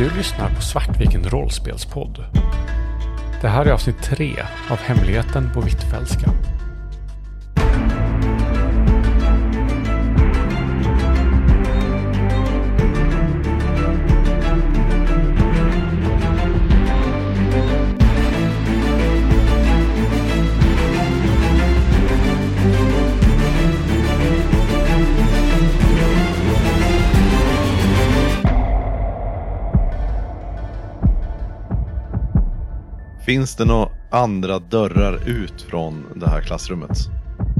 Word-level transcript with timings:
Du 0.00 0.10
lyssnar 0.16 0.48
på 0.54 0.62
Svartviken 0.62 1.24
rollspelspodd. 1.24 2.24
Det 3.40 3.48
här 3.48 3.66
är 3.66 3.70
avsnitt 3.70 4.02
tre 4.02 4.32
av 4.70 4.76
Hemligheten 4.76 5.50
på 5.54 5.60
Hvitfeldtska. 5.60 6.30
Finns 33.30 33.56
det 33.56 33.64
några 33.64 33.88
andra 34.10 34.58
dörrar 34.58 35.28
ut 35.28 35.62
från 35.62 36.04
det 36.16 36.30
här 36.30 36.40
klassrummet? 36.40 36.90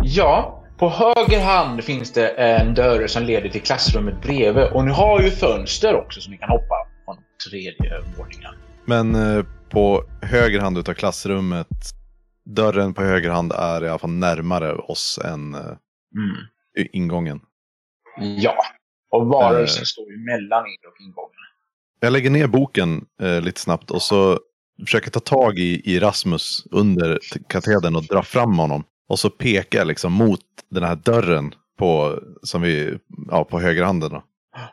Ja, 0.05 0.65
på 0.78 0.88
höger 0.88 1.45
hand 1.45 1.84
finns 1.84 2.12
det 2.12 2.28
en 2.28 2.74
dörr 2.74 3.06
som 3.06 3.23
leder 3.23 3.48
till 3.48 3.62
klassrummet 3.62 4.23
bredvid. 4.23 4.64
Och 4.64 4.84
ni 4.84 4.91
har 4.92 5.20
ju 5.20 5.30
fönster 5.30 5.95
också 5.95 6.20
som 6.20 6.33
ni 6.33 6.38
kan 6.38 6.48
hoppa 6.48 6.75
från 7.05 7.16
tredje 7.51 8.01
våningen. 8.19 8.55
Men 8.84 9.14
eh, 9.14 9.45
på 9.69 10.05
höger 10.23 10.61
hand 10.61 10.78
utav 10.78 10.95
klassrummet, 10.95 11.69
dörren 12.45 12.95
på 12.95 13.02
höger 13.02 13.30
hand 13.30 13.52
är 13.52 13.84
i 13.84 13.89
alla 13.89 13.98
fall 13.98 14.11
närmare 14.11 14.73
oss 14.75 15.19
än 15.25 15.55
eh, 15.55 15.61
Mm. 15.61 16.89
ingången. 16.92 17.41
Ja, 18.20 18.55
och 19.11 19.27
varelsen 19.27 19.83
Eh. 19.83 19.84
står 19.84 20.11
ju 20.11 20.19
mellan 20.19 20.64
er 20.66 20.89
och 20.89 21.00
ingången. 21.00 21.30
Jag 22.00 22.12
lägger 22.12 22.30
ner 22.30 22.47
boken 22.47 23.05
eh, 23.23 23.41
lite 23.41 23.61
snabbt 23.61 23.91
och 23.91 24.02
så 24.02 24.39
försöker 24.84 25.11
ta 25.11 25.20
tag 25.20 25.59
i, 25.59 25.83
i 25.84 26.00
Rasmus 26.00 26.67
under 26.70 27.19
katedern 27.48 27.97
och 27.97 28.05
dra 28.05 28.23
fram 28.23 28.59
honom. 28.59 28.84
Och 29.09 29.19
så 29.19 29.31
pekar 29.31 29.84
liksom 29.84 30.12
mot 30.12 30.41
den 30.70 30.83
här 30.83 30.97
dörren 30.97 31.55
på, 31.78 32.19
som 32.42 32.62
vi, 32.62 32.98
ja, 33.31 33.45
på 33.45 33.61
högerhanden. 33.61 34.11
Då. 34.11 34.23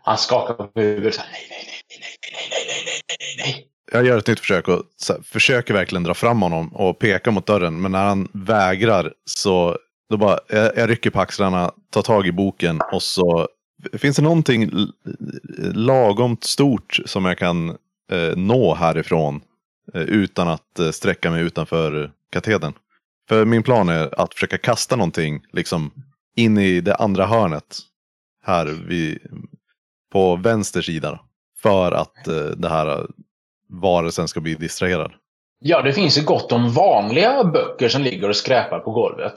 Han 0.03 0.17
skakar 0.17 0.53
på 0.53 0.79
huvudet. 0.79 1.15
så 1.15 1.21
Nej, 1.21 1.47
nej, 1.49 1.59
nej, 1.67 1.97
nej, 1.99 2.17
nej, 2.31 2.47
nej, 2.49 2.65
nej, 2.67 2.83
nej, 2.85 3.17
nej, 3.19 3.45
nej. 3.45 3.67
Jag 3.91 4.05
gör 4.05 4.17
ett 4.17 4.27
nytt 4.27 4.39
försök 4.39 4.67
och 4.67 4.83
här, 5.09 5.21
försöker 5.23 5.73
verkligen 5.73 6.03
dra 6.03 6.13
fram 6.13 6.41
honom 6.41 6.75
och 6.75 6.99
peka 6.99 7.31
mot 7.31 7.45
dörren. 7.45 7.81
Men 7.81 7.91
när 7.91 8.03
han 8.03 8.29
vägrar 8.33 9.13
så 9.25 9.77
då 10.09 10.17
bara, 10.17 10.39
jag, 10.47 10.77
jag 10.77 10.89
rycker 10.89 11.09
på 11.09 11.19
axlarna, 11.19 11.71
tar 11.89 12.01
tag 12.01 12.27
i 12.27 12.31
boken 12.31 12.81
och 12.91 13.03
så 13.03 13.47
finns 13.93 14.15
det 14.15 14.21
någonting 14.21 14.71
lagomt 15.73 16.43
stort 16.43 16.99
som 17.05 17.25
jag 17.25 17.37
kan 17.37 17.69
eh, 18.11 18.35
nå 18.35 18.75
härifrån 18.75 19.35
eh, 19.35 19.41
utan 19.93 20.47
att 20.47 20.79
eh, 20.79 20.89
sträcka 20.89 21.31
mig 21.31 21.43
utanför 21.43 22.11
katedern. 22.31 22.73
För 23.29 23.45
min 23.45 23.63
plan 23.63 23.89
är 23.89 24.19
att 24.21 24.33
försöka 24.33 24.57
kasta 24.57 24.95
någonting 24.95 25.41
liksom 25.51 25.91
in 26.35 26.57
i 26.57 26.81
det 26.81 26.95
andra 26.95 27.25
hörnet 27.25 27.79
här 28.43 28.65
vid, 28.65 29.19
på 30.11 30.35
vänster 30.35 30.81
sida. 30.81 31.19
För 31.61 31.91
att 31.91 32.27
eh, 32.27 32.35
det 32.35 32.69
här 32.69 33.07
varelsen 33.69 34.27
ska 34.27 34.39
bli 34.39 34.55
distraherad. 34.55 35.11
Ja, 35.59 35.81
det 35.81 35.93
finns 35.93 36.17
ju 36.17 36.23
gott 36.23 36.51
om 36.51 36.71
vanliga 36.71 37.43
böcker 37.43 37.89
som 37.89 38.01
ligger 38.01 38.29
och 38.29 38.35
skräpar 38.35 38.79
på 38.79 38.91
golvet. 38.91 39.33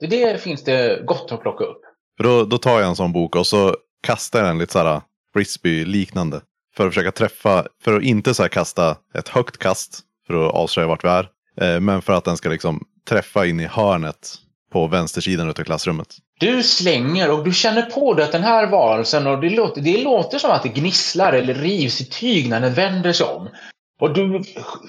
Det, 0.00 0.06
det 0.06 0.42
finns 0.42 0.64
det 0.64 1.02
gott 1.06 1.32
att 1.32 1.42
plocka 1.42 1.64
upp. 1.64 1.80
För 2.16 2.24
då, 2.24 2.44
då 2.44 2.58
tar 2.58 2.80
jag 2.80 2.88
en 2.88 2.96
sån 2.96 3.12
bok 3.12 3.36
och 3.36 3.46
så 3.46 3.76
kastar 4.02 4.38
jag 4.38 4.48
den 4.48 4.58
lite 4.58 4.72
såhär 4.72 5.00
frisbee-liknande. 5.34 6.40
För 6.78 6.86
att 6.86 6.94
försöka 6.94 7.12
träffa, 7.12 7.66
för 7.84 7.96
att 7.96 8.02
inte 8.02 8.34
så 8.34 8.42
här 8.42 8.48
kasta 8.48 8.96
ett 9.14 9.28
högt 9.28 9.58
kast 9.58 10.00
för 10.26 10.46
att 10.46 10.54
avslöja 10.54 10.88
vart 10.88 11.04
vi 11.04 11.08
är. 11.08 11.28
Eh, 11.60 11.80
men 11.80 12.02
för 12.02 12.12
att 12.12 12.24
den 12.24 12.36
ska 12.36 12.48
liksom 12.48 12.86
träffa 13.08 13.46
in 13.46 13.60
i 13.60 13.66
hörnet 13.66 14.34
på 14.72 14.86
vänstersidan 14.86 15.48
utav 15.48 15.64
klassrummet. 15.64 16.06
Du 16.40 16.62
slänger 16.62 17.30
och 17.30 17.44
du 17.44 17.52
känner 17.52 17.82
på 17.82 18.14
dig 18.14 18.24
att 18.24 18.32
den 18.32 18.42
här 18.42 18.70
varelsen, 18.70 19.26
och 19.26 19.40
det 19.40 19.50
låter, 19.50 19.80
det 19.80 20.02
låter 20.02 20.38
som 20.38 20.50
att 20.50 20.62
det 20.62 20.68
gnisslar 20.68 21.32
eller 21.32 21.54
rivs 21.54 22.00
i 22.00 22.04
tyg 22.04 22.48
när 22.48 22.60
den 22.60 22.74
vänder 22.74 23.12
sig 23.12 23.26
om. 23.26 23.48
Och 24.00 24.14
du 24.14 24.42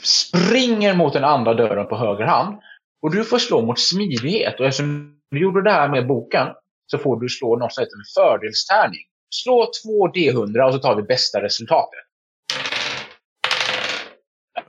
springer 0.03 0.95
mot 0.95 1.13
den 1.13 1.23
andra 1.23 1.53
dörren 1.53 1.87
på 1.87 1.97
höger 1.97 2.25
hand. 2.25 2.59
Och 3.01 3.11
du 3.11 3.23
får 3.23 3.37
slå 3.37 3.65
mot 3.65 3.79
smidighet. 3.79 4.59
Och 4.59 4.65
eftersom 4.65 5.13
du 5.31 5.41
gjorde 5.41 5.63
det 5.63 5.71
här 5.71 5.89
med 5.89 6.07
boken 6.07 6.47
så 6.91 6.97
får 6.97 7.19
du 7.19 7.29
slå 7.29 7.57
något 7.57 7.73
som 7.73 7.81
heter 7.81 7.95
en 7.95 8.23
fördelstärning. 8.23 9.08
Slå 9.29 9.71
två 9.83 10.07
D100 10.07 10.61
och 10.67 10.73
så 10.73 10.79
tar 10.79 10.95
vi 10.95 11.03
bästa 11.03 11.41
resultatet. 11.41 11.99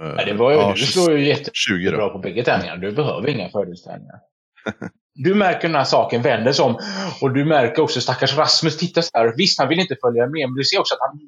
Eh, 0.01 0.15
Ja, 0.19 0.25
det 0.25 0.33
var 0.33 0.51
ju, 0.51 0.57
ja, 0.57 0.73
du 0.77 0.87
slår 0.87 1.19
ju 1.19 1.29
jätte 1.29 1.51
20 1.55 1.91
bra 1.91 2.07
då. 2.07 2.13
på 2.13 2.19
bägge 2.19 2.45
tärningarna. 2.45 2.81
Du 2.81 2.93
behöver 2.93 3.29
inga 3.29 3.49
fördelstärningar. 3.51 4.19
Du 5.15 5.35
märker 5.35 5.69
den 5.69 5.75
här 5.75 5.85
saken 5.85 6.23
vänder 6.23 6.53
sig 6.53 6.65
om. 6.65 6.79
Och 7.23 7.35
du 7.35 7.45
märker 7.45 7.83
också 7.83 8.01
stackars 8.01 8.37
Rasmus 8.37 8.77
tittar 8.79 9.03
så 9.03 9.11
här. 9.15 9.35
Visst, 9.37 9.59
han 9.59 9.69
vill 9.69 9.81
inte 9.81 9.97
följa 10.05 10.23
med, 10.23 10.49
men 10.49 10.55
du 10.55 10.65
ser 10.65 10.79
också 10.81 10.95
att 10.95 11.01
han 11.01 11.19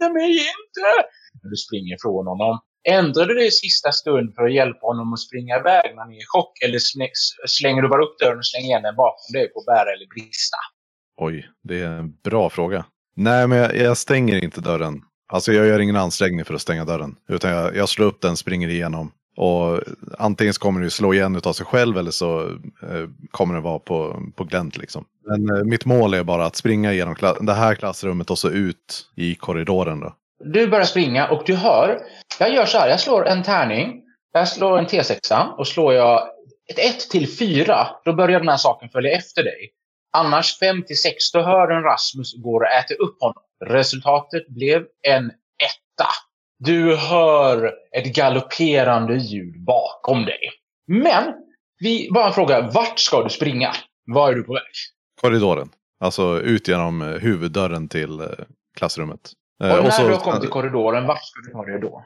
Nej, 0.00 0.12
mig 0.12 0.30
inte! 0.36 0.88
Du 1.42 1.56
springer 1.56 1.94
ifrån 1.94 2.26
honom. 2.26 2.60
Ändrar 2.88 3.26
du 3.26 3.34
dig 3.34 3.46
i 3.46 3.50
sista 3.50 3.92
stund 3.92 4.34
för 4.34 4.42
att 4.46 4.54
hjälpa 4.54 4.86
honom 4.86 5.12
att 5.12 5.20
springa 5.20 5.56
iväg 5.60 5.84
när 5.94 6.02
han 6.02 6.12
är 6.12 6.16
i 6.16 6.26
chock? 6.34 6.52
Eller 6.64 6.78
slä- 6.78 7.18
slänger 7.58 7.82
du 7.82 7.88
bara 7.88 8.04
upp 8.04 8.18
dörren 8.18 8.38
och 8.38 8.46
slänger 8.46 8.66
igen 8.68 8.82
den 8.82 8.96
bakom 8.96 9.28
dig 9.32 9.48
på 9.54 9.60
bära 9.70 9.88
eller 9.94 10.06
brista? 10.14 10.58
Oj, 11.22 11.48
det 11.62 11.80
är 11.80 11.88
en 11.88 12.12
bra 12.24 12.50
fråga. 12.50 12.84
Nej, 13.16 13.46
men 13.46 13.58
jag, 13.58 13.76
jag 13.76 13.96
stänger 13.96 14.44
inte 14.44 14.60
dörren. 14.60 15.02
Alltså 15.32 15.52
jag 15.52 15.66
gör 15.66 15.78
ingen 15.78 15.96
ansträngning 15.96 16.44
för 16.44 16.54
att 16.54 16.60
stänga 16.60 16.84
dörren. 16.84 17.16
Utan 17.28 17.50
jag, 17.50 17.76
jag 17.76 17.88
slår 17.88 18.06
upp 18.06 18.20
den, 18.20 18.36
springer 18.36 18.68
igenom. 18.68 19.12
Och 19.36 19.80
antingen 20.18 20.54
så 20.54 20.60
kommer 20.60 20.80
det 20.80 20.90
slå 20.90 21.14
igen 21.14 21.40
av 21.44 21.52
sig 21.52 21.66
själv 21.66 21.98
eller 21.98 22.10
så 22.10 22.40
eh, 22.82 23.08
kommer 23.30 23.54
det 23.54 23.60
vara 23.60 23.78
på, 23.78 24.22
på 24.36 24.44
glänt 24.44 24.76
liksom. 24.76 25.04
Men 25.26 25.56
eh, 25.56 25.64
mitt 25.64 25.84
mål 25.84 26.14
är 26.14 26.24
bara 26.24 26.46
att 26.46 26.56
springa 26.56 26.92
igenom 26.92 27.16
det 27.40 27.52
här 27.52 27.74
klassrummet 27.74 28.30
och 28.30 28.38
så 28.38 28.50
ut 28.50 29.06
i 29.16 29.34
korridoren 29.34 30.00
då. 30.00 30.14
Du 30.44 30.66
börjar 30.66 30.84
springa 30.84 31.28
och 31.28 31.42
du 31.46 31.54
hör. 31.54 31.98
Jag 32.38 32.54
gör 32.54 32.66
så 32.66 32.78
här. 32.78 32.88
Jag 32.88 33.00
slår 33.00 33.26
en 33.26 33.42
tärning. 33.42 34.02
Jag 34.32 34.48
slår 34.48 34.78
en 34.78 34.86
T6 34.86 35.48
och 35.58 35.66
slår 35.66 35.94
jag 35.94 36.28
ett 36.70 36.78
1 36.78 37.10
till 37.10 37.28
4. 37.28 37.86
Då 38.04 38.12
börjar 38.12 38.38
den 38.38 38.48
här 38.48 38.56
saken 38.56 38.88
följa 38.88 39.16
efter 39.16 39.42
dig. 39.42 39.72
Annars 40.12 40.58
5 40.58 40.82
till 40.82 41.00
6. 41.00 41.32
Då 41.32 41.42
hör 41.42 41.68
en 41.70 41.82
Rasmus 41.82 42.34
går 42.42 42.60
och 42.60 42.66
äter 42.68 43.02
upp 43.02 43.16
honom. 43.20 43.42
Resultatet 43.64 44.48
blev 44.48 44.82
en 45.08 45.26
etta. 45.26 46.08
Du 46.58 46.96
hör 46.96 47.72
ett 47.96 48.14
galopperande 48.14 49.16
ljud 49.16 49.64
bakom 49.64 50.24
dig. 50.24 50.38
Men, 50.86 51.24
vi, 51.78 52.08
bara 52.14 52.26
en 52.26 52.32
fråga. 52.32 52.70
Vart 52.74 52.98
ska 52.98 53.22
du 53.22 53.30
springa? 53.30 53.72
Var 54.06 54.30
är 54.30 54.34
du 54.34 54.42
på 54.42 54.52
väg? 54.52 54.62
Korridoren. 55.20 55.68
Alltså 56.00 56.40
ut 56.40 56.68
genom 56.68 57.02
eh, 57.02 57.08
huvuddörren 57.08 57.88
till 57.88 58.20
eh, 58.20 58.26
klassrummet. 58.78 59.30
Eh, 59.64 59.76
Och 59.78 59.84
när 59.84 59.90
så- 59.90 60.02
du 60.06 60.12
har 60.12 60.20
kommit 60.20 60.40
till 60.40 60.50
korridoren, 60.50 61.06
vart 61.06 61.24
ska 61.24 61.40
du 61.40 61.52
ta 61.52 61.64
dig 61.64 61.80
då? 61.80 62.04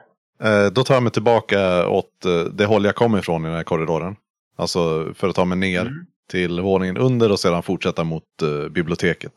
Då 0.72 0.84
tar 0.84 0.94
jag 0.94 1.02
mig 1.02 1.12
tillbaka 1.12 1.88
åt 1.88 2.10
det 2.52 2.64
håll 2.64 2.84
jag 2.84 2.94
kom 2.94 3.16
ifrån 3.18 3.42
i 3.44 3.48
den 3.48 3.56
här 3.56 3.64
korridoren. 3.64 4.16
Alltså 4.56 5.12
för 5.14 5.28
att 5.28 5.34
ta 5.36 5.44
mig 5.44 5.58
ner 5.58 5.80
Mm. 5.80 6.06
Till 6.30 6.60
våningen 6.60 6.96
under 6.96 7.32
och 7.32 7.40
sedan 7.40 7.62
fortsätta 7.62 8.04
mot 8.04 8.22
eh, 8.42 8.68
biblioteket. 8.68 9.32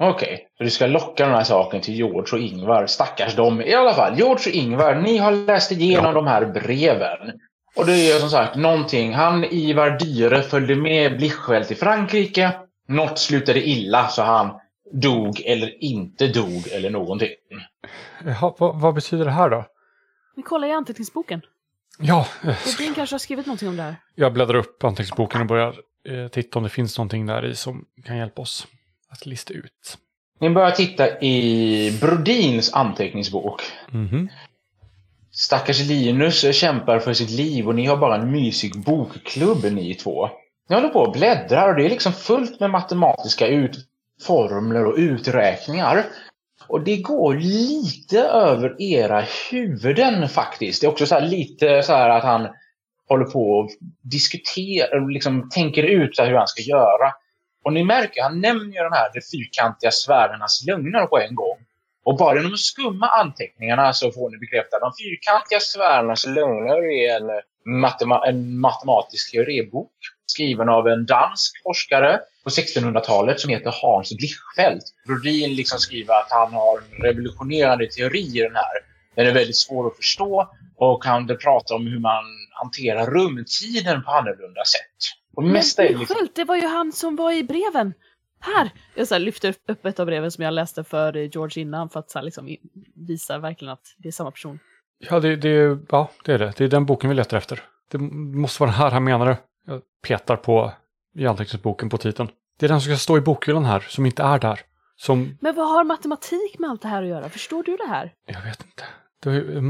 Okej, 0.00 0.46
så 0.58 0.64
du 0.64 0.70
ska 0.70 0.86
locka 0.86 1.26
den 1.26 1.34
här 1.34 1.44
saken 1.44 1.80
till 1.80 1.94
George 1.94 2.32
och 2.32 2.38
Ingvar. 2.38 2.86
Stackars 2.86 3.36
dem. 3.36 3.60
I 3.60 3.74
alla 3.74 3.94
fall, 3.94 4.16
George 4.18 4.50
och 4.50 4.54
Ingvar, 4.56 4.94
ni 4.94 5.18
har 5.18 5.32
läst 5.32 5.72
igenom 5.72 6.04
Ja. 6.04 6.12
de 6.12 6.26
här 6.26 6.46
breven. 6.46 7.18
Och 7.76 7.86
det 7.86 8.10
är 8.10 8.18
som 8.18 8.30
sagt 8.30 8.56
någonting. 8.56 9.12
Han, 9.14 9.44
Ivar 9.44 9.90
Dyre, 9.98 10.42
följde 10.42 10.76
med 10.76 11.16
Blischfeldt 11.16 11.68
till 11.68 11.76
Frankrike. 11.76 12.52
Något 12.88 13.18
slutade 13.18 13.68
illa, 13.68 14.08
så 14.08 14.22
han 14.22 14.50
dog 14.92 15.40
eller 15.40 15.84
inte 15.84 16.26
dog 16.26 16.68
eller 16.72 16.90
någonting. 16.90 17.28
Jaha, 18.24 18.54
vad, 18.58 18.80
vad 18.80 18.94
betyder 18.94 19.24
det 19.24 19.30
här 19.30 19.50
då? 19.50 19.64
Vi 20.36 20.42
kollar 20.42 20.68
i 20.68 20.72
anteckningsboken. 20.72 21.40
Ja, 21.98 22.26
Robin 22.42 22.94
kanske 22.94 23.14
har 23.14 23.18
skrivit 23.18 23.46
någonting 23.46 23.68
om 23.68 23.76
det 23.76 23.82
här. 23.82 23.96
jag 24.14 24.32
bläddrar 24.32 24.58
upp 24.58 24.84
anteckningsboken 24.84 25.40
och 25.40 25.46
börjar 25.46 25.74
eh, 26.08 26.28
titta 26.28 26.58
om 26.58 26.62
det 26.62 26.70
finns 26.70 26.98
någonting 26.98 27.26
där 27.26 27.44
i 27.44 27.54
som 27.54 27.84
kan 28.04 28.16
hjälpa 28.16 28.42
oss 28.42 28.66
att 29.08 29.26
lista 29.26 29.54
ut. 29.54 29.98
Ni 30.40 30.50
börjar 30.50 30.70
titta 30.70 31.20
i 31.20 31.98
Brodins 32.00 32.72
anteckningsbok. 32.72 33.62
Mhm. 33.90 34.28
Stackars 35.30 35.80
Linus 35.80 36.54
kämpar 36.56 36.98
för 36.98 37.12
sitt 37.12 37.30
liv 37.30 37.68
och 37.68 37.74
ni 37.74 37.86
har 37.86 37.96
bara 37.96 38.16
en 38.16 38.32
mysig 38.32 38.78
bokklubb 38.84 39.64
ni 39.64 39.94
två. 39.94 40.28
Ni 40.68 40.74
håller 40.74 40.88
på 40.88 41.00
och 41.00 41.12
bläddrar 41.12 41.68
och 41.68 41.76
det 41.76 41.84
är 41.84 41.90
liksom 41.90 42.12
fullt 42.12 42.60
med 42.60 42.70
matematiska 42.70 43.46
formler 44.26 44.86
och 44.86 44.94
uträkningar. 44.96 46.04
Och 46.66 46.80
det 46.80 46.96
går 46.96 47.34
lite 47.34 48.20
över 48.20 48.82
era 48.82 49.24
huvuden 49.50 50.28
faktiskt. 50.28 50.80
Det 50.80 50.86
är 50.86 50.90
också 50.90 51.06
så 51.06 51.20
lite 51.20 51.82
så 51.82 51.92
här 51.92 52.10
att 52.10 52.24
han 52.24 52.48
håller 53.08 53.24
på 53.24 53.50
och 53.50 53.70
diskuterar, 54.02 55.12
liksom 55.12 55.48
tänker 55.50 55.82
ut 55.82 56.20
hur 56.20 56.34
han 56.34 56.48
ska 56.48 56.62
göra. 56.62 57.12
Och 57.64 57.72
ni 57.72 57.84
märker, 57.84 58.22
han 58.22 58.40
nämner 58.40 58.76
ju 58.76 58.82
de 58.82 58.92
här 58.92 59.10
de 59.14 59.20
fyrkantiga 59.32 59.90
sfärernas 59.90 60.64
lögner 60.66 61.06
på 61.06 61.18
en 61.18 61.34
gång. 61.34 61.58
Och 62.04 62.16
bara 62.16 62.36
genom 62.36 62.52
att 62.52 62.58
skumma 62.58 63.06
anteckningarna 63.06 63.92
så 63.92 64.12
får 64.12 64.30
ni 64.30 64.38
bekräfta 64.38 64.78
de 64.78 64.92
fyrkantiga 65.02 65.60
sfärernas 65.60 66.26
lögner 66.26 66.92
är 66.92 67.16
en, 67.16 67.42
matema 67.80 68.26
en 68.26 68.60
matematisk 68.60 69.32
teoribok 69.32 69.92
skriven 70.32 70.68
av 70.68 70.88
en 70.88 71.06
dansk 71.06 71.62
forskare 71.62 72.20
på 72.44 72.50
1600-talet 72.50 73.40
som 73.40 73.50
heter 73.50 73.74
Hans 73.82 74.16
Blichfeldt. 74.16 74.84
Brodin 75.06 75.54
liksom 75.54 75.78
skriver 75.78 76.14
att 76.14 76.30
han 76.30 76.52
har 76.52 76.78
en 76.78 77.02
revolutionerande 77.02 77.86
teori 77.86 78.38
i 78.38 78.42
den 78.42 78.56
här. 78.56 78.76
Den 79.14 79.26
är 79.26 79.32
väldigt 79.32 79.56
svår 79.56 79.86
att 79.86 79.96
förstå 79.96 80.48
och 80.76 81.04
han 81.04 81.26
pratar 81.26 81.74
om 81.74 81.86
hur 81.86 82.00
man 82.00 82.24
hanterar 82.52 83.06
rumtiden 83.06 84.02
på 84.02 84.10
annorlunda 84.10 84.64
sätt. 84.64 84.96
Och 85.36 85.42
det 85.42 85.48
mesta 85.48 85.82
är 85.84 85.88
liksom... 85.88 86.16
själv, 86.16 86.28
det 86.34 86.44
var 86.44 86.56
ju 86.56 86.66
han 86.66 86.92
som 86.92 87.16
var 87.16 87.32
i 87.32 87.44
breven. 87.44 87.94
Här! 88.40 88.70
Jag 88.94 89.08
så 89.08 89.14
här, 89.14 89.20
lyfter 89.20 89.54
upp 89.68 89.86
ett 89.86 90.00
av 90.00 90.06
breven 90.06 90.30
som 90.30 90.44
jag 90.44 90.54
läste 90.54 90.84
för 90.84 91.12
George 91.12 91.62
innan 91.62 91.88
för 91.88 92.00
att 92.00 92.10
så 92.10 92.18
här, 92.18 92.24
liksom, 92.24 92.56
visa 93.08 93.38
verkligen 93.38 93.72
att 93.72 93.94
det 93.98 94.08
är 94.08 94.12
samma 94.12 94.30
person. 94.30 94.58
Ja, 94.98 95.20
det, 95.20 95.36
det, 95.36 95.78
ja, 95.88 96.10
det 96.24 96.32
är 96.32 96.38
det. 96.38 96.52
Det 96.56 96.64
är 96.64 96.68
den 96.68 96.86
boken 96.86 97.10
vi 97.10 97.16
letar 97.16 97.36
efter. 97.36 97.62
Det 97.90 97.98
måste 97.98 98.62
vara 98.62 98.70
den 98.70 98.78
här 98.80 98.90
han 98.90 99.04
menade. 99.04 99.36
Jag 99.66 99.82
petar 100.06 100.36
på 100.36 100.72
i 101.14 101.26
anteckningsboken 101.26 101.88
på 101.88 101.98
titeln. 101.98 102.28
Det 102.58 102.66
är 102.66 102.68
den 102.68 102.80
som 102.80 102.92
ska 102.92 102.98
stå 102.98 103.18
i 103.18 103.20
bokhyllan 103.20 103.64
här, 103.64 103.80
som 103.80 104.06
inte 104.06 104.22
är 104.22 104.38
där. 104.38 104.60
Som, 104.96 105.38
Men 105.40 105.54
vad 105.54 105.68
har 105.68 105.84
matematik 105.84 106.58
med 106.58 106.70
allt 106.70 106.82
det 106.82 106.88
här 106.88 107.02
att 107.02 107.08
göra? 107.08 107.28
Förstår 107.28 107.62
du 107.62 107.76
det 107.76 107.88
här? 107.88 108.14
jag 108.26 108.42
vet 108.42 108.64
inte. 108.64 108.84
Det 109.22 109.30
är 109.30 109.34
ju 109.34 109.60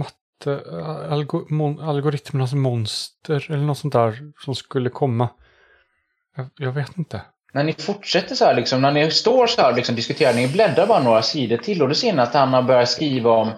Eh, 0.47 1.13
algo, 1.13 1.47
mon, 1.49 1.81
algoritmernas 1.81 2.53
monster 2.53 3.47
eller 3.49 3.65
något 3.65 3.79
sånt 3.79 3.93
där 3.93 4.19
som 4.45 4.55
skulle 4.55 4.91
komma. 4.91 5.29
Jag, 6.37 6.47
jag 6.57 6.73
vet 6.73 6.99
inte. 6.99 7.23
När 7.53 7.65
ni 7.65 7.73
fortsätter 7.73 8.35
så 8.35 8.45
här, 8.45 8.55
liksom, 8.55 8.83
när 8.83 8.93
ni 8.93 9.11
står 9.11 9.47
så 9.47 9.61
här 9.61 9.71
och 9.71 9.77
liksom, 9.77 9.95
diskuterar, 9.95 10.35
ni 10.35 10.49
bläddrar 10.49 10.87
bara 10.87 11.03
några 11.03 11.23
sidor 11.23 11.57
till 11.57 11.83
och 11.83 11.89
då 11.89 11.95
ser 11.95 12.13
ni 12.13 12.23
att 12.23 12.35
han 12.35 12.55
har 12.55 12.63
börjat 12.63 12.89
skriva 12.89 13.31
om 13.31 13.51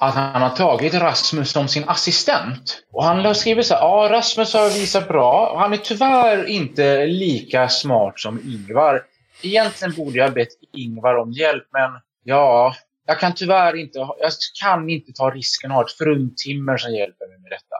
att 0.00 0.14
han 0.14 0.42
har 0.42 0.50
tagit 0.50 0.94
Rasmus 0.94 1.50
som 1.50 1.68
sin 1.68 1.88
assistent. 1.88 2.82
Och 2.92 3.04
han 3.04 3.24
har 3.24 3.34
skrivit 3.34 3.66
så 3.66 3.74
här, 3.74 3.80
ja 3.80 4.08
Rasmus 4.10 4.54
har 4.54 4.68
visat 4.80 5.08
bra. 5.08 5.58
Han 5.58 5.72
är 5.72 5.76
tyvärr 5.76 6.44
inte 6.44 7.06
lika 7.06 7.68
smart 7.68 8.20
som 8.20 8.40
Ingvar. 8.44 9.02
Egentligen 9.42 9.94
borde 9.94 10.18
jag 10.18 10.24
ha 10.24 10.34
bett 10.34 10.48
Ingvar 10.76 11.14
om 11.14 11.32
hjälp, 11.32 11.64
men 11.72 11.90
ja, 12.24 12.74
jag 13.08 13.20
kan 13.20 13.34
tyvärr 13.34 13.76
inte, 13.76 13.98
jag 13.98 14.32
kan 14.62 14.90
inte 14.90 15.12
ta 15.12 15.30
risken 15.30 15.70
att 15.70 15.74
ha 15.74 15.84
ett 15.84 15.92
fruntimmer 15.92 16.76
som 16.76 16.92
hjälper 16.92 17.28
mig 17.28 17.38
med 17.38 17.50
detta. 17.50 17.76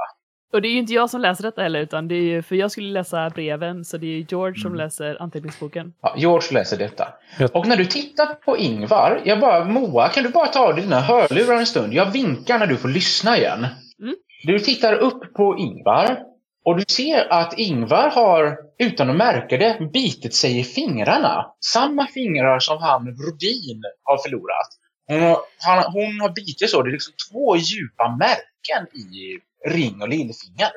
Och 0.53 0.63
det 0.63 0.69
är 0.69 0.71
ju 0.71 0.79
inte 0.79 0.93
jag 0.93 1.11
som 1.11 1.21
läser 1.21 1.43
detta 1.43 1.63
heller, 1.63 1.81
utan 1.81 2.09
det 2.09 2.15
är 2.15 2.23
ju, 2.23 2.43
för 2.43 2.57
jag 2.57 2.71
skulle 2.71 2.93
läsa 2.93 3.31
breven, 3.31 3.85
så 3.85 3.97
det 3.97 4.07
är 4.07 4.11
ju 4.11 4.27
George 4.29 4.61
som 4.61 4.75
läser 4.75 5.23
anteckningsboken. 5.23 5.93
Ja, 6.03 6.15
George 6.17 6.53
läser 6.53 6.79
detta. 6.79 7.09
Och 7.53 7.67
när 7.67 7.77
du 7.77 7.85
tittar 7.85 8.27
på 8.27 8.57
Ingvar, 8.57 9.21
jag 9.25 9.41
bara, 9.41 9.65
Moa, 9.65 10.09
kan 10.09 10.25
du 10.25 10.31
bara 10.31 10.47
ta 10.47 10.69
av 10.69 10.75
dig 10.75 10.85
dina 10.85 11.01
hörlurar 11.01 11.57
en 11.57 11.67
stund? 11.67 11.95
Jag 11.95 12.11
vinkar 12.11 12.59
när 12.59 12.67
du 12.67 12.77
får 12.77 12.89
lyssna 12.89 13.39
igen. 13.39 13.67
Mm. 14.03 14.15
Du 14.43 14.59
tittar 14.59 14.95
upp 14.95 15.35
på 15.35 15.59
Ingvar 15.59 16.19
och 16.65 16.77
du 16.77 16.85
ser 16.89 17.33
att 17.33 17.59
Ingvar 17.59 18.11
har, 18.11 18.57
utan 18.79 19.11
att 19.11 19.17
märka 19.17 19.57
det, 19.57 19.91
bitit 19.93 20.35
sig 20.35 20.59
i 20.59 20.65
fingrarna. 20.65 21.47
Samma 21.73 22.07
fingrar 22.07 22.59
som 22.59 22.79
han 22.83 23.05
Brodin 23.05 23.83
har 24.03 24.19
förlorat. 24.19 24.78
Hon 25.08 25.20
har, 25.20 25.38
han, 25.58 25.93
hon 25.93 26.20
har 26.20 26.28
bitit 26.34 26.70
så, 26.70 26.82
det 26.82 26.90
är 26.90 26.93
liksom 26.93 27.14
två 27.31 27.56
djupa 27.56 28.16
märken 28.19 28.96
i 28.96 29.38
ring 29.69 30.02
och 30.02 30.08
lillfinger. 30.08 30.70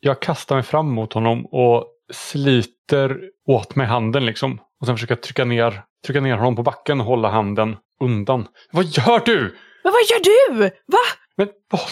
Jag 0.00 0.22
kastar 0.22 0.54
mig 0.54 0.62
fram 0.64 0.90
mot 0.92 1.12
honom 1.12 1.46
och 1.46 1.86
sliter 2.12 3.20
åt 3.48 3.76
mig 3.76 3.86
handen 3.86 4.26
liksom. 4.26 4.60
Och 4.80 4.86
sen 4.86 4.96
försöker 4.96 5.14
jag 5.14 5.22
trycka 5.22 5.44
ner, 5.44 5.82
trycka 6.06 6.20
ner 6.20 6.36
honom 6.36 6.56
på 6.56 6.62
backen 6.62 7.00
och 7.00 7.06
hålla 7.06 7.28
handen 7.28 7.76
undan. 8.00 8.48
Vad 8.72 8.84
gör 8.84 9.24
du? 9.24 9.40
Men 9.84 9.92
vad 9.92 10.02
gör 10.10 10.24
du? 10.24 10.62
Va? 10.86 10.98
Men 11.36 11.48
åh, 11.72 11.88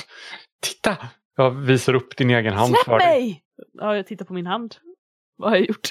titta! 0.62 0.96
Jag 1.36 1.50
visar 1.50 1.94
upp 1.94 2.16
din 2.16 2.30
egen 2.30 2.54
hand 2.54 2.68
Släpp 2.74 2.84
för 2.84 2.98
dig. 2.98 3.08
mig! 3.08 3.42
Ja, 3.72 3.96
jag 3.96 4.06
tittar 4.06 4.24
på 4.24 4.32
min 4.32 4.46
hand. 4.46 4.76
Vad 5.36 5.50
har 5.50 5.56
jag 5.56 5.66
gjort? 5.68 5.90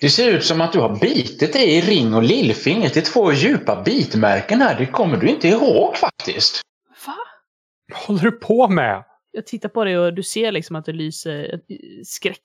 Det 0.00 0.10
ser 0.10 0.30
ut 0.30 0.44
som 0.44 0.60
att 0.60 0.72
du 0.72 0.78
har 0.80 1.00
bitit 1.00 1.52
dig 1.52 1.76
i 1.76 1.80
ring 1.80 2.14
och 2.14 2.22
lillfingret. 2.22 2.94
Det 2.94 3.00
är 3.00 3.04
två 3.12 3.32
djupa 3.32 3.82
bitmärken 3.82 4.60
här. 4.60 4.78
Det 4.78 4.86
kommer 4.86 5.16
du 5.16 5.28
inte 5.28 5.48
ihåg 5.48 5.96
faktiskt. 5.96 6.60
Va? 7.06 7.14
Vad 7.92 7.98
håller 7.98 8.20
du 8.22 8.32
på 8.32 8.68
med? 8.68 9.04
Jag 9.30 9.46
tittar 9.46 9.68
på 9.68 9.84
dig 9.84 9.98
och 9.98 10.14
du 10.14 10.22
ser 10.22 10.52
liksom 10.52 10.76
att 10.76 10.84
det 10.84 10.92
lyser 10.92 11.54
eh, 11.54 11.76
skräck 12.04 12.44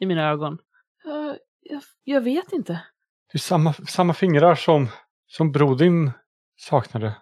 i 0.00 0.06
mina 0.06 0.28
ögon. 0.30 0.58
Eh, 1.06 1.34
jag, 1.60 1.82
jag 2.04 2.20
vet 2.20 2.52
inte. 2.52 2.72
Det 3.32 3.36
är 3.36 3.40
samma, 3.40 3.72
samma 3.72 4.14
fingrar 4.14 4.54
som, 4.54 4.88
som 5.26 5.52
Brodin 5.52 6.10
saknade. 6.56 7.14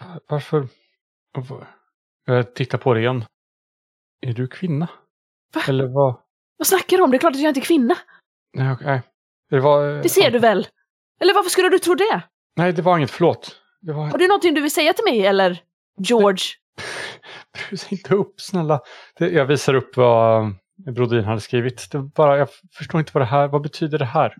Va- 0.00 0.20
Varför? 0.28 0.68
var- 1.48 1.68
Jag 2.26 2.54
tittar 2.54 2.78
på 2.78 2.94
dig 2.94 3.02
igen. 3.02 3.24
Är 4.20 4.32
du 4.32 4.48
kvinna? 4.48 4.88
Va? 5.54 5.60
Eller 5.68 5.86
vad? 5.86 6.20
Vad 6.56 6.66
snackar 6.66 6.96
du 6.96 7.02
om? 7.02 7.10
Det 7.10 7.16
är 7.16 7.18
klart 7.18 7.34
att 7.34 7.40
jag 7.40 7.50
inte 7.50 7.60
är 7.60 7.64
kvinna. 7.64 7.98
Nej, 8.56 8.76
nej. 8.80 9.02
Det 9.50 9.60
var... 9.60 10.02
Det 10.02 10.08
ser 10.08 10.30
du 10.30 10.38
väl? 10.38 10.66
Eller 11.20 11.34
varför 11.34 11.50
skulle 11.50 11.68
du 11.68 11.78
tro 11.78 11.94
det? 11.94 12.22
Nej, 12.56 12.72
det 12.72 12.82
var 12.82 12.96
inget. 12.96 13.10
Förlåt. 13.10 13.56
Det 13.80 13.92
var... 13.92 14.06
Har 14.06 14.18
du 14.18 14.28
någonting 14.28 14.54
du 14.54 14.60
vill 14.60 14.70
säga 14.70 14.92
till 14.92 15.04
mig, 15.04 15.26
eller? 15.26 15.62
George? 15.98 16.44
Brusa 17.68 17.86
inte 17.90 18.14
upp, 18.14 18.40
snälla. 18.40 18.80
Det, 19.18 19.28
jag 19.28 19.46
visar 19.46 19.74
upp 19.74 19.96
vad 19.96 20.42
eh, 20.86 20.92
Brodin 20.92 21.24
hade 21.24 21.40
skrivit. 21.40 21.88
Det 21.90 21.98
bara, 21.98 22.38
jag 22.38 22.48
förstår 22.72 23.00
inte 23.00 23.12
vad 23.14 23.22
det 23.22 23.26
här, 23.26 23.48
vad 23.48 23.62
betyder 23.62 23.98
det 23.98 24.04
här? 24.04 24.34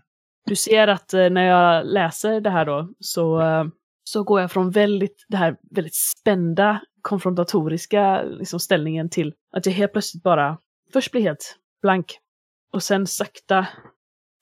Du 0.45 0.55
ser 0.55 0.87
att 0.87 1.13
eh, 1.13 1.29
när 1.29 1.47
jag 1.47 1.85
läser 1.85 2.41
det 2.41 2.49
här 2.49 2.65
då, 2.65 2.89
så, 2.99 3.41
eh, 3.41 3.65
så 4.03 4.23
går 4.23 4.41
jag 4.41 4.51
från 4.51 4.71
väldigt, 4.71 5.25
det 5.27 5.37
här 5.37 5.55
väldigt 5.71 5.95
spända, 5.95 6.81
konfrontatoriska 7.01 8.23
liksom, 8.23 8.59
ställningen 8.59 9.09
till 9.09 9.33
att 9.53 9.65
jag 9.65 9.73
helt 9.73 9.91
plötsligt 9.91 10.23
bara 10.23 10.57
först 10.93 11.11
blir 11.11 11.21
helt 11.21 11.55
blank 11.81 12.19
och 12.73 12.83
sen 12.83 13.07
sakta 13.07 13.67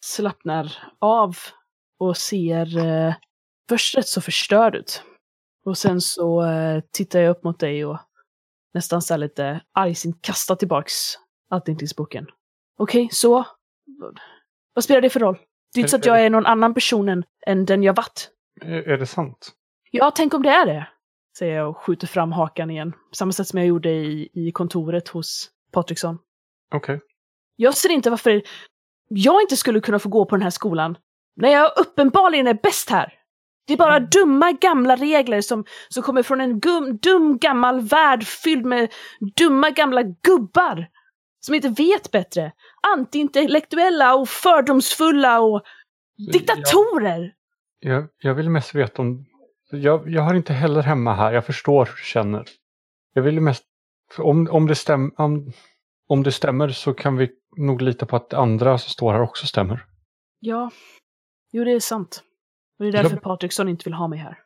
slappnar 0.06 0.78
av 1.00 1.38
och 2.00 2.18
ser 2.18 2.78
eh, 2.78 3.16
först 3.70 3.98
rätt 3.98 4.08
så 4.08 4.22
förstörd 4.22 4.76
ut. 4.76 5.04
Och 5.66 5.78
sen 5.78 6.02
så 6.02 6.46
eh, 6.46 6.82
tittar 6.92 7.20
jag 7.20 7.32
upp 7.32 7.44
mot 7.44 7.60
dig 7.60 7.86
och 7.86 7.98
nästan 8.74 9.02
så 9.02 9.14
här 9.14 9.20
lite 9.20 9.62
argsint 9.74 10.22
kastar 10.22 10.56
tillbaks 10.56 10.94
anteckningsboken. 11.50 12.28
Okej, 12.78 13.10
så? 13.12 13.46
Vad 14.74 14.84
spelar 14.84 15.02
det 15.02 15.10
för 15.10 15.20
roll? 15.20 15.38
Det 15.74 15.80
är 15.80 15.82
inte 15.82 15.90
så 15.92 15.98
att 15.98 16.06
jag 16.06 16.26
är 16.26 16.30
någon 16.30 16.46
annan 16.46 16.74
person 16.74 17.10
än, 17.10 17.24
än 17.48 17.66
den 17.66 17.84
jag 17.84 17.96
varit. 17.96 18.32
Är, 18.62 18.90
är 18.90 18.98
det 18.98 19.06
sant? 19.06 19.52
Ja, 19.92 20.12
tänk 20.16 20.34
om 20.34 20.44
det 20.44 20.50
är 20.50 20.66
det, 20.66 20.88
säger 21.38 21.56
jag 21.56 21.70
och 21.70 21.78
skjuter 21.78 22.08
fram 22.08 22.32
hakan 22.32 22.70
igen. 22.72 22.94
Samma 23.12 23.32
sätt 23.32 23.48
som 23.48 23.60
jag 23.60 23.68
gjorde 23.68 23.90
i, 23.90 24.30
i 24.34 24.52
kontoret 24.52 25.08
hos 25.08 25.52
Patriksson. 25.72 26.18
Okej. 26.76 27.02
Jag 27.56 27.74
ser 27.74 27.92
inte 27.92 28.10
varför 28.10 28.42
jag 29.08 29.42
inte 29.42 29.58
skulle 29.58 29.80
kunna 29.80 30.00
få 30.00 30.10
gå 30.10 30.26
på 30.26 30.36
den 30.36 30.44
här 30.44 30.50
skolan. 30.50 30.98
När 31.36 31.50
jag 31.50 31.72
uppenbarligen 31.78 32.48
är 32.48 32.54
bäst 32.54 32.90
här. 32.90 33.14
Det 33.68 33.74
är 33.74 33.78
bara 33.78 34.00
dumma 34.00 34.52
gamla 34.52 34.96
regler 34.96 35.42
som, 35.42 35.66
som 35.90 36.04
kommer 36.04 36.24
från 36.24 36.42
en 36.42 36.60
gum, 36.60 36.98
dum 36.98 37.38
gammal 37.38 37.82
värld 37.82 38.24
fylld 38.24 38.66
med 38.66 38.94
dumma 39.36 39.70
gamla 39.70 40.04
gubbar. 40.04 40.88
Som 41.40 41.56
inte 41.56 41.70
vet 41.70 42.12
bättre. 42.12 42.52
Antiintellektuella 42.98 44.16
och 44.16 44.30
fördomsfulla 44.30 45.40
och 45.40 45.64
diktatorer. 46.34 47.34
Jag, 47.80 48.08
jag 48.20 48.34
vill 48.34 48.50
mest 48.50 48.76
veta 48.76 49.02
om... 49.02 49.26
Jag, 49.72 50.10
jag 50.10 50.22
har 50.22 50.34
inte 50.34 50.54
heller 50.54 50.82
hemma 50.82 51.14
här. 51.14 51.34
Jag 51.34 51.46
förstår 51.46 51.86
hur 51.86 51.94
du 51.94 52.04
känner. 52.04 52.46
Jag 53.14 53.22
vill 53.22 53.42
mest... 53.42 53.64
Om, 54.18 54.48
om, 54.52 54.68
det 54.68 54.76
stäm, 54.76 55.12
om, 55.18 55.52
om 56.08 56.24
det 56.24 56.32
stämmer 56.32 56.70
så 56.70 56.94
kan 56.94 57.18
vi 57.18 57.30
nog 57.58 57.82
lita 57.82 58.06
på 58.06 58.16
att 58.16 58.34
andra 58.34 58.78
som 58.78 58.90
står 58.90 59.14
här 59.14 59.22
också 59.22 59.48
stämmer. 59.48 59.86
Ja, 60.40 60.72
jo 61.52 61.64
det 61.64 61.72
är 61.72 61.80
sant. 61.80 62.24
Och 62.80 62.86
det 62.86 62.90
är 62.90 62.92
därför 62.92 63.16
Jag- 63.16 63.22
Patriksson 63.24 63.70
inte 63.70 63.84
vill 63.84 63.94
ha 63.94 64.08
mig 64.08 64.20
här. 64.20 64.40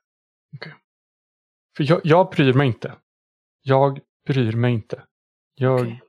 För 1.77 1.83
jag, 1.89 2.01
jag 2.03 2.29
bryr 2.29 2.53
mig 2.53 2.67
inte. 2.67 2.95
Jag 3.61 3.99
bryr 4.27 4.51
mig 4.51 4.73
inte. 4.73 5.03
Jag... 5.55 5.81
Okej. 5.81 6.01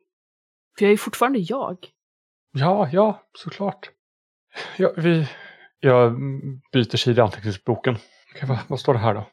För 0.79 0.85
jag 0.85 0.93
är 0.93 0.97
fortfarande 0.97 1.39
jag. 1.39 1.77
Ja, 2.53 2.89
ja, 2.93 3.23
såklart. 3.39 3.91
Ja, 4.77 4.93
vi... 4.97 5.29
Jag 5.81 6.13
byter 6.73 6.97
sida 6.97 7.23
i 7.23 7.25
anteckningsboken. 7.25 7.97
Okej, 8.35 8.49
vad, 8.49 8.59
vad 8.69 8.81
står 8.81 8.93
det 8.93 8.99
här 9.01 9.15
då? 9.15 9.27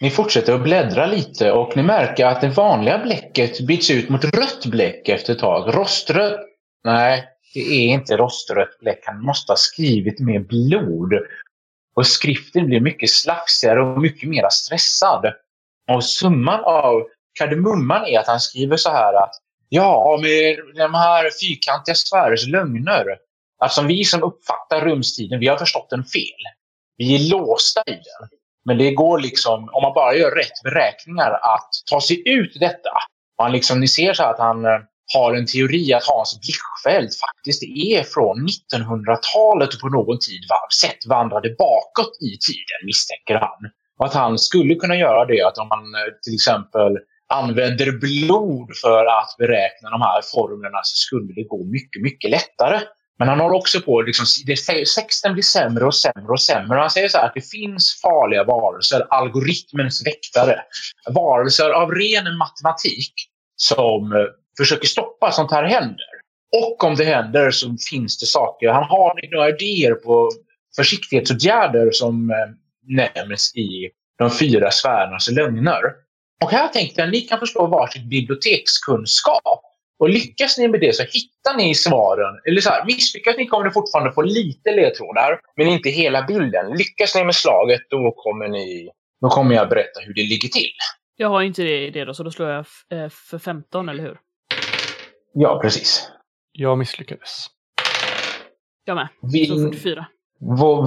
Ni 0.00 0.10
fortsätter 0.10 0.54
att 0.54 0.62
bläddra 0.62 1.06
lite 1.06 1.52
och 1.52 1.76
ni 1.76 1.82
märker 1.82 2.26
att 2.26 2.40
det 2.40 2.48
vanliga 2.48 2.98
bläcket 2.98 3.66
byts 3.66 3.90
ut 3.90 4.08
mot 4.08 4.24
rött 4.24 4.66
bläck 4.66 5.08
efter 5.08 5.32
ett 5.32 5.38
tag. 5.38 5.74
Rostrött? 5.76 6.40
Nej, 6.84 7.28
det 7.54 7.60
är 7.60 7.88
inte 7.88 8.16
rostrött 8.16 8.78
bläck. 8.80 9.02
Han 9.06 9.24
måste 9.24 9.52
ha 9.52 9.56
skrivit 9.56 10.20
med 10.20 10.46
blod. 10.46 11.12
Och 11.94 12.06
skriften 12.06 12.66
blir 12.66 12.80
mycket 12.80 13.10
slafsigare 13.10 13.82
och 13.82 14.00
mycket 14.00 14.28
mer 14.28 14.48
stressad. 14.50 15.32
Och 15.90 16.04
summan 16.04 16.60
av 16.64 17.02
kardemumman 17.38 18.06
är 18.06 18.18
att 18.18 18.26
han 18.26 18.40
skriver 18.40 18.76
så 18.76 18.90
här 18.90 19.14
att 19.14 19.34
Ja, 19.68 20.18
med 20.22 20.58
de 20.74 20.94
här 20.94 21.30
fyrkantiga 21.42 21.94
sfärers 21.94 22.46
lögner. 22.46 23.04
Att 23.58 23.72
som 23.72 23.86
vi 23.86 24.04
som 24.04 24.22
uppfattar 24.22 24.80
rumstiden, 24.80 25.40
vi 25.40 25.46
har 25.48 25.56
förstått 25.56 25.90
den 25.90 26.04
fel. 26.04 26.42
Vi 26.96 27.14
är 27.14 27.30
låsta 27.30 27.82
i 27.86 27.92
den. 27.92 28.28
Men 28.64 28.78
det 28.78 28.90
går 28.90 29.18
liksom, 29.18 29.68
om 29.72 29.82
man 29.82 29.94
bara 29.94 30.14
gör 30.14 30.30
rätt 30.30 30.62
beräkningar, 30.64 31.30
att 31.30 31.70
ta 31.90 32.00
sig 32.00 32.22
ut 32.28 32.60
detta. 32.60 32.90
Man 33.38 33.52
liksom, 33.52 33.80
ni 33.80 33.88
ser 33.88 34.12
så 34.12 34.22
att 34.22 34.38
han 34.38 34.64
eh, 34.64 34.80
har 35.14 35.34
en 35.34 35.46
teori 35.46 35.92
att 35.92 36.06
Hans 36.06 36.40
Blichfeldt 36.40 37.14
faktiskt 37.20 37.62
är 37.62 38.02
från 38.02 38.36
1900-talet 38.48 39.74
och 39.74 39.80
på 39.80 39.88
någon 39.88 40.18
tid 40.18 40.42
sätt 40.82 41.06
vandrade 41.06 41.48
bakåt 41.58 42.14
i 42.20 42.30
tiden, 42.46 42.80
misstänker 42.84 43.34
han. 43.34 43.60
Och 43.98 44.06
att 44.06 44.14
han 44.14 44.38
skulle 44.38 44.74
kunna 44.74 44.96
göra 44.96 45.24
det 45.24 45.42
att 45.42 45.58
om 45.58 45.68
man 45.68 45.94
eh, 45.94 46.12
till 46.24 46.34
exempel 46.34 46.92
använder 47.28 47.92
blod 47.92 48.68
för 48.82 49.04
att 49.06 49.34
beräkna 49.38 49.90
de 49.90 50.00
här 50.00 50.20
formlerna 50.34 50.80
så 50.82 50.96
skulle 50.96 51.32
det 51.34 51.48
gå 51.48 51.64
mycket, 51.64 52.02
mycket 52.02 52.30
lättare. 52.30 52.80
Men 53.18 53.28
han 53.28 53.40
håller 53.40 53.56
också 53.56 53.80
på, 53.80 54.02
liksom, 54.02 54.26
sexten 54.86 55.32
blir 55.32 55.42
sämre 55.42 55.84
och 55.86 55.94
sämre 55.94 56.32
och 56.32 56.40
sämre. 56.40 56.78
Han 56.78 56.90
säger 56.90 57.08
så 57.08 57.18
här 57.18 57.26
att 57.26 57.34
det 57.34 57.50
finns 57.50 58.00
farliga 58.02 58.44
varelser, 58.44 59.06
algoritmens 59.10 60.06
väktare. 60.06 60.60
Varelser 61.10 61.70
av 61.70 61.90
ren 61.90 62.38
matematik 62.38 63.14
som 63.56 64.12
eh, 64.12 64.18
försöker 64.58 64.86
stoppa 64.86 65.32
sånt 65.32 65.50
här 65.50 65.64
händer. 65.64 66.06
Och 66.56 66.84
om 66.84 66.94
det 66.94 67.04
händer 67.04 67.50
så 67.50 67.76
finns 67.90 68.18
det 68.18 68.26
saker. 68.26 68.68
Han 68.68 68.84
har 68.84 69.30
några 69.32 69.48
idéer 69.48 69.94
på 69.94 70.30
försiktighetsåtgärder 70.76 71.90
som 71.90 72.30
eh, 72.30 72.36
nämns 72.96 73.56
i 73.56 73.90
de 74.18 74.30
fyra 74.30 74.70
sfärernas 74.70 75.30
lögner. 75.30 75.82
Och 76.44 76.50
här 76.50 76.68
tänkte 76.68 77.00
jag 77.00 77.06
att 77.06 77.12
ni 77.12 77.20
kan 77.20 77.38
förstå 77.38 77.66
varsitt 77.66 78.04
bibliotekskunskap. 78.04 79.64
Och 79.98 80.08
lyckas 80.08 80.58
ni 80.58 80.68
med 80.68 80.80
det 80.80 80.96
så 80.96 81.02
hittar 81.02 81.56
ni 81.56 81.74
svaren. 81.74 82.40
Eller 82.48 82.60
så 82.60 82.70
här, 82.70 82.84
misslyckas 82.86 83.36
ni 83.36 83.46
kommer 83.46 83.64
ni 83.64 83.70
fortfarande 83.70 84.12
få 84.12 84.22
lite 84.22 84.70
ledtrådar, 84.70 85.40
men 85.56 85.66
inte 85.66 85.90
hela 85.90 86.22
bilden. 86.22 86.76
Lyckas 86.76 87.14
ni 87.14 87.24
med 87.24 87.34
slaget, 87.34 87.80
då 87.90 88.12
kommer, 88.16 88.48
ni, 88.48 88.90
då 89.20 89.28
kommer 89.28 89.54
jag 89.54 89.68
berätta 89.68 90.00
hur 90.00 90.14
det 90.14 90.22
ligger 90.22 90.48
till. 90.48 90.72
Jag 91.16 91.28
har 91.28 91.42
inte 91.42 91.62
det, 91.62 91.86
i 91.86 91.90
det 91.90 92.04
då, 92.04 92.14
så 92.14 92.22
då 92.22 92.30
slår 92.30 92.48
jag 92.48 92.66
eh, 92.92 93.08
för 93.08 93.38
15, 93.38 93.88
eller 93.88 94.02
hur? 94.02 94.18
Ja, 95.32 95.58
precis. 95.62 96.10
Jag 96.52 96.78
misslyckades. 96.78 97.46
Jag 98.84 98.94
med. 98.94 99.08
Vill... 99.32 99.48
Så 99.48 99.72
44. 99.72 100.06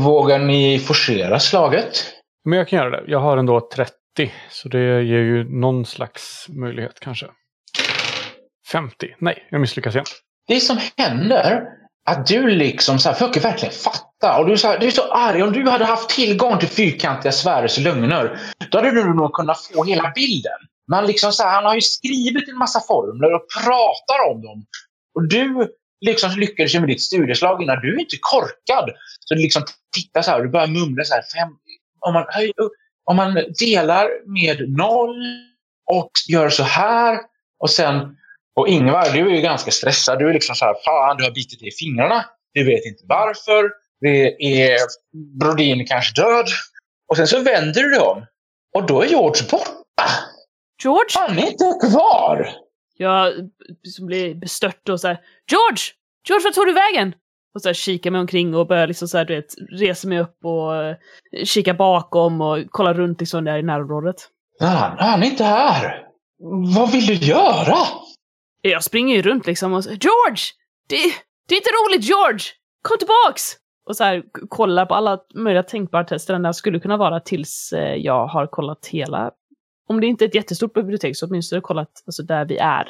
Vågar 0.01 0.39
ni 0.39 0.79
forcera 0.79 1.39
slaget? 1.39 2.13
Men 2.45 2.57
jag 2.57 2.67
kan 2.67 2.79
göra 2.79 2.89
det. 2.89 3.11
Jag 3.11 3.19
har 3.19 3.37
ändå 3.37 3.69
30, 3.75 3.91
så 4.49 4.69
det 4.69 5.03
ger 5.03 5.19
ju 5.19 5.59
någon 5.59 5.85
slags 5.85 6.45
möjlighet 6.49 6.99
kanske. 6.99 7.25
50. 8.71 9.15
Nej, 9.19 9.47
jag 9.51 9.61
misslyckas 9.61 9.95
igen. 9.95 10.05
Det 10.47 10.59
som 10.59 10.77
händer 10.97 11.67
att 12.05 12.27
du 12.27 12.49
liksom 12.49 12.99
så 12.99 13.09
här, 13.09 13.15
försöker 13.15 13.41
verkligen 13.41 13.73
fatta. 13.73 14.39
Och 14.39 14.45
du 14.45 14.51
är, 14.51 14.55
så 14.55 14.67
här, 14.67 14.79
du 14.79 14.87
är 14.87 14.91
så 14.91 15.11
arg. 15.11 15.43
Om 15.43 15.53
du 15.53 15.69
hade 15.69 15.85
haft 15.85 16.09
tillgång 16.09 16.57
till 16.57 16.67
fyrkantiga 16.67 17.31
sfärers 17.31 17.77
lögner, 17.77 18.39
då 18.71 18.77
hade 18.77 18.91
du 18.91 19.13
nog 19.13 19.33
kunnat 19.33 19.57
få 19.73 19.83
hela 19.83 20.11
bilden. 20.15 20.59
Men 20.87 21.05
liksom 21.05 21.31
så 21.31 21.43
här, 21.43 21.55
han 21.55 21.65
har 21.65 21.75
ju 21.75 21.81
skrivit 21.81 22.49
en 22.49 22.57
massa 22.57 22.79
formler 22.79 23.33
och 23.33 23.45
pratar 23.63 24.31
om 24.31 24.41
dem. 24.41 24.65
Och 25.15 25.27
du 25.27 25.67
liksom 26.05 26.31
lyckades 26.39 26.75
ju 26.75 26.79
med 26.79 26.89
ditt 26.89 27.01
studieslag 27.01 27.63
innan. 27.63 27.81
Du 27.81 27.95
är 27.95 27.99
inte 27.99 28.17
korkad. 28.19 28.89
Så 29.19 29.33
du 29.35 29.41
liksom 29.41 29.63
tittar 29.95 30.21
så 30.21 30.31
här 30.31 30.37
och 30.37 30.43
du 30.43 30.49
börjar 30.49 30.67
mumla 30.67 31.03
så 31.03 31.13
här. 31.13 31.21
Fem, 31.21 31.49
om, 31.99 32.13
man 32.13 32.25
höjer, 32.29 32.53
om 33.05 33.15
man 33.15 33.33
delar 33.59 34.09
med 34.25 34.77
noll 34.77 35.23
och 35.91 36.11
gör 36.29 36.49
så 36.49 36.63
här 36.63 37.19
och 37.59 37.69
sen 37.69 38.17
och 38.55 38.67
Ingvar, 38.67 39.09
du 39.13 39.19
är 39.19 39.35
ju 39.35 39.41
ganska 39.41 39.71
stressad. 39.71 40.19
Du 40.19 40.29
är 40.29 40.33
liksom 40.33 40.55
så 40.55 40.65
här, 40.65 40.75
fan 40.85 41.17
du 41.17 41.23
har 41.23 41.31
bitit 41.31 41.59
dig 41.59 41.67
i 41.67 41.71
fingrarna. 41.71 42.25
Du 42.53 42.65
vet 42.65 42.85
inte 42.85 43.03
varför. 43.07 43.71
Det 44.01 44.43
är 44.61 44.77
Brodin 45.39 45.87
kanske 45.87 46.21
död. 46.21 46.47
Och 47.09 47.17
sen 47.17 47.27
så 47.27 47.39
vänder 47.39 47.83
du 47.83 47.89
dig 47.89 47.99
om. 47.99 48.25
Och 48.73 48.85
då 48.85 49.01
är 49.01 49.07
George 49.07 49.43
borta. 49.51 50.09
George? 50.83 51.09
Han 51.15 51.39
är 51.39 51.47
inte 51.51 51.87
kvar. 51.89 52.49
Jag 52.97 53.33
liksom 53.83 54.05
blir 54.05 54.35
bestört 54.35 54.89
och 54.89 54.99
så 54.99 55.07
här, 55.07 55.19
George! 55.51 55.83
George, 56.27 56.43
vart 56.43 56.53
tog 56.53 56.65
du 56.65 56.73
vägen? 56.73 57.15
Och 57.55 57.61
så 57.61 57.69
här, 57.69 57.73
kikar 57.73 58.11
mig 58.11 58.21
omkring 58.21 58.55
och 58.55 58.67
börjar 58.67 58.87
liksom 58.87 59.07
så 59.07 59.17
här, 59.17 59.25
du 59.25 59.35
vet, 59.35 59.53
resa 59.71 60.07
mig 60.07 60.19
upp 60.19 60.45
och 60.45 60.71
uh, 60.71 60.95
kika 61.43 61.73
bakom 61.73 62.41
och 62.41 62.59
kolla 62.69 62.93
runt 62.93 63.19
liksom 63.19 63.43
där 63.45 63.57
i 63.57 63.63
närområdet. 63.63 64.15
Han, 64.59 64.97
han 64.97 65.23
är 65.23 65.27
inte 65.27 65.43
här. 65.43 66.07
Vad 66.75 66.91
vill 66.91 67.05
du 67.05 67.13
göra? 67.13 67.77
Jag 68.61 68.83
springer 68.83 69.15
ju 69.15 69.21
runt 69.21 69.47
liksom 69.47 69.73
och 69.73 69.83
säger 69.83 69.97
George! 70.01 70.43
Det, 70.89 70.95
det 71.47 71.55
är 71.55 71.57
inte 71.57 71.69
roligt 71.69 72.03
George! 72.03 72.45
Kom 72.81 72.97
tillbaks! 72.97 73.43
Och 73.89 73.97
så 73.97 74.03
här 74.03 74.23
kollar 74.49 74.85
på 74.85 74.95
alla 74.95 75.19
möjliga 75.35 75.63
tänkbara 75.63 76.19
ställen 76.19 76.41
där 76.41 76.51
skulle 76.51 76.79
kunna 76.79 76.97
vara 76.97 77.19
tills 77.19 77.73
eh, 77.73 77.95
jag 77.95 78.27
har 78.27 78.47
kollat 78.47 78.85
hela 78.85 79.31
om 79.91 80.01
det 80.01 80.07
inte 80.07 80.25
är 80.25 80.27
ett 80.27 80.35
jättestort 80.35 80.73
bibliotek 80.73 81.17
så 81.17 81.25
åtminstone 81.25 81.61
kollat 81.61 81.91
alltså, 82.05 82.23
där 82.23 82.45
vi 82.45 82.57
är. 82.57 82.87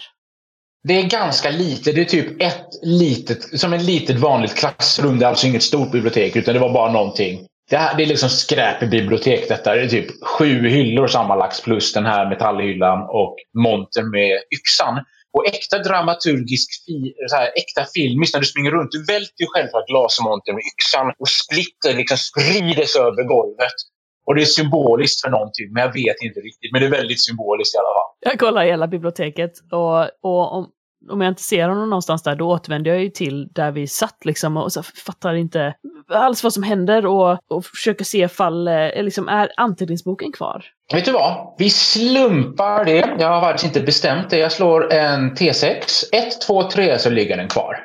Det 0.84 0.94
är 0.94 1.10
ganska 1.10 1.50
lite. 1.50 1.92
Det 1.92 2.02
är 2.02 2.06
typ 2.06 2.42
ett 2.42 2.68
litet, 2.82 3.60
som 3.60 3.74
ett 3.74 3.84
litet 3.84 4.20
vanligt 4.20 4.56
klassrum. 4.56 5.20
Det 5.20 5.26
är 5.26 5.30
alltså 5.30 5.48
inget 5.48 5.64
stort 5.64 5.92
bibliotek 5.92 6.36
utan 6.36 6.54
det 6.54 6.60
var 6.60 6.74
bara 6.74 6.92
någonting. 6.92 7.48
Det, 7.70 7.78
här, 7.78 7.98
det 7.98 8.04
är 8.04 8.08
liksom 8.08 8.30
skräp 8.30 8.84
i 8.84 8.88
bibliotek 8.88 9.48
detta. 9.50 9.76
Det 9.76 9.82
är 9.82 9.88
typ 9.88 10.24
sju 10.26 10.70
hyllor 10.70 11.08
sammanlagt 11.08 11.64
plus 11.64 11.94
den 11.94 12.06
här 12.06 12.30
metallhyllan 12.30 13.00
och 13.10 13.36
montern 13.64 14.12
med 14.12 14.32
yxan. 14.60 15.06
Och 15.34 15.48
äkta 15.48 15.78
dramaturgisk, 15.80 16.70
fi, 16.86 17.14
så 17.30 17.36
här, 17.36 17.50
äkta 17.62 17.86
filmiskt 17.94 18.34
när 18.34 18.42
du 18.42 18.48
springer 18.48 18.72
runt. 18.72 18.92
Du 18.92 19.06
välter 19.14 19.42
ju 19.44 19.48
själva 19.48 19.80
glasmontern 19.90 20.56
med 20.56 20.64
yxan 20.74 21.08
och 21.20 21.30
splitter 21.30 21.94
liksom 21.98 22.18
sprider 22.18 22.86
sig 22.86 23.02
över 23.02 23.24
golvet. 23.24 23.78
Och 24.26 24.36
det 24.36 24.42
är 24.42 24.46
symboliskt 24.46 25.22
för 25.22 25.30
någonting, 25.30 25.74
men 25.74 25.84
jag 25.84 25.94
vet 25.94 26.22
inte 26.22 26.40
riktigt. 26.40 26.72
Men 26.72 26.82
det 26.82 26.88
är 26.88 26.92
väldigt 26.92 27.26
symboliskt 27.26 27.76
i 27.76 27.78
alla 27.78 27.94
fall. 27.98 28.12
Jag 28.20 28.40
kollar 28.40 28.66
hela 28.66 28.88
biblioteket 28.88 29.52
och, 29.72 30.02
och 30.02 30.54
om, 30.58 30.70
om 31.12 31.22
jag 31.22 31.32
inte 31.32 31.44
ser 31.44 31.70
honom 31.70 31.90
någonstans 31.90 32.24
där, 32.24 32.36
då 32.36 32.48
återvänder 32.50 32.92
jag 32.92 33.02
ju 33.02 33.10
till 33.10 33.48
där 33.48 33.72
vi 33.72 33.88
satt 33.88 34.26
liksom 34.26 34.58
och 34.58 34.74
så 34.74 34.84
fattar 34.84 35.34
inte 35.34 35.74
alls 36.10 36.44
vad 36.44 36.54
som 36.54 36.64
händer 36.64 37.06
och, 37.06 37.38
och 37.50 37.66
försöker 37.66 38.06
se 38.06 38.18
ifall, 38.18 38.68
eh, 38.68 39.04
liksom, 39.04 39.28
är 39.28 39.52
anteckningsboken 39.58 40.32
kvar? 40.32 40.66
Vet 40.94 41.06
du 41.06 41.12
vad? 41.12 41.56
Vi 41.58 41.70
slumpar 41.70 42.86
det. 42.86 43.16
Jag 43.20 43.28
har 43.28 43.42
faktiskt 43.42 43.66
inte 43.66 43.86
bestämt 43.86 44.30
det. 44.30 44.38
Jag 44.38 44.52
slår 44.52 44.94
en 44.94 45.32
T6. 45.36 46.04
1, 46.12 46.42
2, 46.42 46.70
3 46.70 47.00
så 47.00 47.10
ligger 47.10 47.38
den 47.38 47.48
kvar. 47.48 47.78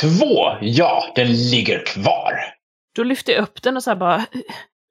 2. 0.00 0.08
Ja, 0.60 1.04
den 1.14 1.26
ligger 1.26 1.84
kvar. 1.86 2.32
Då 2.96 3.02
lyfter 3.02 3.32
jag 3.32 3.42
upp 3.42 3.62
den 3.62 3.76
och 3.76 3.82
så 3.82 3.90
här 3.90 3.96
bara 3.96 4.24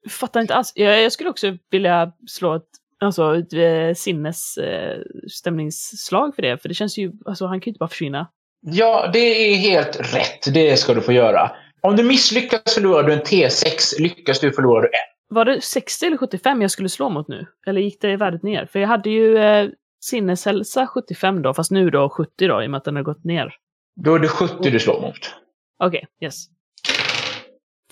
fattar 0.10 0.42
inte 0.42 0.56
alls. 0.56 0.72
Jag, 0.76 1.02
jag, 1.02 1.12
skulle 1.12 1.30
också 1.30 1.58
vilja 1.72 2.12
slå 2.28 2.56
ett, 2.56 2.70
alltså, 3.00 3.36
ett 3.36 3.54
eh, 3.54 3.94
sinnesstämningsslag 3.96 6.30
eh, 6.30 6.36
för 6.36 6.42
det. 6.42 6.62
För 6.62 6.70
det 6.70 6.76
känns 6.76 6.98
ju, 6.98 7.12
alltså 7.26 7.46
han 7.46 7.62
kan 7.62 7.66
ju 7.66 7.70
inte 7.70 7.80
bara 7.80 7.90
försvinna. 7.90 8.28
Ja, 8.62 9.10
det 9.14 9.20
är 9.20 9.56
helt 9.56 10.16
rätt. 10.16 10.54
Det 10.54 10.78
ska 10.78 10.94
du 10.94 11.02
få 11.02 11.12
göra. 11.12 11.52
Om 11.82 11.96
du 11.96 12.04
misslyckas 12.04 12.76
förlorar 12.76 13.04
du 13.04 13.14
en 13.14 13.22
T6. 13.22 14.02
Lyckas 14.02 14.40
du 14.40 14.52
förlorar 14.52 14.82
du 14.82 14.88
en. 14.88 15.36
Var 15.36 15.46
det 15.46 15.62
60 15.62 16.06
eller 16.06 16.18
75 16.18 16.62
jag 16.62 16.72
skulle 16.72 16.90
slå 16.90 17.10
mot 17.10 17.28
nu? 17.28 17.46
Eller 17.68 17.82
gick 17.82 18.02
det 18.02 18.18
värdet 18.18 18.44
ner? 18.44 18.66
För 18.66 18.80
jag 18.80 18.88
hade 18.88 19.10
ju 19.10 19.38
eh, 19.38 19.70
sinneshälsa 20.00 20.88
75 20.88 21.42
då, 21.42 21.54
fast 21.54 21.72
nu 21.72 21.90
då 21.90 22.10
70 22.10 22.48
då, 22.48 22.64
i 22.64 22.68
och 22.68 22.72
med 22.72 22.78
att 22.78 22.84
den 22.84 22.96
har 22.96 23.04
gått 23.04 23.24
ner. 23.24 23.56
Då 23.96 24.16
är 24.16 24.20
det 24.20 24.28
70 24.28 24.70
du 24.70 24.80
slår 24.80 25.02
mot. 25.02 25.36
Okej, 25.80 25.88
okay, 25.88 26.28
yes. 26.28 26.46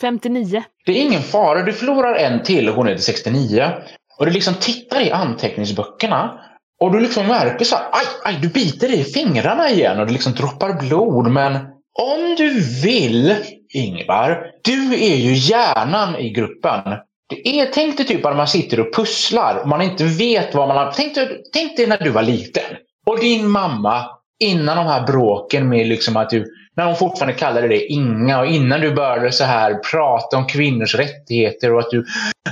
59. 0.01 0.63
Det 0.86 0.92
är 0.92 1.01
ingen 1.01 1.22
fara. 1.22 1.63
Du 1.63 1.74
förlorar 1.74 2.16
en 2.16 2.44
till 2.44 2.70
och 2.70 2.75
går 2.75 2.84
ner 2.84 2.96
till 2.96 3.04
69. 3.04 3.72
Och 4.20 4.25
du 4.25 4.32
liksom 4.32 4.54
tittar 4.54 5.01
i 5.01 5.12
anteckningsböckerna. 5.12 6.39
Och 6.80 6.92
du 6.92 7.00
liksom 7.00 7.27
märker 7.27 7.66
så 7.66 7.75
här, 7.75 7.86
aj, 7.92 8.06
aj, 8.24 8.39
du 8.42 8.48
biter 8.48 8.88
dig 8.88 9.00
i 9.00 9.04
fingrarna 9.04 9.70
igen 9.70 10.00
och 10.00 10.06
det 10.06 10.13
liksom 10.13 10.34
droppar 10.34 10.74
blod. 10.74 11.32
Men 11.32 11.56
om 12.00 12.36
du 12.38 12.62
vill, 12.84 13.36
Ingvar, 13.74 14.46
du 14.63 14.94
är 14.94 15.16
ju 15.16 15.34
hjärnan 15.34 16.16
i 16.16 16.30
gruppen. 16.30 16.82
Det 17.30 17.60
är, 17.60 17.66
tänk 17.74 17.98
dig 17.98 18.06
typ 18.06 18.25
att 18.25 18.38
man 18.38 18.48
sitter 18.48 18.80
och 18.80 18.96
pusslar 18.96 19.62
och 19.62 19.68
man 19.68 19.82
inte 19.82 20.04
vet 20.04 20.56
vad 20.56 20.68
man 20.68 20.77
har... 20.77 20.92
Tänk 20.96 21.16
dig, 21.16 21.42
tänk 21.54 21.77
dig 21.77 21.88
när 21.88 21.98
du 21.98 22.10
var 22.10 22.24
liten. 22.24 22.63
Och 23.06 23.20
din 23.20 23.50
mamma, 23.50 24.06
innan 24.39 24.77
de 24.77 24.86
här 24.86 25.08
bråken 25.08 25.70
med 25.70 25.88
liksom 25.88 26.18
att 26.18 26.30
du 26.30 26.46
när 26.77 26.86
hon 26.86 26.96
fortfarande 26.96 27.38
kallade 27.38 27.67
det 27.67 27.86
Inga 27.86 28.39
och 28.39 28.46
innan 28.46 28.81
du 28.81 28.93
började 28.93 29.31
så 29.31 29.43
här 29.43 29.74
prata 29.91 30.38
om 30.38 30.48
kvinnors 30.48 30.96
rättigheter 30.96 31.74
och 31.74 31.79
att 31.79 31.89
du 31.91 32.00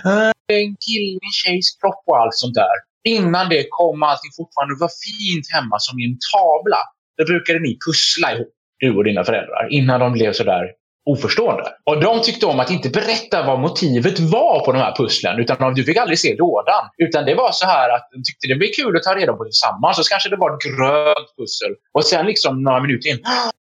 äh, 0.06 0.32
är 0.48 0.60
en 0.66 0.76
kille, 0.86 1.20
en 1.28 1.36
tjejs 1.44 1.78
kropp 1.82 2.04
och 2.08 2.18
allt 2.18 2.36
sånt 2.36 2.56
där. 2.56 2.76
Innan 3.04 3.50
det 3.50 3.66
kom 3.70 4.04
allting 4.04 4.32
fortfarande 4.38 4.76
var 4.80 4.92
fint 5.06 5.46
hemma 5.54 5.80
som 5.80 6.00
i 6.00 6.06
en 6.06 6.18
tavla. 6.34 6.78
Då 7.18 7.26
brukade 7.26 7.60
ni 7.60 7.78
pussla 7.88 8.34
ihop, 8.34 8.54
du 8.80 8.96
och 8.98 9.04
dina 9.04 9.24
föräldrar, 9.24 9.68
innan 9.72 10.00
de 10.00 10.14
blev 10.14 10.34
så 10.34 10.44
där 10.44 10.66
oförstående. 11.10 11.64
Och 11.84 12.02
de 12.02 12.22
tyckte 12.22 12.46
om 12.46 12.60
att 12.60 12.72
inte 12.72 12.90
berätta 12.90 13.44
vad 13.48 13.60
motivet 13.60 14.20
var 14.20 14.66
på 14.66 14.72
de 14.72 14.78
här 14.78 14.96
pusslen. 14.96 15.40
Utan 15.40 15.74
du 15.74 15.84
fick 15.84 15.98
aldrig 15.98 16.20
se 16.20 16.36
lådan. 16.36 16.84
Utan 16.98 17.26
det 17.26 17.36
var 17.36 17.52
så 17.52 17.66
här 17.66 17.90
att 17.96 18.10
de 18.12 18.18
tyckte 18.24 18.48
det 18.48 18.56
blev 18.56 18.70
kul 18.80 18.98
att 18.98 19.04
ta 19.04 19.16
reda 19.16 19.34
på 19.34 19.44
tillsammans. 19.44 19.98
Så 19.98 20.04
kanske 20.04 20.30
det 20.30 20.36
var 20.36 20.54
ett 20.54 20.64
grönt 20.64 21.30
pussel. 21.38 21.72
Och 21.94 22.06
sen 22.06 22.26
liksom 22.26 22.64
några 22.64 22.82
minuter 22.82 23.10
in 23.10 23.20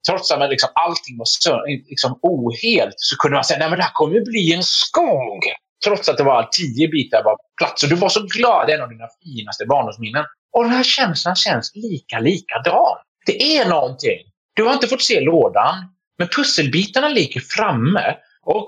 trots 0.09 0.31
att 0.31 0.51
liksom 0.51 0.71
allting 0.75 1.19
var 1.19 1.25
så, 1.25 1.65
liksom 1.67 2.19
ohelt 2.23 2.95
så 2.97 3.17
kunde 3.17 3.35
man 3.35 3.45
säga 3.45 3.65
att 3.65 3.77
det 3.77 3.83
här 3.83 3.93
kommer 3.95 4.21
bli 4.21 4.53
en 4.53 4.63
skog. 4.63 5.43
Trots 5.85 6.09
att 6.09 6.17
det 6.17 6.25
var 6.25 6.49
tio 6.53 6.89
bitar 6.89 7.25
var 7.25 7.37
plats. 7.59 7.83
Och 7.83 7.89
du 7.89 7.95
var 7.95 8.09
så 8.09 8.27
glad. 8.27 8.67
Det 8.67 8.73
är 8.73 8.77
en 8.77 8.83
av 8.83 8.89
dina 8.89 9.09
finaste 9.25 9.67
barndomsminnen. 9.67 10.25
Och 10.53 10.65
den 10.65 10.73
här 10.73 10.83
känslan 10.83 11.37
känns 11.37 11.73
lika 11.75 12.19
likadan. 12.19 12.97
Det 13.27 13.57
är 13.57 13.69
någonting. 13.69 14.21
Du 14.55 14.65
har 14.65 14.73
inte 14.73 14.89
fått 14.89 15.03
se 15.03 15.21
lådan, 15.21 15.75
men 16.19 16.29
pusselbitarna 16.29 17.09
ligger 17.09 17.41
framme. 17.41 18.17
Och 18.43 18.67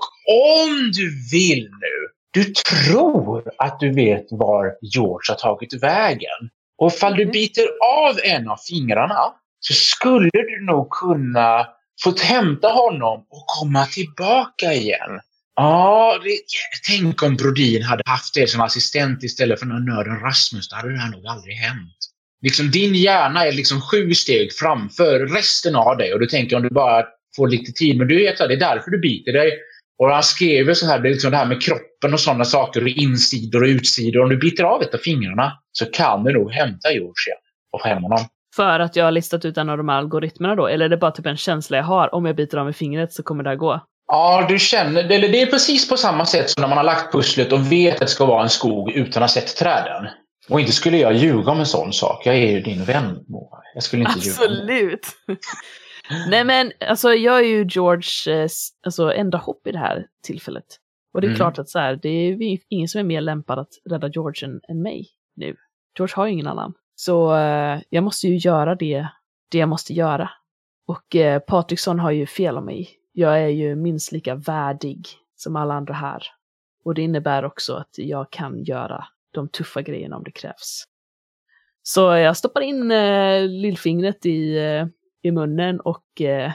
om 0.63 0.91
du 0.93 1.29
vill 1.31 1.63
nu, 1.63 1.95
du 2.33 2.53
tror 2.53 3.51
att 3.57 3.79
du 3.79 3.93
vet 3.93 4.25
var 4.29 4.65
George 4.81 5.25
har 5.27 5.35
tagit 5.35 5.83
vägen. 5.83 6.49
Och 6.77 6.91
ifall 6.93 7.15
du 7.15 7.25
biter 7.25 7.63
av 8.07 8.19
en 8.23 8.49
av 8.49 8.57
fingrarna 8.69 9.33
så 9.61 9.73
skulle 9.73 10.29
du 10.33 10.65
nog 10.65 10.89
kunna 10.89 11.67
få 12.03 12.15
hämta 12.21 12.67
honom 12.67 13.19
och 13.19 13.45
komma 13.59 13.85
tillbaka 13.85 14.73
igen. 14.73 15.19
Ja, 15.55 16.19
det, 16.23 16.39
tänk 16.87 17.23
om 17.23 17.35
Brodin 17.35 17.83
hade 17.83 18.03
haft 18.05 18.33
dig 18.33 18.47
som 18.47 18.61
assistent 18.61 19.23
istället 19.23 19.59
för 19.59 19.65
den 19.65 19.85
nörden 19.85 20.19
Rasmus. 20.19 20.69
Då 20.69 20.75
hade 20.75 20.91
det 20.91 20.99
här 20.99 21.11
nog 21.11 21.25
aldrig 21.27 21.55
hänt. 21.55 21.97
Liksom, 22.41 22.71
din 22.71 22.95
hjärna 22.95 23.45
är 23.45 23.51
liksom 23.51 23.81
sju 23.81 24.13
steg 24.13 24.53
framför 24.53 25.19
resten 25.19 25.75
av 25.75 25.97
dig 25.97 26.13
och 26.13 26.19
du 26.19 26.25
tänker 26.25 26.55
om 26.55 26.61
du 26.61 26.69
bara 26.69 27.05
får 27.35 27.47
lite 27.47 27.71
tid. 27.71 27.97
Men 27.97 28.07
du 28.07 28.15
vet 28.15 28.41
att 28.41 28.47
det 28.47 28.55
är 28.55 28.59
därför 28.59 28.91
du 28.91 28.99
biter 28.99 29.33
dig. 29.33 29.51
Och 29.99 30.09
han 30.09 30.23
skrev 30.23 30.67
ju 30.67 30.75
så 30.75 30.85
här, 30.85 30.99
det, 30.99 31.09
är 31.09 31.11
liksom 31.11 31.31
det 31.31 31.37
här 31.37 31.45
med 31.45 31.61
kroppen 31.61 32.13
och 32.13 32.19
sådana 32.19 32.45
saker, 32.45 32.81
och 32.81 32.87
insidor 32.87 33.63
och 33.63 33.67
utsidor. 33.67 34.23
Om 34.23 34.29
du 34.29 34.37
biter 34.37 34.63
av 34.63 34.81
ett 34.81 34.93
av 34.93 34.97
fingrarna 34.97 35.53
så 35.71 35.85
kan 35.85 36.23
du 36.23 36.33
nog 36.33 36.51
hämta 36.51 36.91
George 36.91 37.27
igen 37.27 37.37
och 37.71 37.81
få 37.81 37.87
hem 37.87 38.03
honom. 38.03 38.25
För 38.55 38.79
att 38.79 38.95
jag 38.95 39.05
har 39.05 39.11
listat 39.11 39.45
ut 39.45 39.57
en 39.57 39.69
av 39.69 39.77
de 39.77 39.89
här 39.89 39.97
algoritmerna 39.97 40.55
då? 40.55 40.67
Eller 40.67 40.85
är 40.85 40.89
det 40.89 40.97
bara 40.97 41.11
typ 41.11 41.25
en 41.25 41.37
känsla 41.37 41.77
jag 41.77 41.83
har? 41.83 42.15
Om 42.15 42.25
jag 42.25 42.35
biter 42.35 42.57
av 42.57 42.65
med 42.65 42.75
fingret 42.75 43.13
så 43.13 43.23
kommer 43.23 43.43
det 43.43 43.49
här 43.49 43.57
gå? 43.57 43.79
Ja, 44.07 44.45
du 44.49 44.59
känner, 44.59 45.03
eller 45.03 45.29
det 45.29 45.41
är 45.41 45.45
precis 45.45 45.89
på 45.89 45.97
samma 45.97 46.25
sätt 46.25 46.49
som 46.49 46.61
när 46.61 46.67
man 46.67 46.77
har 46.77 46.83
lagt 46.83 47.11
pusslet 47.11 47.51
och 47.51 47.71
vet 47.71 47.93
att 47.93 47.99
det 47.99 48.07
ska 48.07 48.25
vara 48.25 48.43
en 48.43 48.49
skog 48.49 48.91
utan 48.91 49.23
att 49.23 49.29
ha 49.29 49.41
sett 49.41 49.55
träden. 49.57 50.07
Och 50.49 50.59
inte 50.59 50.71
skulle 50.71 50.97
jag 50.97 51.13
ljuga 51.13 51.51
om 51.51 51.59
en 51.59 51.65
sån 51.65 51.93
sak. 51.93 52.25
Jag 52.25 52.35
är 52.35 52.51
ju 52.51 52.61
din 52.61 52.83
vän, 52.83 53.23
Moa. 53.27 53.57
Jag 53.73 53.83
skulle 53.83 53.99
inte 54.01 54.11
Absolut. 54.15 54.69
ljuga. 54.81 54.97
Nej 56.29 56.43
men 56.43 56.71
alltså 56.89 57.13
jag 57.13 57.39
är 57.39 57.43
ju 57.43 57.65
George, 57.69 58.41
eh, 58.43 58.47
alltså 58.85 59.13
enda 59.13 59.37
hopp 59.37 59.67
i 59.67 59.71
det 59.71 59.77
här 59.79 60.05
tillfället. 60.23 60.65
Och 61.13 61.21
det 61.21 61.25
är 61.25 61.29
Mm. 61.29 61.37
klart 61.37 61.59
att 61.59 61.69
så 61.69 61.79
här, 61.79 61.99
det 62.01 62.09
är 62.09 62.57
ingen 62.69 62.87
som 62.87 62.99
är 62.99 63.03
mer 63.03 63.21
lämpad 63.21 63.59
att 63.59 63.69
rädda 63.89 64.07
George 64.07 64.47
än, 64.47 64.59
än 64.69 64.81
mig 64.81 65.07
nu. 65.35 65.55
George 65.97 66.13
har 66.15 66.25
ju 66.25 66.31
ingen 66.33 66.47
annan. 66.47 66.73
Så 67.01 67.35
eh, 67.35 67.81
jag 67.89 68.03
måste 68.03 68.27
ju 68.27 68.37
göra 68.37 68.75
det, 68.75 69.07
det 69.51 69.57
jag 69.57 69.69
måste 69.69 69.93
göra. 69.93 70.29
Och 70.87 71.15
eh, 71.15 71.39
Patriksson 71.39 71.99
har 71.99 72.11
ju 72.11 72.25
fel 72.25 72.57
om 72.57 72.65
mig. 72.65 72.89
Jag 73.11 73.41
är 73.41 73.47
ju 73.47 73.75
minst 73.75 74.11
lika 74.11 74.35
värdig 74.35 75.07
som 75.35 75.55
alla 75.55 75.73
andra 75.73 75.93
här. 75.93 76.23
Och 76.85 76.93
det 76.93 77.01
innebär 77.01 77.45
också 77.45 77.75
att 77.75 77.97
jag 77.97 78.31
kan 78.31 78.63
göra 78.63 79.05
de 79.31 79.49
tuffa 79.49 79.81
grejerna 79.81 80.15
om 80.15 80.23
det 80.23 80.31
krävs. 80.31 80.83
Så 81.83 82.01
jag 82.01 82.37
stoppar 82.37 82.61
in 82.61 82.91
eh, 82.91 83.41
lillfingret 83.41 84.25
i, 84.25 84.57
eh, 84.57 84.85
i 85.21 85.31
munnen 85.31 85.79
och 85.79 86.21
eh, 86.21 86.51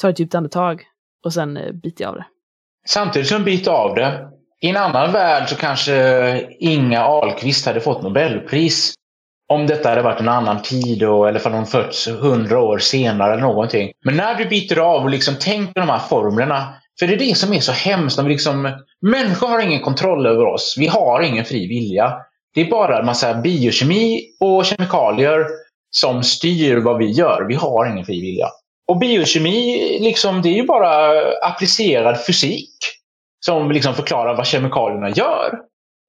tar 0.00 0.10
ett 0.10 0.20
djupt 0.20 0.34
andetag. 0.34 0.82
Och 1.24 1.32
sen 1.32 1.56
eh, 1.56 1.72
biter 1.72 2.04
jag 2.04 2.08
av 2.10 2.16
det. 2.16 2.26
Samtidigt 2.86 3.28
som 3.28 3.38
du 3.38 3.44
biter 3.44 3.70
av 3.70 3.94
det. 3.94 4.30
I 4.60 4.68
en 4.68 4.76
annan 4.76 5.12
värld 5.12 5.48
så 5.48 5.56
kanske 5.56 5.94
eh, 5.94 6.42
Inga 6.58 7.00
Ahlqvist 7.00 7.66
hade 7.66 7.80
fått 7.80 8.02
Nobelpris. 8.02 8.94
Om 9.54 9.66
detta 9.66 9.88
hade 9.88 10.02
varit 10.02 10.20
en 10.20 10.28
annan 10.28 10.62
tid 10.62 11.02
och, 11.02 11.28
eller 11.28 11.46
om 11.46 11.52
hon 11.52 11.66
fötts 11.66 12.08
hundra 12.08 12.60
år 12.60 12.78
senare 12.78 13.32
eller 13.32 13.42
någonting. 13.42 13.92
Men 14.04 14.16
när 14.16 14.34
du 14.34 14.44
biter 14.44 14.78
av 14.78 15.02
och 15.02 15.10
liksom 15.10 15.34
tänker 15.34 15.80
de 15.80 15.88
här 15.88 15.98
formlerna. 15.98 16.74
För 16.98 17.06
det 17.06 17.14
är 17.14 17.18
det 17.18 17.36
som 17.36 17.52
är 17.52 17.60
så 17.60 17.72
hemskt. 17.72 18.16
När 18.16 18.24
vi 18.24 18.30
liksom, 18.30 18.78
människor 19.00 19.48
har 19.48 19.60
ingen 19.60 19.80
kontroll 19.80 20.26
över 20.26 20.46
oss. 20.46 20.74
Vi 20.78 20.86
har 20.86 21.22
ingen 21.22 21.44
fri 21.44 21.66
vilja. 21.66 22.12
Det 22.54 22.60
är 22.60 22.70
bara 22.70 22.98
en 22.98 23.06
massa 23.06 23.34
biokemi 23.34 24.22
och 24.40 24.64
kemikalier 24.64 25.46
som 25.90 26.22
styr 26.22 26.76
vad 26.76 26.98
vi 26.98 27.10
gör. 27.10 27.46
Vi 27.48 27.54
har 27.54 27.86
ingen 27.86 28.04
fri 28.04 28.20
vilja. 28.20 28.46
Och 28.88 28.98
biokemi, 28.98 29.98
liksom, 30.00 30.42
det 30.42 30.48
är 30.48 30.54
ju 30.54 30.66
bara 30.66 31.20
applicerad 31.42 32.26
fysik 32.26 32.70
som 33.46 33.70
liksom 33.70 33.94
förklarar 33.94 34.36
vad 34.36 34.46
kemikalierna 34.46 35.10
gör. 35.10 35.58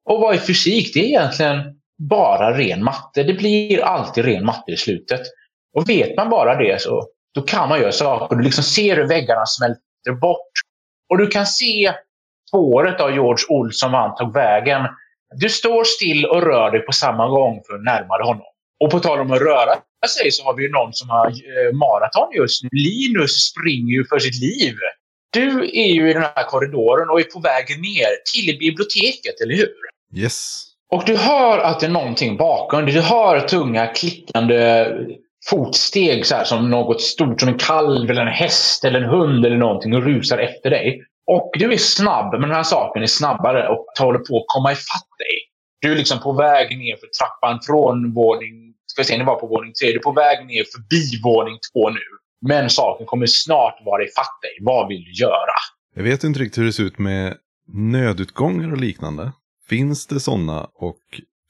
Och 0.10 0.20
vad 0.22 0.36
är 0.36 0.40
fysik? 0.40 0.94
Det 0.94 1.00
är 1.00 1.04
egentligen 1.04 1.58
bara 1.98 2.58
ren 2.58 2.84
matte. 2.84 3.24
Det 3.24 3.34
blir 3.34 3.84
alltid 3.84 4.26
ren 4.26 4.46
matte 4.46 4.72
i 4.72 4.78
slutet. 4.78 5.22
Och 5.76 5.90
vet 5.90 6.18
man 6.18 6.30
bara 6.30 6.56
det 6.56 6.82
så 6.82 7.08
då 7.36 7.42
kan 7.42 7.70
man 7.70 7.80
göra 7.80 7.92
saker. 7.92 8.36
Du 8.36 8.44
liksom 8.44 8.64
ser 8.64 8.96
hur 8.96 9.08
väggarna 9.08 9.46
smälter 9.46 10.20
bort. 10.22 10.52
Och 11.10 11.18
du 11.18 11.28
kan 11.28 11.46
se 11.46 11.94
spåret 12.50 13.02
av 13.02 13.12
George 13.12 13.46
Olsson 13.50 13.92
vann 13.92 14.10
han 14.10 14.16
tog 14.16 14.34
vägen. 14.34 14.82
Du 15.36 15.50
står 15.50 15.84
still 15.84 16.26
och 16.26 16.42
rör 16.42 16.72
dig 16.72 16.82
på 16.82 16.92
samma 16.92 17.28
gång 17.28 17.62
för 17.68 17.76
att 17.76 17.84
närma 17.84 18.18
dig 18.18 18.28
honom. 18.28 18.46
Och 18.84 18.92
på 18.92 19.00
tal 19.00 19.20
om 19.20 19.32
att 19.32 19.42
röra 19.42 19.76
sig 20.08 20.32
så 20.32 20.44
har 20.44 20.54
vi 20.54 20.64
ju 20.64 20.72
någon 20.72 20.94
som 20.94 21.10
har 21.10 21.28
eh, 21.28 21.74
maraton 21.74 22.30
just 22.36 22.64
nu. 22.64 22.70
Linus 22.72 23.50
springer 23.50 23.94
ju 23.94 24.06
för 24.06 24.20
sitt 24.20 24.42
liv. 24.42 24.76
Du 25.34 25.60
är 25.60 25.92
ju 25.94 26.10
i 26.10 26.14
den 26.14 26.22
här 26.22 26.44
korridoren 26.44 27.10
och 27.10 27.20
är 27.20 27.24
på 27.24 27.40
väg 27.40 27.82
ner 27.82 28.10
till 28.34 28.58
biblioteket, 28.60 29.42
eller 29.42 29.56
hur? 29.56 29.76
Yes. 30.16 30.65
Och 30.96 31.04
du 31.06 31.18
hör 31.18 31.60
att 31.60 31.80
det 31.80 31.86
är 31.86 31.90
någonting 31.92 32.38
bakom 32.38 32.86
dig. 32.86 32.94
Du 32.94 33.02
hör 33.02 33.40
tunga 33.40 33.88
klickande 33.88 34.88
fotsteg 35.50 36.26
så 36.26 36.36
här, 36.36 36.44
som 36.44 36.70
något 36.70 37.02
stort, 37.02 37.40
som 37.40 37.50
en 37.50 37.58
kalv 37.58 38.10
eller 38.10 38.22
en 38.22 38.34
häst 38.34 38.86
eller 38.86 39.02
en 39.02 39.10
hund 39.10 39.46
eller 39.46 39.58
någonting 39.58 39.96
och 39.96 40.04
rusar 40.04 40.38
efter 40.38 40.70
dig. 40.70 41.02
Och 41.28 41.52
du 41.54 41.74
är 41.74 41.78
snabb, 41.78 42.32
men 42.32 42.42
den 42.42 42.52
här 42.52 42.64
saken 42.64 43.04
är 43.04 43.08
snabbare 43.08 43.68
och 43.70 43.86
håller 44.00 44.20
på 44.20 44.38
att 44.38 44.46
komma 44.48 44.72
ifatt 44.72 45.10
dig. 45.18 45.36
Du 45.82 45.92
är 45.92 45.96
liksom 45.96 46.20
på 46.20 46.34
väg 46.34 46.78
ner 46.78 46.96
för 46.96 47.08
trappan 47.08 47.60
från 47.62 48.14
våning... 48.14 48.74
Ska 48.86 49.02
vi 49.02 49.06
se, 49.06 49.18
ni 49.18 49.24
var 49.24 49.36
på 49.36 49.48
våning 49.48 49.74
tre. 49.82 49.92
Du 49.92 49.96
är 49.96 50.04
på 50.04 50.12
väg 50.12 50.46
ner 50.46 50.64
förbi 50.74 51.22
våning 51.24 51.58
två 51.74 51.90
nu. 51.90 52.06
Men 52.48 52.70
saken 52.70 53.06
kommer 53.06 53.26
snart 53.26 53.82
vara 53.86 54.04
ifatt 54.04 54.42
dig. 54.42 54.58
Vad 54.62 54.88
vill 54.88 55.04
du 55.04 55.12
göra? 55.12 55.56
Jag 55.96 56.04
vet 56.04 56.24
inte 56.24 56.40
riktigt 56.40 56.58
hur 56.58 56.66
det 56.66 56.74
ser 56.74 56.84
ut 56.84 57.00
med 57.00 57.38
nödutgångar 57.74 58.72
och 58.72 58.78
liknande. 58.78 59.32
Finns 59.68 60.08
det 60.08 60.20
sådana? 60.20 60.68
Och, 60.76 60.98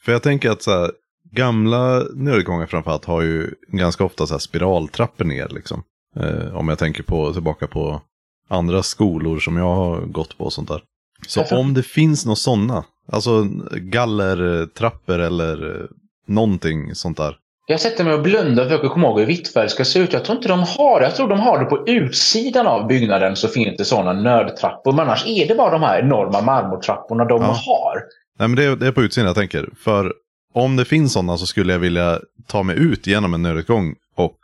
för 0.02 0.12
jag 0.12 0.24
tänker 0.24 0.50
att 0.50 0.62
så 0.62 0.72
här, 0.72 0.92
gamla 1.32 2.04
nödutgångar 2.14 2.66
framförallt 2.66 3.06
har 3.06 3.22
ju 3.22 3.54
ganska 3.68 4.04
ofta 4.04 4.28
så 4.28 4.34
här 4.34 4.40
spiraltrappor 4.40 5.26
ner. 5.26 5.50
Liksom. 5.50 5.84
Eh, 6.16 6.56
om 6.56 6.70
jag 6.70 6.80
tänker 6.80 7.04
på, 7.04 7.34
tillbaka 7.34 7.68
på 7.68 8.02
andra 8.48 8.84
skolor 8.84 9.40
som 9.40 9.58
jag 9.58 9.76
har 9.76 10.02
gått 10.02 10.38
på 10.38 10.44
och 10.44 10.54
sånt 10.54 10.68
där. 10.68 10.82
Så 11.28 11.40
Varför? 11.40 11.58
om 11.58 11.74
det 11.74 11.84
finns 11.84 12.26
några 12.26 12.36
sådana, 12.36 12.86
alltså 13.08 13.48
gallertrappor 13.72 15.20
eller 15.20 15.88
någonting 16.28 16.96
sånt 16.96 17.18
där. 17.18 17.38
Jag 17.68 17.82
sätter 17.82 18.04
mig 18.04 18.14
och 18.14 18.22
blundar 18.22 18.64
och 18.64 18.70
försöker 18.70 18.88
komma 18.90 19.08
ihåg 19.08 19.20
hur 19.20 19.26
Hvitfeldt 19.28 19.72
ska 19.72 19.86
se 19.86 20.00
ut. 20.00 20.14
Jag 20.14 20.26
tror 20.26 20.36
inte 20.38 20.48
de 20.48 20.60
har 20.60 21.00
det. 21.00 21.06
Jag 21.06 21.16
tror 21.16 21.28
de 21.28 21.40
har 21.40 21.60
det 21.60 21.66
på 21.66 21.88
utsidan 21.88 22.68
av 22.68 22.88
byggnaden 22.88 23.36
så 23.36 23.48
finns 23.48 23.78
det 23.78 23.86
sådana 23.86 24.14
nödtrappor. 24.14 24.92
Men 24.92 25.00
annars 25.06 25.26
är 25.28 25.48
det 25.48 25.56
bara 25.56 25.72
de 25.72 25.82
här 25.82 26.00
enorma 26.00 26.42
marmortrapporna 26.42 27.26
de 27.26 27.42
Ja. 27.42 27.48
har. 27.48 27.96
Nej 28.40 28.48
men 28.48 28.56
det, 28.56 28.64
är- 28.64 28.76
det 28.76 28.88
är 28.88 28.92
på 28.92 29.02
utsidan 29.04 29.28
jag 29.28 29.36
tänker. 29.36 29.70
För 29.84 30.14
om 30.54 30.76
det 30.76 30.86
finns 30.86 31.14
sådana 31.14 31.38
så 31.38 31.46
skulle 31.48 31.74
jag 31.74 31.80
vilja 31.80 32.20
ta 32.48 32.64
mig 32.64 32.76
ut 32.78 33.08
genom 33.08 33.34
en 33.34 33.42
nödutgång 33.42 33.96
och 34.16 34.38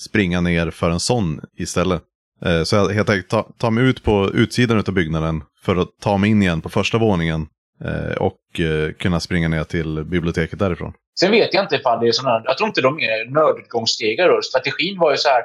springa 0.00 0.40
ner 0.40 0.70
för 0.70 0.90
en 0.90 1.00
sån 1.00 1.40
istället. 1.58 2.02
Eh, 2.44 2.62
Så 2.62 2.76
jag 2.76 2.88
helt 2.88 3.10
enkelt 3.10 3.28
ta, 3.30 3.46
ta 3.58 3.70
mig 3.70 3.84
ut 3.84 4.02
på 4.02 4.30
utsidan 4.34 4.78
av 4.78 4.94
byggnaden 4.94 5.42
för 5.64 5.76
att 5.76 5.88
ta 6.02 6.16
mig 6.18 6.30
in 6.30 6.42
igen 6.42 6.60
på 6.60 6.68
första 6.68 6.98
våningen 6.98 7.46
Eh, 7.84 8.16
och 8.16 8.60
eh, 8.60 8.92
kunna 8.92 9.20
springa 9.20 9.48
ner 9.48 9.64
till 9.64 10.04
biblioteket 10.04 10.58
därifrån. 10.58 10.92
Sen 11.20 11.30
vet 11.30 11.54
jag 11.54 11.64
inte 11.64 11.76
ifall 11.76 12.00
det 12.00 12.08
är 12.08 12.12
sådana... 12.12 12.42
Jag 12.44 12.58
tror 12.58 12.68
inte 12.68 12.80
de 12.80 13.00
är 13.00 13.30
nödutgångsstegar. 13.30 14.40
Strategin 14.40 14.98
var 14.98 15.10
ju 15.10 15.16
så 15.16 15.28
här... 15.28 15.42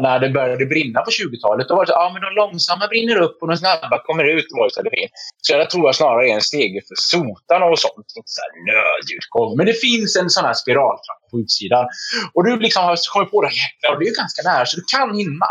När 0.00 0.18
det 0.18 0.28
började 0.28 0.66
brinna 0.66 1.00
på 1.00 1.10
20-talet, 1.10 1.68
då 1.68 1.74
var 1.76 1.84
det 1.84 1.92
så 1.92 1.98
ja 2.02 2.10
men 2.12 2.22
de 2.22 2.30
långsamma 2.42 2.86
brinner 2.88 3.16
upp 3.16 3.36
och 3.40 3.48
de 3.48 3.56
snabba 3.56 3.98
kommer 4.08 4.24
ut. 4.24 4.46
Var 4.50 4.64
ju. 4.64 5.08
Så 5.42 5.52
jag 5.52 5.70
tror 5.70 5.84
jag 5.88 5.94
snarare 5.94 6.28
är 6.30 6.34
en 6.34 6.40
steg 6.40 6.72
för 6.88 6.96
sotarna 7.12 7.66
och 7.66 7.78
sånt. 7.78 8.06
Inte 8.16 8.32
så 8.36 8.40
här 8.44 8.52
nödutgång. 8.70 9.56
Men 9.56 9.66
det 9.66 9.76
finns 9.86 10.16
en 10.16 10.30
sån 10.30 10.44
här 10.44 10.54
spiraltrappa 10.54 11.24
på 11.30 11.40
utsidan. 11.40 11.86
Och 12.34 12.44
du 12.44 12.58
liksom 12.58 12.84
har 12.84 12.96
kommit 13.12 13.30
på 13.30 13.42
det 13.42 13.52
här. 13.60 13.92
Och 13.92 13.98
det 13.98 14.04
är 14.06 14.10
ju 14.12 14.18
ganska 14.22 14.42
nära, 14.50 14.66
så 14.66 14.76
du 14.80 14.84
kan 14.96 15.16
hinna. 15.16 15.50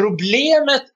Problemet 0.00 0.86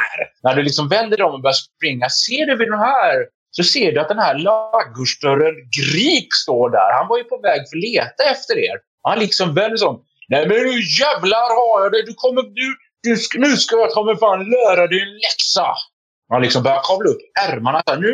är, 0.00 0.16
när 0.42 0.54
du 0.56 0.62
liksom 0.62 0.88
vänder 0.88 1.16
dig 1.16 1.26
om 1.26 1.34
och 1.34 1.42
börjar 1.42 1.60
springa, 1.68 2.08
ser 2.08 2.46
du 2.46 2.56
vid 2.56 2.68
den 2.68 2.78
här 2.78 3.14
så 3.56 3.62
ser 3.64 3.92
du 3.92 4.00
att 4.00 4.08
den 4.08 4.18
här 4.18 4.38
ladugårdsdörren 4.38 5.54
Grik 5.78 6.28
står 6.42 6.70
där. 6.70 6.90
Han 6.98 7.08
var 7.08 7.18
ju 7.18 7.24
på 7.24 7.38
väg 7.48 7.60
för 7.68 7.76
att 7.76 7.84
leta 7.88 8.22
efter 8.34 8.58
er. 8.58 8.76
Han 9.02 9.18
liksom 9.18 9.54
vänder 9.54 9.76
sig 9.76 9.88
om. 9.88 9.98
Nej 10.28 10.48
men 10.48 10.56
nu 10.56 10.74
jävlar 11.00 11.48
har 11.60 11.82
jag 11.82 11.92
det. 11.92 12.02
Du 12.02 12.14
kommer, 12.14 12.42
du, 12.42 12.68
du, 13.02 13.16
nu 13.38 13.56
ska 13.56 13.76
jag 13.76 13.90
ta 13.90 14.04
mig 14.04 14.16
fan 14.16 14.50
lära 14.56 14.86
dig 14.86 15.00
en 15.02 15.14
läxa. 15.26 15.66
Han 16.28 16.42
liksom 16.42 16.62
börjar 16.62 16.80
kavla 16.84 17.08
upp 17.10 17.22
ärmarna. 17.48 17.82
Nu, 17.98 18.12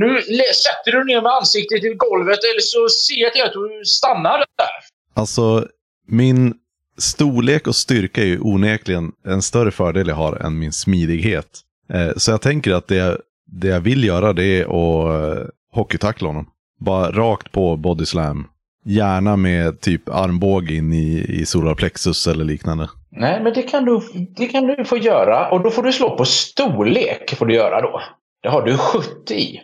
nu 0.00 0.20
sätter 0.64 0.92
du 0.92 1.04
ner 1.04 1.22
med 1.22 1.32
ansiktet 1.32 1.84
i 1.84 1.94
golvet 1.94 2.38
eller 2.50 2.60
så 2.60 2.88
ser 2.88 3.20
jag 3.20 3.32
till 3.32 3.42
att 3.42 3.52
du 3.52 3.84
stannar 3.84 4.38
där. 4.38 4.76
Alltså, 5.14 5.68
min 6.08 6.54
storlek 6.98 7.66
och 7.66 7.76
styrka 7.76 8.20
är 8.20 8.26
ju 8.26 8.40
onekligen 8.40 9.12
en 9.26 9.42
större 9.42 9.70
fördel 9.70 10.08
jag 10.08 10.14
har 10.14 10.36
än 10.36 10.58
min 10.58 10.72
smidighet. 10.72 11.60
Eh, 11.92 12.16
så 12.16 12.30
jag 12.30 12.42
tänker 12.42 12.72
att 12.72 12.88
det, 12.88 13.18
det 13.60 13.68
jag 13.68 13.80
vill 13.80 14.04
göra 14.04 14.32
det 14.32 14.44
är 14.44 14.62
att 14.62 15.38
uh, 15.38 15.46
hockeytackla 15.72 16.28
honom. 16.28 16.46
Bara 16.80 17.10
rakt 17.10 17.52
på 17.52 17.76
body 17.76 18.06
slam. 18.06 18.46
Gärna 18.86 19.36
med 19.36 19.80
typ 19.80 20.08
armbåge 20.08 20.74
in 20.74 20.92
i, 20.92 21.26
i 21.28 21.46
solarplexus 21.46 22.26
eller 22.26 22.44
liknande. 22.44 22.88
Nej, 23.10 23.42
men 23.42 23.52
det 23.52 23.62
kan, 23.62 23.84
du, 23.84 24.00
det 24.36 24.46
kan 24.46 24.66
du 24.66 24.84
få 24.84 24.96
göra. 24.96 25.50
Och 25.50 25.62
då 25.62 25.70
får 25.70 25.82
du 25.82 25.92
slå 25.92 26.16
på 26.16 26.24
storlek. 26.24 27.34
får 27.38 27.46
du 27.46 27.54
göra 27.54 27.80
då. 27.80 28.00
Det 28.42 28.48
har 28.48 28.62
du 28.62 28.76
70 28.76 29.34
i. 29.34 29.60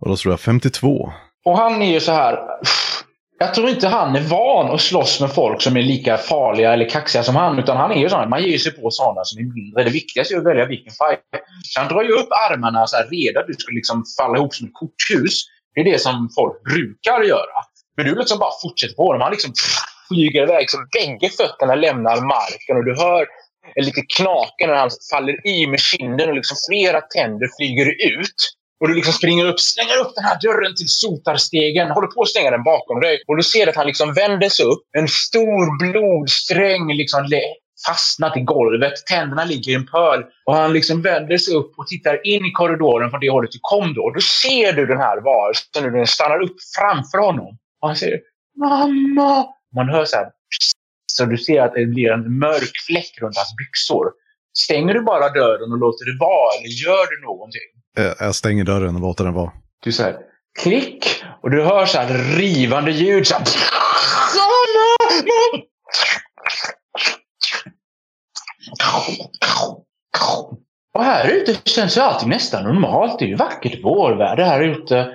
Och 0.00 0.08
då 0.08 0.16
tror 0.16 0.32
jag 0.32 0.40
52. 0.40 1.12
Och 1.44 1.58
han 1.58 1.82
är 1.82 1.92
ju 1.92 2.00
så 2.00 2.12
här. 2.12 2.38
Jag 3.42 3.54
tror 3.54 3.68
inte 3.68 3.88
han 3.88 4.16
är 4.16 4.20
van 4.20 4.70
att 4.70 4.80
slåss 4.80 5.20
med 5.20 5.34
folk 5.34 5.62
som 5.62 5.76
är 5.76 5.82
lika 5.82 6.16
farliga 6.16 6.72
eller 6.72 6.88
kaxiga 6.88 7.22
som 7.22 7.36
han. 7.36 7.58
Utan 7.58 7.76
han 7.76 7.92
är 7.92 7.96
ju 7.96 8.08
sån. 8.08 8.28
Man 8.28 8.42
ger 8.42 8.58
sig 8.58 8.72
på 8.72 8.90
sådana 8.90 9.24
som 9.24 9.40
är 9.40 9.54
mindre. 9.54 9.84
Det 9.84 9.90
viktigaste 9.90 10.34
är 10.34 10.38
att 10.38 10.46
välja 10.46 10.66
vilken 10.66 10.92
fight. 10.92 11.42
Så 11.62 11.80
han 11.80 11.88
drar 11.88 12.02
ju 12.02 12.12
upp 12.12 12.28
armarna 12.50 12.86
så 12.86 12.96
här 12.96 13.04
redo. 13.04 13.40
Du 13.46 13.54
ska 13.54 13.72
liksom 13.72 14.04
falla 14.18 14.36
ihop 14.38 14.54
som 14.54 14.66
ett 14.66 14.74
korthus. 14.74 15.34
Det 15.74 15.80
är 15.80 15.84
det 15.84 15.98
som 15.98 16.28
folk 16.38 16.62
brukar 16.64 17.22
göra. 17.22 17.56
Men 17.96 18.06
du 18.06 18.14
liksom 18.14 18.38
bara 18.38 18.54
fortsätter 18.62 18.94
på 18.94 19.06
honom. 19.06 19.20
Han 19.20 19.32
liksom 19.32 19.52
flyger 20.08 20.42
iväg 20.42 20.70
så 20.70 20.78
bägge 20.96 21.28
fötterna 21.40 21.74
lämnar 21.74 22.16
marken. 22.36 22.76
Och 22.78 22.84
du 22.84 22.94
hör 23.04 23.26
en 23.74 23.84
liten 23.84 24.04
knaken 24.16 24.68
när 24.70 24.76
han 24.76 24.90
faller 25.12 25.46
i 25.46 25.66
med 25.66 25.80
kinden 25.80 26.28
och 26.28 26.36
liksom 26.40 26.56
flera 26.68 27.00
tänder 27.00 27.48
flyger 27.56 27.88
ut. 28.18 28.40
Och 28.80 28.88
du 28.88 28.94
liksom 28.94 29.12
springer 29.12 29.46
upp, 29.46 29.60
slänger 29.60 29.96
upp 30.02 30.12
den 30.14 30.24
här 30.24 30.38
dörren 30.40 30.74
till 30.76 30.88
sotarstegen, 30.88 31.90
håller 31.90 32.08
på 32.08 32.22
att 32.22 32.28
stänga 32.28 32.50
den 32.50 32.62
bakom 32.62 33.00
dig. 33.00 33.22
Och 33.28 33.36
du 33.36 33.42
ser 33.42 33.66
att 33.66 33.76
han 33.76 33.86
liksom 33.86 34.12
vänder 34.12 34.48
sig 34.48 34.66
upp. 34.66 34.82
En 34.98 35.08
stor 35.08 35.78
blodsträng 35.78 36.92
liksom 36.92 37.28
fastnat 37.86 38.36
i 38.36 38.40
golvet. 38.40 39.06
Tänderna 39.06 39.44
ligger 39.44 39.72
i 39.72 39.74
en 39.74 39.86
pöl. 39.86 40.24
Och 40.46 40.54
han 40.56 40.72
liksom 40.72 41.02
vänder 41.02 41.38
sig 41.38 41.54
upp 41.54 41.72
och 41.78 41.86
tittar 41.86 42.26
in 42.26 42.44
i 42.46 42.52
korridoren 42.52 43.10
från 43.10 43.20
det 43.20 43.30
hållet 43.30 43.52
du 43.52 43.58
kom 43.62 43.94
då. 43.94 44.10
Då 44.10 44.20
ser 44.20 44.72
du 44.72 44.86
den 44.86 44.98
här 44.98 45.20
varelsen 45.20 45.84
och 45.84 45.92
den 45.92 46.06
stannar 46.06 46.42
upp 46.42 46.56
framför 46.78 47.18
honom. 47.18 47.58
Och 47.80 47.88
han 47.88 47.96
säger 47.96 48.18
Mamma! 48.56 49.46
Man 49.74 49.88
hör 49.88 50.04
så 50.04 50.16
här. 50.16 50.26
Så 51.06 51.24
du 51.24 51.38
ser 51.38 51.60
att 51.62 51.74
det 51.74 51.86
blir 51.86 52.10
en 52.12 52.38
mörk 52.38 52.72
fläck 52.86 53.12
runt 53.20 53.36
hans 53.36 53.54
byxor. 53.56 54.06
Stänger 54.58 54.94
du 54.94 55.02
bara 55.02 55.28
dörren 55.28 55.72
och 55.72 55.78
låter 55.78 56.04
det 56.04 56.16
vara 56.20 56.50
eller 56.58 56.68
gör 56.84 57.06
du 57.10 57.26
någonting? 57.26 57.70
Jag 57.96 58.34
stänger 58.34 58.64
dörren 58.64 58.94
och 58.94 59.00
låter 59.00 59.24
den 59.24 59.34
vara. 59.34 59.52
Du 59.82 59.92
säger 59.92 60.18
klick 60.62 61.22
och 61.42 61.50
du 61.50 61.64
hör 61.64 61.86
så 61.86 61.98
här 61.98 62.36
rivande 62.36 62.90
ljud. 62.90 63.26
Så 63.26 63.34
här. 63.34 63.44
Och 70.94 71.04
här 71.04 71.28
ute 71.28 71.70
känns 71.70 71.96
ju 71.96 72.00
allting 72.00 72.28
nästan 72.28 72.64
normalt. 72.64 73.18
Det 73.18 73.24
är 73.24 73.28
ju 73.28 73.36
vackert 73.36 73.84
vårväder 73.84 74.44
här 74.44 74.62
ute. 74.62 75.10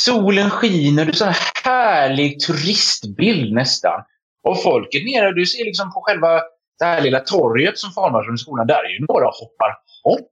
Solen 0.00 0.50
skiner. 0.50 1.04
Det 1.04 1.20
är 1.20 1.26
en 1.26 1.34
härlig 1.64 2.40
turistbild 2.40 3.54
nästan. 3.54 4.02
Och 4.48 4.62
folket 4.62 5.04
nere, 5.04 5.32
du 5.32 5.46
ser 5.46 5.64
liksom 5.64 5.92
på 5.92 6.02
själva 6.06 6.40
det 6.78 6.84
här 6.84 7.00
lilla 7.00 7.20
torget 7.20 7.78
som 7.78 7.92
formar 7.92 8.22
runt 8.22 8.40
skolan. 8.40 8.66
Där 8.66 8.84
är 8.84 9.00
ju 9.00 9.06
några 9.08 9.26
hoppar 9.26 9.76
hopp. 10.02 10.28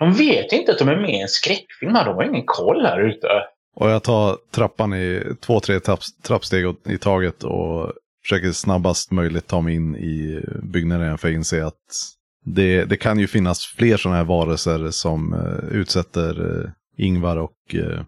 De 0.00 0.12
vet 0.12 0.52
inte 0.52 0.72
att 0.72 0.78
de 0.78 0.88
är 0.88 0.96
med 0.96 1.10
i 1.10 1.20
en 1.20 1.28
skräckfilm. 1.28 1.92
De 1.92 2.14
har 2.14 2.24
ingen 2.24 2.46
koll 2.46 2.86
här 2.86 3.08
ute. 3.08 3.26
Och 3.76 3.90
jag 3.90 4.02
tar 4.02 4.36
trappan 4.54 4.94
i 4.94 5.22
två, 5.40 5.60
tre 5.60 5.80
trapp, 5.80 6.00
trappsteg 6.22 6.74
i 6.88 6.98
taget 6.98 7.44
och 7.44 7.92
försöker 8.22 8.52
snabbast 8.52 9.10
möjligt 9.10 9.46
ta 9.46 9.60
mig 9.60 9.74
in 9.74 9.96
i 9.96 10.44
byggnaden 10.62 11.18
för 11.18 11.28
att 11.28 11.34
inse 11.34 11.66
att 11.66 11.74
det, 12.44 12.84
det 12.84 12.96
kan 12.96 13.18
ju 13.18 13.26
finnas 13.26 13.66
fler 13.78 13.96
sådana 13.96 14.16
här 14.16 14.24
varelser 14.24 14.90
som 14.90 15.34
uh, 15.34 15.80
utsätter 15.80 16.40
uh, 16.40 16.70
Ingvar 16.96 17.36
och 17.36 17.74
uh, 17.74 18.00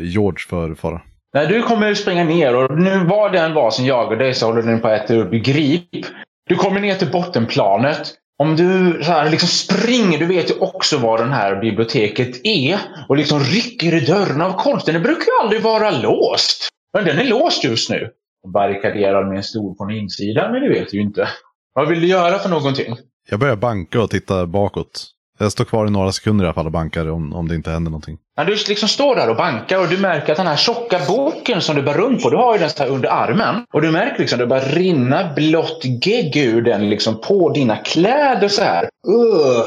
George 0.00 0.38
för 0.48 0.74
fara. 0.74 1.00
När 1.34 1.46
du 1.46 1.62
kommer 1.62 1.94
springa 1.94 2.24
ner 2.24 2.56
och 2.56 2.78
nu 2.78 3.04
var 3.04 3.30
det 3.30 3.38
en 3.38 3.54
var 3.54 3.70
som 3.70 3.86
jagar 3.86 4.16
dig 4.16 4.34
så 4.34 4.46
håller 4.46 4.62
den 4.62 4.80
på 4.80 4.88
att 4.88 5.04
äta 5.04 5.14
upp 5.14 5.30
grip. 5.30 6.06
Du 6.48 6.54
kommer 6.54 6.80
ner 6.80 6.94
till 6.94 7.10
bottenplanet. 7.10 8.14
Om 8.38 8.56
du 8.56 9.00
så 9.02 9.12
här, 9.12 9.30
liksom 9.30 9.48
springer, 9.48 10.18
du 10.18 10.26
vet 10.26 10.50
ju 10.50 10.54
också 10.54 10.98
var 10.98 11.18
det 11.18 11.24
här 11.24 11.60
biblioteket 11.60 12.40
är. 12.46 12.78
Och 13.08 13.16
liksom 13.16 13.40
rycker 13.40 13.94
i 13.94 14.00
dörren 14.00 14.40
av 14.40 14.52
konsten. 14.52 14.94
Det 14.94 15.00
brukar 15.00 15.24
ju 15.24 15.38
aldrig 15.42 15.62
vara 15.62 15.90
låst. 15.90 16.68
Men 16.92 17.04
den 17.04 17.18
är 17.18 17.24
låst 17.24 17.64
just 17.64 17.90
nu. 17.90 18.10
Och 18.44 18.50
barrikaderad 18.50 19.28
med 19.28 19.36
en 19.36 19.42
stol 19.42 19.76
från 19.76 19.90
insidan, 19.90 20.52
men 20.52 20.62
det 20.62 20.68
vet 20.68 20.90
du 20.90 20.96
ju 20.96 21.02
inte. 21.02 21.28
Vad 21.74 21.88
vill 21.88 22.00
du 22.00 22.06
göra 22.06 22.38
för 22.38 22.48
någonting? 22.48 22.96
Jag 23.30 23.40
börjar 23.40 23.56
banka 23.56 24.02
och 24.02 24.10
titta 24.10 24.46
bakåt. 24.46 25.13
Jag 25.38 25.52
står 25.52 25.64
kvar 25.64 25.86
i 25.86 25.90
några 25.90 26.12
sekunder 26.12 26.44
i 26.44 26.46
alla 26.46 26.54
fall 26.54 26.66
och 26.66 26.72
bankar 26.72 27.10
om, 27.10 27.32
om 27.32 27.48
det 27.48 27.54
inte 27.54 27.70
händer 27.70 27.90
någonting. 27.90 28.18
Men 28.36 28.46
du 28.46 28.52
liksom 28.52 28.88
står 28.88 29.16
där 29.16 29.30
och 29.30 29.36
bankar 29.36 29.78
och 29.80 29.88
du 29.88 29.98
märker 29.98 30.32
att 30.32 30.36
den 30.36 30.46
här 30.46 30.56
tjocka 30.56 31.00
boken 31.08 31.60
som 31.60 31.76
du 31.76 31.82
bär 31.82 31.94
runt 31.94 32.22
på, 32.22 32.30
du 32.30 32.36
har 32.36 32.54
ju 32.54 32.60
den 32.60 32.70
så 32.70 32.82
här 32.82 32.90
under 32.90 33.08
armen. 33.08 33.64
Och 33.72 33.82
du 33.82 33.90
märker 33.90 34.18
liksom 34.18 34.36
att 34.36 34.40
det 34.40 34.46
börjar 34.46 34.68
rinna 34.68 35.34
blått 35.34 35.84
gegg 35.84 36.36
ur 36.36 36.62
den 36.62 36.90
liksom 36.90 37.20
på 37.20 37.52
dina 37.52 37.76
kläder 37.76 38.48
så 38.48 38.62
här. 38.62 38.82
Uh. 38.82 39.64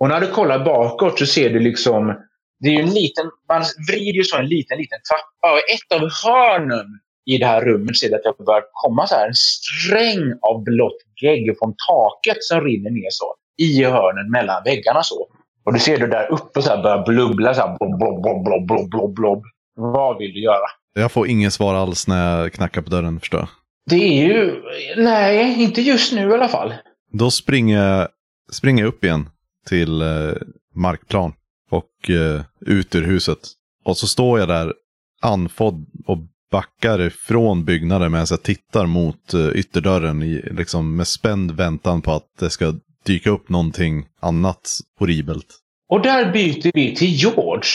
Och 0.00 0.08
när 0.08 0.20
du 0.20 0.26
kollar 0.26 0.64
bakåt 0.64 1.18
så 1.18 1.26
ser 1.26 1.50
du 1.50 1.60
liksom, 1.60 2.14
det 2.60 2.68
är 2.68 2.72
ju 2.72 2.80
en 2.80 2.94
liten, 2.94 3.30
man 3.48 3.62
vrider 3.88 4.16
ju 4.16 4.24
så 4.24 4.38
en 4.38 4.48
liten, 4.48 4.78
liten 4.78 4.98
trappa 5.10 5.52
och 5.52 5.58
ett 5.58 6.02
av 6.02 6.08
hörnen 6.24 6.86
i 7.30 7.38
det 7.38 7.46
här 7.46 7.64
rummet 7.64 7.96
ser 7.96 8.08
du 8.08 8.14
att 8.14 8.22
det 8.38 8.44
börjar 8.44 8.64
komma 8.72 9.06
så 9.06 9.14
här 9.14 9.26
en 9.26 9.34
sträng 9.34 10.32
av 10.42 10.64
blått 10.64 11.00
gegg 11.22 11.58
från 11.58 11.74
taket 11.88 12.36
som 12.40 12.60
rinner 12.60 12.90
ner 12.90 13.10
så 13.10 13.34
i 13.58 13.84
hörnen 13.84 14.30
mellan 14.30 14.62
väggarna 14.64 15.02
så. 15.02 15.26
Och 15.64 15.72
du 15.72 15.78
ser 15.78 15.98
det 15.98 16.06
där 16.06 16.32
uppe 16.32 16.62
så 16.62 16.70
här 16.70 16.82
börjar 16.82 17.04
blubbla 17.06 17.54
så 17.54 17.60
här 17.60 17.76
blob, 17.78 17.98
blob, 17.98 18.22
blob, 18.22 18.44
blob, 18.44 18.66
blob, 18.66 18.90
blob, 18.90 19.14
blob. 19.14 19.44
Vad 19.76 20.18
vill 20.18 20.32
du 20.32 20.42
göra? 20.42 20.66
Jag 20.94 21.12
får 21.12 21.28
inget 21.28 21.52
svar 21.52 21.74
alls 21.74 22.08
när 22.08 22.40
jag 22.40 22.52
knackar 22.52 22.82
på 22.82 22.90
dörren 22.90 23.20
förstår 23.20 23.40
jag. 23.40 23.48
Det 23.90 23.96
är 23.96 24.28
ju... 24.28 24.62
Nej, 24.96 25.62
inte 25.62 25.82
just 25.82 26.12
nu 26.12 26.30
i 26.30 26.34
alla 26.34 26.48
fall. 26.48 26.74
Då 27.12 27.30
springer, 27.30 28.08
springer 28.52 28.82
jag 28.82 28.88
upp 28.88 29.04
igen 29.04 29.28
till 29.66 30.02
eh, 30.02 30.32
markplan 30.74 31.32
och 31.70 32.10
eh, 32.10 32.42
ut 32.60 32.94
ur 32.94 33.02
huset. 33.02 33.38
Och 33.84 33.96
så 33.96 34.06
står 34.06 34.38
jag 34.38 34.48
där 34.48 34.74
andfådd 35.22 35.86
och 36.06 36.18
backar 36.50 37.00
ifrån 37.00 37.64
byggnaden 37.64 38.12
medan 38.12 38.26
jag 38.30 38.42
tittar 38.42 38.86
mot 38.86 39.34
eh, 39.34 39.48
ytterdörren 39.54 40.22
i, 40.22 40.42
liksom, 40.50 40.96
med 40.96 41.06
spänd 41.06 41.50
väntan 41.50 42.02
på 42.02 42.12
att 42.12 42.26
det 42.38 42.50
ska 42.50 42.74
dyka 43.08 43.30
upp 43.30 43.48
någonting 43.48 44.06
annat 44.20 44.78
horribelt. 44.98 45.46
Och 45.88 46.02
där 46.02 46.32
byter 46.32 46.70
vi 46.74 46.94
till 46.94 47.14
George. 47.14 47.70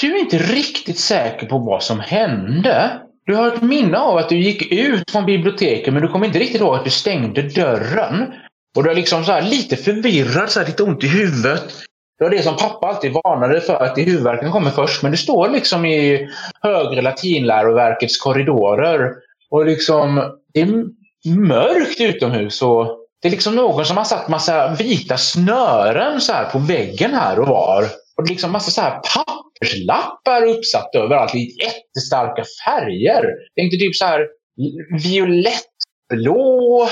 Du 0.00 0.16
är 0.16 0.20
inte 0.20 0.38
riktigt 0.38 0.98
säker 0.98 1.46
på 1.46 1.58
vad 1.58 1.82
som 1.82 2.00
hände. 2.00 3.00
Du 3.26 3.34
har 3.34 3.48
ett 3.48 3.62
minne 3.62 3.98
av 3.98 4.16
att 4.16 4.28
du 4.28 4.38
gick 4.38 4.72
ut 4.72 5.10
från 5.10 5.26
biblioteket 5.26 5.94
men 5.94 6.02
du 6.02 6.08
kommer 6.08 6.26
inte 6.26 6.38
riktigt 6.38 6.60
ihåg 6.60 6.74
att 6.74 6.84
du 6.84 6.90
stängde 6.90 7.42
dörren. 7.42 8.32
Och 8.76 8.84
du 8.84 8.90
är 8.90 8.94
liksom 8.94 9.24
så 9.24 9.40
lite 9.40 9.76
förvirrad, 9.76 10.50
så 10.50 10.60
här, 10.60 10.66
lite 10.66 10.82
ont 10.82 11.04
i 11.04 11.08
huvudet. 11.08 11.64
Det 12.18 12.24
var 12.24 12.30
det 12.30 12.42
som 12.42 12.56
pappa 12.56 12.86
alltid 12.86 13.12
varnade 13.12 13.60
för, 13.60 13.74
att 13.74 13.98
huvudvärken 13.98 14.52
kommer 14.52 14.70
först. 14.70 15.02
Men 15.02 15.10
du 15.10 15.16
står 15.16 15.48
liksom 15.48 15.84
i 15.84 16.28
högre 16.62 17.02
latinläroverkets 17.02 18.18
korridorer. 18.18 19.14
Och 19.50 19.66
liksom, 19.66 20.32
det 20.54 20.60
är 20.60 20.84
mörkt 21.36 22.00
utomhus. 22.00 22.62
Och 22.62 23.07
det 23.22 23.28
är 23.28 23.30
liksom 23.30 23.54
någon 23.54 23.84
som 23.84 23.96
har 23.96 24.04
satt 24.04 24.28
massa 24.28 24.74
vita 24.74 25.16
snören 25.16 26.20
så 26.20 26.32
här 26.32 26.44
på 26.44 26.58
väggen 26.58 27.14
här 27.14 27.40
och 27.40 27.48
var. 27.48 27.82
Och 28.16 28.24
det 28.24 28.28
är 28.28 28.32
liksom 28.32 28.52
massa 28.52 28.70
så 28.70 28.80
här 28.80 29.00
papperslappar 29.14 30.46
uppsatta 30.46 30.98
överallt 30.98 31.34
i 31.34 31.38
jättestarka 31.38 32.44
färger. 32.64 33.24
Tänkte 33.56 33.76
typ 33.76 33.96
så 33.96 34.04
här 34.04 34.26
violettblå, 35.04 36.88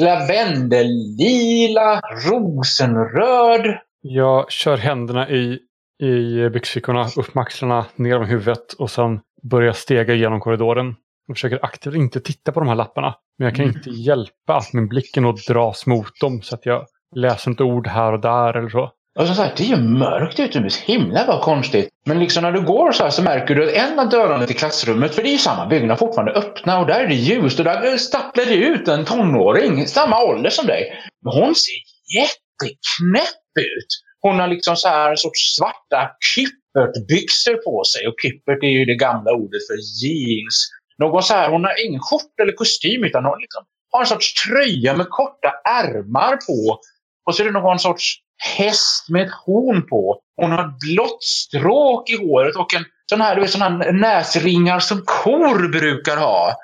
lavendellila, 0.00 2.00
rosenröd. 2.30 3.78
Jag 4.00 4.52
kör 4.52 4.76
händerna 4.76 5.30
i, 5.30 5.58
i 6.02 6.48
byxfickorna, 6.48 7.08
upp 7.16 7.34
med 7.34 7.42
axlarna, 7.42 7.86
ner 7.96 8.18
om 8.18 8.26
huvudet 8.26 8.72
och 8.72 8.90
sen 8.90 9.20
börjar 9.50 9.72
stega 9.72 10.14
genom 10.14 10.40
korridoren. 10.40 10.94
Jag 11.26 11.36
försöker 11.36 11.64
aktivt 11.64 11.94
inte 11.94 12.20
titta 12.20 12.52
på 12.52 12.60
de 12.60 12.68
här 12.68 12.76
lapparna. 12.76 13.14
Men 13.38 13.46
jag 13.46 13.56
kan 13.56 13.64
mm. 13.64 13.76
inte 13.76 13.90
hjälpa 13.90 14.56
att 14.56 14.72
min 14.72 14.88
blick 14.88 15.16
nog 15.16 15.38
dras 15.48 15.86
mot 15.86 16.20
dem 16.20 16.42
så 16.42 16.54
att 16.54 16.66
jag 16.66 16.86
läser 17.16 17.50
inte 17.50 17.62
ord 17.62 17.86
här 17.86 18.12
och 18.12 18.20
där 18.20 18.56
eller 18.56 18.68
så. 18.68 18.90
Och 19.18 19.26
som 19.26 19.36
sagt, 19.36 19.56
det 19.56 19.64
är 19.64 19.76
ju 19.76 19.76
mörkt 19.76 20.40
utomhus. 20.40 20.76
Himla 20.76 21.26
vad 21.26 21.42
konstigt. 21.42 21.88
Men 22.06 22.18
liksom 22.18 22.42
när 22.42 22.52
du 22.52 22.60
går 22.60 22.92
så 22.92 23.02
här 23.02 23.10
så 23.10 23.22
märker 23.22 23.54
du 23.54 23.64
att 23.64 23.90
en 23.90 23.98
av 23.98 24.08
dörrarna 24.08 24.46
till 24.46 24.56
klassrummet, 24.56 25.14
för 25.14 25.22
det 25.22 25.28
är 25.28 25.32
ju 25.32 25.38
samma 25.38 25.66
byggnad 25.66 25.98
fortfarande 25.98 26.32
öppna 26.32 26.80
och 26.80 26.86
där 26.86 27.00
är 27.00 27.08
det 27.08 27.14
ljust 27.14 27.58
och 27.58 27.64
där 27.64 27.96
stapplar 27.96 28.44
det 28.44 28.54
ut 28.54 28.88
en 28.88 29.04
tonåring, 29.04 29.86
samma 29.86 30.24
ålder 30.24 30.50
som 30.50 30.66
dig. 30.66 30.92
Men 31.24 31.32
hon 31.32 31.54
ser 31.54 31.80
jätteknäpp 32.16 33.58
ut. 33.60 33.90
Hon 34.20 34.38
har 34.38 34.48
liksom 34.48 34.76
så 34.76 34.88
här 34.88 35.16
sorts 35.16 35.56
svarta 35.56 36.10
kippertbyxor 36.34 37.56
på 37.66 37.84
sig 37.84 38.08
och 38.08 38.14
kippert 38.22 38.62
är 38.62 38.74
ju 38.78 38.84
det 38.84 38.94
gamla 38.94 39.32
ordet 39.32 39.66
för 39.68 39.78
jeans. 40.02 40.56
Någon 40.98 41.22
så 41.22 41.34
här, 41.34 41.50
hon 41.50 41.64
har 41.64 41.86
ingen 41.86 42.00
skjorta 42.00 42.42
eller 42.42 42.52
kostym 42.52 43.04
utan 43.04 43.24
hon 43.24 43.40
liksom 43.40 43.64
har 43.92 44.00
en 44.00 44.06
sorts 44.06 44.34
tröja 44.34 44.96
med 44.96 45.08
korta 45.10 45.52
ärmar 45.64 46.36
på. 46.36 46.78
Och 47.26 47.34
så 47.34 47.42
är 47.42 47.46
det 47.46 47.52
någon 47.52 47.78
sorts 47.78 48.18
häst 48.56 49.08
med 49.08 49.22
ett 49.26 49.32
horn 49.46 49.86
på. 49.86 50.20
Hon 50.36 50.50
har 50.50 50.64
ett 50.64 50.78
blått 50.78 51.22
stråk 51.22 52.10
i 52.10 52.16
håret 52.16 52.56
och 52.56 52.74
en 52.74 52.84
sån 53.10 53.20
här, 53.20 53.34
du 53.34 53.40
vet, 53.40 53.50
sån 53.50 53.62
här 53.62 53.92
näsringar 53.92 54.78
som 54.78 55.02
kor 55.06 55.68
brukar 55.68 56.16
ha. 56.16 56.54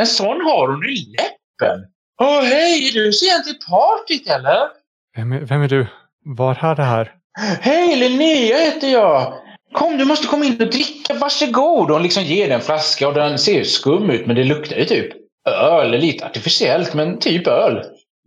En 0.00 0.06
sån 0.06 0.40
har 0.40 0.68
hon 0.68 0.84
i 0.84 1.14
läppen. 1.18 1.80
Åh 2.20 2.42
hej, 2.42 2.88
är 2.88 2.92
du 2.92 3.12
sen 3.12 3.44
till 3.44 3.58
partyt 3.68 4.28
eller? 4.28 4.68
Vem 5.16 5.32
är, 5.32 5.40
vem 5.40 5.62
är 5.62 5.68
du? 5.68 5.86
Var 6.24 6.64
är 6.64 6.74
det 6.74 6.82
här? 6.82 7.14
Hej, 7.60 7.96
Linnea 7.96 8.58
heter 8.58 8.88
jag. 8.88 9.32
Kom, 9.72 9.98
du 9.98 10.04
måste 10.04 10.26
komma 10.26 10.44
in 10.44 10.62
och 10.62 10.70
dricka. 10.70 11.14
Varsågod. 11.14 11.90
Hon 11.90 12.02
liksom 12.02 12.22
ger 12.22 12.46
dig 12.46 12.54
en 12.54 12.60
flaska 12.60 13.08
och 13.08 13.14
den 13.14 13.38
ser 13.38 13.52
ju 13.52 13.64
skum 13.64 14.10
ut 14.10 14.26
men 14.26 14.36
det 14.36 14.44
luktar 14.44 14.76
ju 14.76 14.84
typ 14.84 15.12
öl. 15.48 15.90
Lite 15.90 16.26
artificiellt 16.26 16.94
men 16.94 17.18
typ 17.18 17.46
öl. 17.46 17.84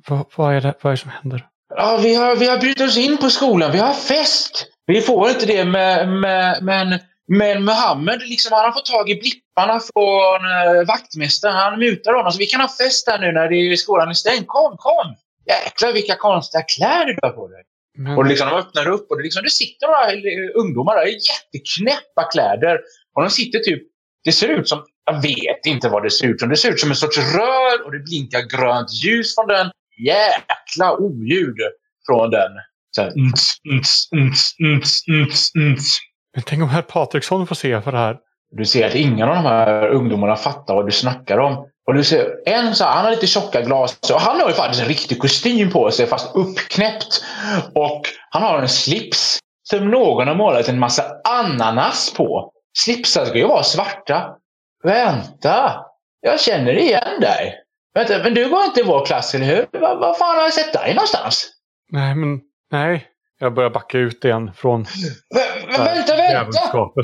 Vad, 0.07 0.25
vad, 0.35 0.55
är, 0.55 0.61
det, 0.61 0.73
vad 0.81 0.91
är 0.91 0.95
det 0.95 1.01
som 1.01 1.11
händer? 1.11 1.45
Ja, 1.75 1.99
vi 2.03 2.15
har, 2.15 2.35
vi 2.35 2.47
har 2.47 2.57
brutit 2.57 2.87
oss 2.87 2.97
in 2.97 3.17
på 3.17 3.29
skolan. 3.29 3.71
Vi 3.71 3.77
har 3.77 3.93
fest. 3.93 4.65
Vi 4.85 5.01
får 5.01 5.29
inte 5.29 5.45
det 5.45 5.65
med, 5.65 6.09
med, 6.09 6.63
men, 6.63 6.99
men 7.27 7.65
Mohammed, 7.65 8.21
liksom, 8.21 8.53
han 8.53 8.65
har 8.65 8.71
fått 8.71 8.85
tag 8.85 9.09
i 9.09 9.15
blipparna 9.15 9.79
från 9.79 10.41
uh, 10.45 10.87
vaktmästaren. 10.87 11.55
Han 11.55 11.79
mutar 11.79 12.13
honom. 12.13 12.31
Så 12.31 12.37
vi 12.37 12.45
kan 12.45 12.61
ha 12.61 12.67
fest 12.67 13.09
här 13.09 13.19
nu 13.19 13.31
när 13.31 13.49
det 13.49 13.55
är, 13.55 13.75
skolan 13.75 14.09
är 14.09 14.13
stängd. 14.13 14.47
Kom, 14.47 14.77
kom! 14.77 15.15
Jäklar 15.47 15.93
vilka 15.93 16.15
konstiga 16.15 16.63
kläder 16.63 17.05
du 17.05 17.19
har 17.21 17.29
på 17.29 17.47
dig. 17.47 17.63
Men, 17.97 18.17
Och 18.17 18.25
liksom, 18.25 18.49
de 18.49 18.55
öppnar 18.55 18.87
upp 18.87 19.11
och 19.11 19.17
det, 19.17 19.23
liksom, 19.23 19.43
det 19.43 19.49
sitter 19.49 19.87
några 19.87 20.11
eh, 20.11 20.51
ungdomar 20.55 20.95
där 20.95 21.07
i 21.07 21.19
jätteknäppa 21.31 22.23
kläder. 22.31 22.79
Och 23.15 23.21
de 23.21 23.29
sitter 23.29 23.59
typ, 23.59 23.83
det 24.23 24.31
ser 24.31 24.47
ut 24.47 24.69
som, 24.69 24.85
jag 25.05 25.21
vet 25.21 25.65
inte 25.65 25.89
vad 25.89 26.03
det 26.03 26.11
ser 26.11 26.27
ut 26.27 26.39
som. 26.39 26.49
Det 26.49 26.57
ser 26.57 26.71
ut 26.71 26.79
som 26.79 26.89
en 26.89 26.95
sorts 26.95 27.17
rör 27.17 27.85
och 27.85 27.91
det 27.91 27.99
blinkar 27.99 28.41
grönt 28.41 28.93
ljus 29.03 29.35
från 29.35 29.47
den. 29.47 29.71
Jäkla 30.05 30.97
oljud 30.97 31.57
från 32.05 32.29
den. 32.29 32.51
Så 32.95 33.01
här, 33.01 33.09
nts, 33.09 33.43
nts, 33.77 34.07
nts, 34.11 34.53
nts, 34.59 35.01
nts, 35.07 35.51
nts. 35.55 35.97
men 36.35 36.43
tänk 36.45 36.63
om 36.63 36.69
herr 36.69 36.81
Patriksson 36.81 37.47
får 37.47 37.55
se 37.55 37.81
för 37.81 37.91
det 37.91 37.97
här. 37.97 38.17
Du 38.51 38.65
ser 38.65 38.87
att 38.87 38.95
ingen 38.95 39.29
av 39.29 39.35
de 39.35 39.43
här 39.43 39.87
ungdomarna 39.87 40.35
fattar 40.35 40.75
vad 40.75 40.87
du 40.87 40.91
snackar 40.91 41.37
om. 41.37 41.67
Och 41.87 41.93
du 41.93 42.03
ser 42.03 42.29
en 42.45 42.75
så 42.75 42.83
här, 42.83 42.91
han 42.91 43.03
har 43.05 43.11
lite 43.11 43.27
tjocka 43.27 43.61
glas 43.61 43.97
och 44.13 44.21
han 44.21 44.39
har 44.41 44.47
ju 44.47 44.53
faktiskt 44.53 44.81
en 44.81 44.87
riktig 44.87 45.19
kostym 45.19 45.71
på 45.71 45.91
sig 45.91 46.07
fast 46.07 46.35
uppknäppt. 46.35 47.23
Och 47.75 48.01
han 48.29 48.43
har 48.43 48.59
en 48.59 48.69
slips 48.69 49.39
som 49.69 49.91
någon 49.91 50.27
har 50.27 50.35
målat 50.35 50.69
en 50.69 50.79
massa 50.79 51.03
ananas 51.23 52.13
på. 52.13 52.51
Slipsar 52.77 53.25
ska 53.25 53.37
ju 53.37 53.47
vara 53.47 53.63
svarta. 53.63 54.35
Vänta! 54.83 55.75
Jag 56.21 56.39
känner 56.39 56.73
igen 56.77 57.19
dig. 57.21 57.55
Vänta, 57.93 58.17
men 58.23 58.33
du 58.33 58.49
går 58.49 58.63
inte 58.63 58.79
i 58.79 58.83
vår 58.83 59.05
klass, 59.05 59.35
eller 59.35 59.45
hur? 59.45 59.79
Var, 59.79 59.95
var 59.95 60.13
fan 60.13 60.35
har 60.35 60.43
jag 60.43 60.53
sett 60.53 60.73
dig 60.73 60.93
någonstans? 60.93 61.49
Nej, 61.91 62.15
men 62.15 62.39
nej. 62.71 63.07
Jag 63.39 63.53
börjar 63.53 63.69
backa 63.69 63.97
ut 63.97 64.25
igen 64.25 64.51
från 64.55 64.83
vä- 64.83 65.77
vänta, 65.85 66.15
vänta! 66.15 66.61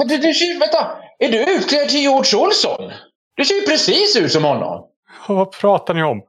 Du, 0.08 0.18
du, 0.18 0.60
vänta! 0.60 0.88
Är 1.20 1.30
du 1.32 1.56
utklädd 1.56 1.90
till 1.90 2.00
George 2.02 2.40
Olsson? 2.40 2.92
Du 3.38 3.45
ser 3.45 3.56
ju 3.56 3.62
precis 3.62 4.15
ut 4.15 4.32
som 4.32 4.43
honom. 4.43 4.84
Vad 5.28 5.52
pratar 5.52 5.93
ni 5.93 6.04
om? 6.04 6.21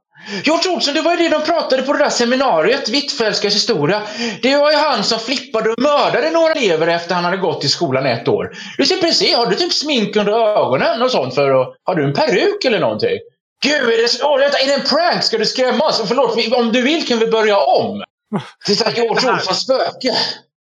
George 0.43 0.71
Olsson, 0.71 0.93
det 0.93 1.01
var 1.01 1.11
ju 1.11 1.17
det 1.17 1.29
de 1.29 1.41
pratade 1.41 1.83
på 1.83 1.93
det 1.93 1.99
där 1.99 2.09
seminariet, 2.09 2.89
Hvitfeldtskas 2.89 3.55
historia. 3.55 4.01
Det 4.41 4.57
var 4.57 4.71
ju 4.71 4.77
han 4.77 5.03
som 5.03 5.19
flippade 5.19 5.69
och 5.69 5.81
mördade 5.81 6.29
några 6.29 6.51
elever 6.51 6.87
efter 6.87 7.15
han 7.15 7.23
hade 7.23 7.37
gått 7.37 7.63
i 7.63 7.67
skolan 7.67 8.05
ett 8.05 8.27
år. 8.27 8.51
Du 8.77 8.85
ser 8.85 8.95
precis, 8.95 9.35
har 9.35 9.45
du 9.45 9.55
typ 9.55 9.73
smink 9.73 10.15
under 10.15 10.33
ögonen 10.33 11.01
och 11.01 11.11
sånt 11.11 11.35
för 11.35 11.61
att... 11.61 11.75
Har 11.83 11.95
du 11.95 12.03
en 12.03 12.13
peruk 12.13 12.65
eller 12.65 12.79
någonting? 12.79 13.19
Gud, 13.63 13.73
är 13.73 14.37
det, 14.37 14.41
vänta, 14.43 14.57
är 14.57 14.67
det 14.67 14.73
en 14.73 14.81
prank? 14.81 15.23
Ska 15.23 15.37
du 15.37 15.45
skrämma 15.45 15.85
oss? 15.85 16.03
Förlåt, 16.07 16.53
om 16.53 16.71
du 16.71 16.81
vill 16.81 17.07
kan 17.07 17.19
vi 17.19 17.27
börja 17.27 17.57
om. 17.57 18.03
Det 18.67 18.81
är 18.81 18.91
George 18.91 19.31
Olssons 19.31 19.61
spöke. 19.63 20.15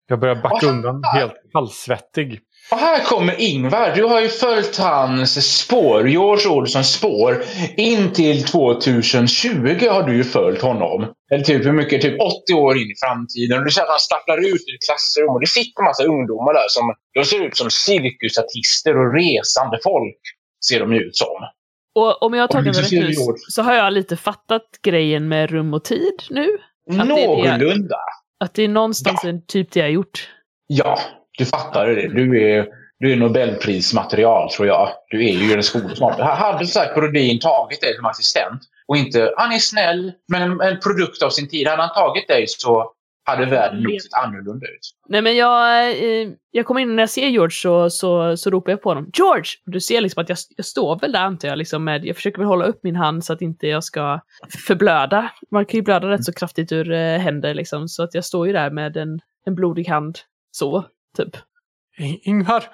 Jag 0.08 0.20
börjar 0.20 0.34
backa 0.34 0.66
undan 0.66 1.04
helt 1.04 1.32
kallsvettig. 1.52 2.40
Och 2.70 2.78
här 2.78 3.04
kommer 3.04 3.40
Ingvar. 3.40 3.92
Du 3.96 4.04
har 4.04 4.20
ju 4.20 4.28
följt 4.28 4.76
hans 4.76 5.59
spår, 5.59 6.09
George 6.09 6.48
Olssons 6.48 6.92
spår. 6.94 7.44
In 7.76 8.12
till 8.12 8.44
2020 8.44 9.87
har 9.90 10.02
du 10.02 10.16
ju 10.16 10.24
följt 10.24 10.62
honom. 10.62 11.12
Eller 11.33 11.44
typ 11.44 11.64
hur 11.66 11.72
mycket? 11.72 12.02
Typ 12.02 12.20
80 12.20 12.54
år 12.54 12.76
in 12.78 12.90
i 12.90 12.94
framtiden. 13.04 13.59
Och 13.59 13.64
du 13.64 13.70
ser 13.70 13.83
att 13.83 13.88
han 13.88 13.98
stapplar 13.98 14.38
ut 14.38 14.54
i 14.68 14.78
klassrum 14.87 15.28
och 15.35 15.40
det 15.40 15.46
sitter 15.46 15.81
en 15.83 15.85
massa 15.85 16.04
ungdomar 16.04 16.54
där 16.54 16.68
som 16.68 16.94
de 17.14 17.24
ser 17.24 17.46
ut 17.46 17.57
som 17.57 17.70
cirkusartister 17.70 18.96
och 18.98 19.14
resande 19.14 19.78
folk. 19.85 20.16
Ser 20.68 20.81
de 20.81 20.92
ut 20.92 21.16
som. 21.16 21.37
Och 21.94 22.22
om 22.22 22.35
jag 22.35 22.52
så 22.52 22.61
det 22.61 22.70
rätt 22.70 22.90
nu 22.90 23.14
så 23.48 23.62
har 23.62 23.74
jag 23.74 23.92
lite 23.92 24.16
fattat 24.16 24.62
grejen 24.83 25.28
med 25.28 25.50
rum 25.50 25.74
och 25.74 25.85
tid 25.85 26.22
nu. 26.31 26.59
Att 26.90 26.96
det 26.96 27.02
är 27.02 27.16
det- 27.16 27.26
Någorlunda. 27.26 27.96
Att 28.44 28.54
det 28.54 28.62
är 28.64 28.68
någonstans 28.68 29.20
Ja. 29.22 29.28
en 29.28 29.46
typ 29.46 29.70
det 29.72 29.81
jag 29.81 29.87
har 29.87 29.90
gjort. 29.90 30.28
Ja, 30.66 30.98
du 31.38 31.44
fattar 31.44 31.87
det. 31.87 32.09
Du 32.09 32.42
är, 32.42 32.66
du 32.98 33.12
är 33.12 33.16
Nobelprismaterial 33.16 34.51
tror 34.51 34.68
jag. 34.68 34.88
Du 35.11 35.29
är 35.29 35.33
ju 35.33 35.53
en 35.53 35.62
skolsmart. 35.62 36.20
Hade 36.20 36.66
sagt 36.66 36.94
Brodin 36.94 37.40
tagit 37.40 37.81
dig 37.81 37.96
som 37.96 38.07
assistent 38.07 38.62
och 38.88 38.96
inte, 38.96 39.35
han 39.37 39.53
är 39.53 39.59
snäll, 39.59 40.12
men 40.33 40.42
en, 40.42 40.61
en 40.61 40.81
produkt 40.81 41.22
av 41.22 41.31
sin 41.31 41.48
tid. 41.48 41.68
Hade 41.68 41.83
han 41.83 41.94
tagit 41.94 42.29
dig 42.29 42.44
så 42.46 42.92
hade 43.29 43.46
världen 43.46 43.83
nog 43.83 44.01
sett 44.01 44.12
annorlunda 44.24 44.66
ut. 44.66 44.81
Nej 45.09 45.22
men 45.22 45.37
jag, 45.37 45.90
eh, 45.90 46.29
jag 46.51 46.66
kommer 46.66 46.81
in 46.81 46.88
och 46.88 46.94
när 46.94 47.03
jag 47.03 47.11
ser 47.11 47.29
George 47.29 47.51
så, 47.51 47.90
så, 47.90 48.37
så 48.37 48.51
ropar 48.51 48.72
jag 48.72 48.83
på 48.83 48.88
honom. 48.88 49.11
George! 49.14 49.44
Du 49.66 49.81
ser 49.81 50.01
liksom 50.01 50.22
att 50.22 50.29
jag, 50.29 50.38
jag 50.57 50.66
står 50.66 50.98
väl 50.98 51.12
där 51.12 51.20
antar 51.20 51.48
jag, 51.48 51.59
liksom 51.59 51.85
med, 51.85 52.05
jag 52.05 52.16
försöker 52.16 52.38
väl 52.38 52.46
hålla 52.46 52.64
upp 52.64 52.81
min 52.83 52.96
hand 52.96 53.24
så 53.24 53.33
att 53.33 53.42
inte 53.42 53.66
jag 53.66 53.85
ska 53.85 54.20
förblöda. 54.66 55.31
Man 55.51 55.66
kan 55.66 55.79
ju 55.79 55.83
blöda 55.83 56.09
rätt 56.09 56.24
så 56.24 56.33
kraftigt 56.33 56.72
ur 56.72 56.92
eh, 56.92 57.18
händer 57.18 57.55
liksom, 57.55 57.88
så 57.88 58.03
att 58.03 58.14
jag 58.14 58.24
står 58.24 58.46
ju 58.46 58.53
där 58.53 58.70
med 58.70 58.96
en, 58.96 59.20
en 59.46 59.55
blodig 59.55 59.88
hand. 59.88 60.18
Så, 60.51 60.85
typ. 61.16 61.37
Ingvar! 62.23 62.64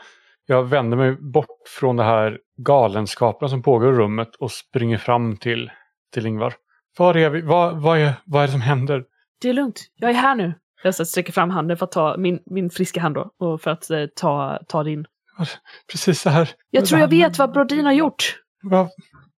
Jag 0.46 0.64
vänder 0.64 0.96
mig 0.96 1.16
bort 1.16 1.68
från 1.68 1.96
det 1.96 2.04
här 2.04 2.38
galenskapen 2.56 3.48
som 3.48 3.62
pågår 3.62 3.94
i 3.94 3.96
rummet 3.96 4.34
och 4.36 4.52
springer 4.52 4.98
fram 4.98 5.36
till, 5.36 5.70
till 6.12 6.26
Ingvar. 6.26 6.54
Var 6.98 7.16
är 7.16 7.30
vi? 7.30 7.40
Vad, 7.40 7.82
vad, 7.82 7.98
är, 7.98 8.12
vad 8.24 8.42
är 8.42 8.46
det 8.46 8.52
som 8.52 8.60
händer? 8.60 9.04
Det 9.40 9.48
är 9.48 9.52
lugnt, 9.52 9.80
jag 9.96 10.10
är 10.10 10.14
här 10.14 10.34
nu. 10.34 10.54
Jag 10.82 10.94
sträcker 10.94 11.32
fram 11.32 11.50
handen 11.50 11.76
för 11.76 11.84
att 11.84 11.92
ta 11.92 12.16
min, 12.16 12.38
min 12.46 12.70
friska 12.70 13.00
hand 13.00 13.14
då, 13.14 13.30
och 13.38 13.60
för 13.60 13.70
att 13.70 13.90
eh, 13.90 14.06
ta, 14.16 14.58
ta 14.68 14.82
din. 14.82 15.06
Precis 15.92 16.20
så 16.20 16.30
här. 16.30 16.50
Jag 16.70 16.86
tror 16.86 17.00
jag 17.00 17.08
vet 17.08 17.38
vad 17.38 17.52
Brodin 17.52 17.84
har 17.84 17.92
gjort. 17.92 18.40
Vad? 18.62 18.88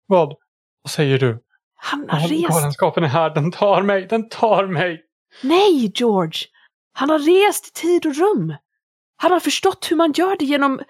Vad? 0.07 0.35
Vad 0.83 0.91
säger 0.91 1.19
du? 1.19 1.39
Han 1.75 2.09
har 2.09 2.19
rest 2.19 2.49
Galenskapen 2.49 3.03
är 3.03 3.07
här. 3.07 3.29
Den 3.29 3.51
tar 3.51 3.81
mig. 3.81 4.07
Den 4.09 4.29
tar 4.29 4.67
mig. 4.67 5.01
Nej, 5.43 5.91
George! 5.95 6.39
Han 6.93 7.09
har 7.09 7.19
rest 7.19 7.67
i 7.67 7.81
tid 7.81 8.05
och 8.05 8.15
rum. 8.15 8.55
Han 9.17 9.31
har 9.31 9.39
förstått 9.39 9.91
hur 9.91 9.95
man 9.95 10.11
gör 10.11 10.35
det 10.39 10.45
genom 10.45 10.81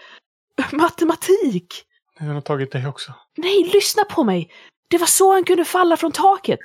matematik. 0.71 1.83
Den 2.19 2.27
har 2.27 2.41
tagit 2.41 2.71
dig 2.71 2.87
också. 2.87 3.13
Nej, 3.37 3.69
lyssna 3.73 4.03
på 4.03 4.23
mig! 4.23 4.51
Det 4.87 4.97
var 4.97 5.07
så 5.07 5.33
han 5.33 5.43
kunde 5.43 5.65
falla 5.65 5.97
från 5.97 6.11
taket. 6.11 6.59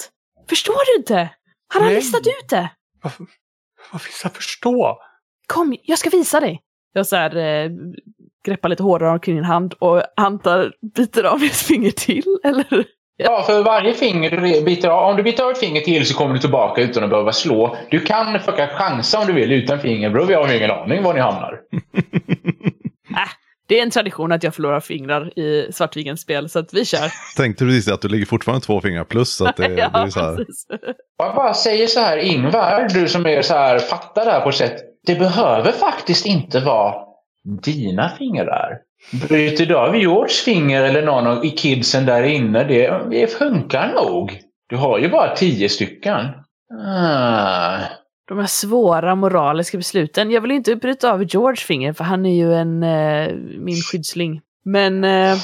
Förstår 0.48 0.94
du 0.94 1.00
inte? 1.00 1.30
Han 1.68 1.82
har 1.82 1.90
Nej. 1.90 1.96
listat 1.98 2.26
ut 2.26 2.48
det. 2.48 2.70
Vad, 3.02 3.12
vad 3.92 4.02
finns 4.02 4.24
att 4.24 4.36
förstå? 4.36 4.98
Kom, 5.46 5.76
jag 5.82 5.98
ska 5.98 6.10
visa 6.10 6.40
dig. 6.40 6.62
Jag 6.92 7.06
så 7.06 7.16
här, 7.16 7.36
eh, 7.36 7.70
greppar 8.44 8.68
lite 8.68 8.82
hårdare 8.82 9.10
omkring 9.10 9.36
din 9.36 9.44
hand 9.44 9.74
och 9.78 10.02
antar 10.20 10.74
biter 10.94 11.24
av 11.24 11.42
ett 11.42 11.56
finger 11.56 11.90
till, 11.90 12.38
eller? 12.44 12.84
Ja, 13.24 13.42
för 13.46 13.62
varje 13.62 13.94
finger 13.94 14.30
du 14.30 14.62
biter 14.62 14.88
av, 14.88 15.10
om 15.10 15.16
du 15.16 15.22
biter 15.22 15.44
av 15.44 15.50
ett 15.50 15.58
finger 15.58 15.80
till 15.80 16.06
så 16.06 16.14
kommer 16.14 16.34
du 16.34 16.40
tillbaka 16.40 16.80
utan 16.80 17.04
att 17.04 17.10
behöva 17.10 17.32
slå. 17.32 17.76
Du 17.90 18.00
kan 18.00 18.38
försöka 18.38 18.66
chansa 18.66 19.18
om 19.20 19.26
du 19.26 19.32
vill 19.32 19.52
utan 19.52 19.80
finger, 19.80 20.10
bro. 20.10 20.24
Vi 20.24 20.34
har 20.34 20.54
ingen 20.54 20.70
aning 20.70 21.02
var 21.02 21.14
ni 21.14 21.20
hamnar. 21.20 21.60
Det 23.70 23.78
är 23.78 23.82
en 23.82 23.90
tradition 23.90 24.32
att 24.32 24.42
jag 24.42 24.54
förlorar 24.54 24.80
fingrar 24.80 25.38
i 25.38 25.72
Svartvikens 25.72 26.20
spel, 26.20 26.48
så 26.48 26.58
att 26.58 26.74
vi 26.74 26.84
kör. 26.84 27.12
Tänkte 27.36 27.64
du 27.64 27.70
precis 27.70 27.92
att 27.92 28.00
du 28.02 28.08
ligger 28.08 28.26
fortfarande 28.26 28.66
två 28.66 28.80
fingrar 28.80 29.04
plus 29.04 29.36
så 29.36 29.46
att 29.46 29.56
det, 29.56 29.68
det 29.76 29.82
är 29.82 30.10
så 30.10 30.20
här. 30.20 30.36
precis. 30.36 30.66
Jag 31.18 31.34
bara 31.34 31.54
säger 31.54 31.86
så 31.86 32.00
här, 32.00 32.16
Ingvar, 32.16 32.88
du 32.94 33.08
som 33.08 33.26
är 33.26 33.42
så 33.42 33.54
här, 33.54 33.78
fattar 33.78 34.24
det 34.24 34.30
här 34.30 34.40
på 34.40 34.48
ett 34.48 34.54
sätt. 34.54 34.76
Det 35.06 35.14
behöver 35.14 35.72
faktiskt 35.72 36.26
inte 36.26 36.60
vara 36.60 36.94
dina 37.62 38.08
fingrar. 38.08 38.78
Bryter 39.28 39.66
du 39.66 39.76
av 39.76 39.96
Georges 39.96 40.40
finger 40.40 40.82
eller 40.82 41.02
någon 41.02 41.26
av 41.26 41.56
kidsen 41.56 42.06
där 42.06 42.22
inne, 42.22 42.64
det, 42.64 43.00
det 43.10 43.32
funkar 43.32 43.92
nog. 43.94 44.40
Du 44.68 44.76
har 44.76 44.98
ju 44.98 45.08
bara 45.08 45.36
tio 45.36 45.68
stycken. 45.68 46.26
Ah. 46.86 47.78
De 48.28 48.38
här 48.38 48.46
svåra 48.46 49.14
moraliska 49.14 49.76
besluten. 49.78 50.30
Jag 50.30 50.40
vill 50.40 50.50
inte 50.50 50.76
bryta 50.76 51.12
av 51.12 51.24
George 51.24 51.56
finger 51.56 51.92
för 51.92 52.04
han 52.04 52.26
är 52.26 52.34
ju 52.34 52.54
en, 52.54 52.82
eh, 52.82 53.34
min 53.58 53.76
skyddsling. 53.76 54.40
Men 54.64 55.04
eh, 55.04 55.36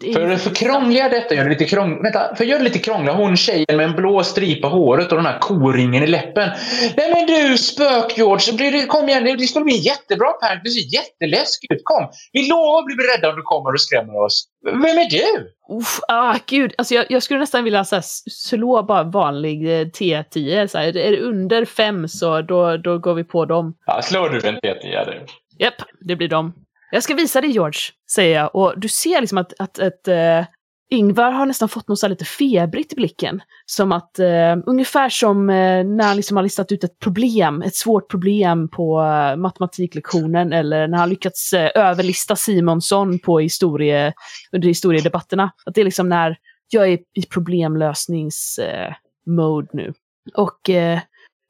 det 0.00 0.12
För, 0.12 0.36
för 0.36 0.54
krångliga 0.54 1.08
detta 1.08 1.34
gör 1.34 1.44
det 1.44 1.50
lite 1.50 1.64
krångligt. 1.64 2.04
Vänta, 2.04 2.34
för 2.34 2.44
gör 2.44 2.58
det 2.58 2.64
lite 2.64 2.78
krångligt. 2.78 3.14
Hon 3.14 3.36
tjejen 3.36 3.76
med 3.76 3.86
en 3.86 3.96
blå 3.96 4.24
stripa 4.24 4.68
håret 4.68 5.12
och 5.12 5.16
den 5.16 5.26
här 5.26 5.38
koringen 5.38 6.02
i 6.02 6.06
läppen. 6.06 6.50
Nej 6.96 7.14
men 7.14 7.26
du 7.26 7.58
spök-George, 7.58 8.86
kom 8.86 9.08
igen. 9.08 9.24
Det 9.24 9.46
ska 9.46 9.60
bli 9.60 9.74
en 9.76 9.82
jättebra 9.82 10.32
prank. 10.32 10.60
Du 10.64 10.70
ser 10.70 10.94
jätteläskig 10.94 11.72
ut. 11.72 11.80
Kom. 11.84 12.08
Vi 12.32 12.48
lovar 12.48 12.78
att 12.78 12.86
bli 12.86 12.94
rädda 12.94 13.30
om 13.30 13.36
du 13.36 13.42
kommer 13.42 13.72
och 13.72 13.80
skrämmer 13.80 14.24
oss. 14.24 14.48
Vem 14.64 14.98
är 14.98 15.10
du? 15.10 15.52
Uff, 15.76 16.00
ah, 16.08 16.36
gud. 16.46 16.74
Alltså, 16.78 16.94
jag, 16.94 17.06
jag 17.08 17.22
skulle 17.22 17.40
nästan 17.40 17.64
vilja 17.64 17.84
så 17.84 17.96
här, 17.96 18.04
slå 18.30 18.82
bara 18.82 19.02
vanlig 19.02 19.80
eh, 19.80 19.86
T10. 19.86 20.66
Så 20.66 20.78
här. 20.78 20.96
Är 20.96 21.10
det 21.10 21.20
under 21.20 21.64
fem 21.64 22.08
så 22.08 22.42
då, 22.42 22.76
då 22.76 22.98
går 22.98 23.14
vi 23.14 23.24
på 23.24 23.44
dem. 23.44 23.74
Ja, 23.86 24.02
slår 24.02 24.28
du 24.28 24.48
en 24.48 24.54
T10 24.54 25.06
du. 25.06 25.26
Japp, 25.58 25.82
det 26.00 26.16
blir 26.16 26.28
dem. 26.28 26.52
Jag 26.94 27.02
ska 27.02 27.14
visa 27.14 27.40
dig 27.40 27.50
George, 27.50 27.80
säger 28.10 28.36
jag. 28.36 28.54
Och 28.54 28.74
du 28.76 28.88
ser 28.88 29.20
liksom 29.20 29.38
att, 29.38 29.52
att, 29.58 29.78
att 29.78 30.08
eh, 30.08 30.44
Ingvar 30.90 31.32
har 31.32 31.46
nästan 31.46 31.68
fått 31.68 31.88
något 31.88 31.98
så 31.98 32.06
här 32.06 32.10
lite 32.10 32.24
febrigt 32.24 32.92
i 32.92 32.96
blicken. 32.96 33.42
Som 33.66 33.92
att, 33.92 34.18
eh, 34.18 34.56
ungefär 34.66 35.08
som 35.08 35.50
eh, 35.50 35.84
när 35.84 36.04
han 36.04 36.16
liksom 36.16 36.36
har 36.36 36.44
listat 36.44 36.72
ut 36.72 36.84
ett 36.84 36.98
problem, 36.98 37.62
ett 37.62 37.74
svårt 37.74 38.10
problem 38.10 38.68
på 38.68 39.02
eh, 39.02 39.36
matematiklektionen 39.36 40.52
eller 40.52 40.88
när 40.88 40.98
han 40.98 41.08
lyckats 41.08 41.52
eh, 41.52 41.70
överlista 41.74 42.36
Simonsson 42.36 43.18
på 43.18 43.40
historie, 43.40 44.12
under 44.52 44.68
historiedebatterna. 44.68 45.50
Att 45.66 45.74
det 45.74 45.80
är 45.80 45.84
liksom 45.84 46.08
när 46.08 46.36
jag 46.68 46.88
är 46.88 46.98
i 47.14 47.22
problemlösningsmode 47.30 49.68
eh, 49.72 49.72
nu. 49.72 49.92
Och 50.34 50.70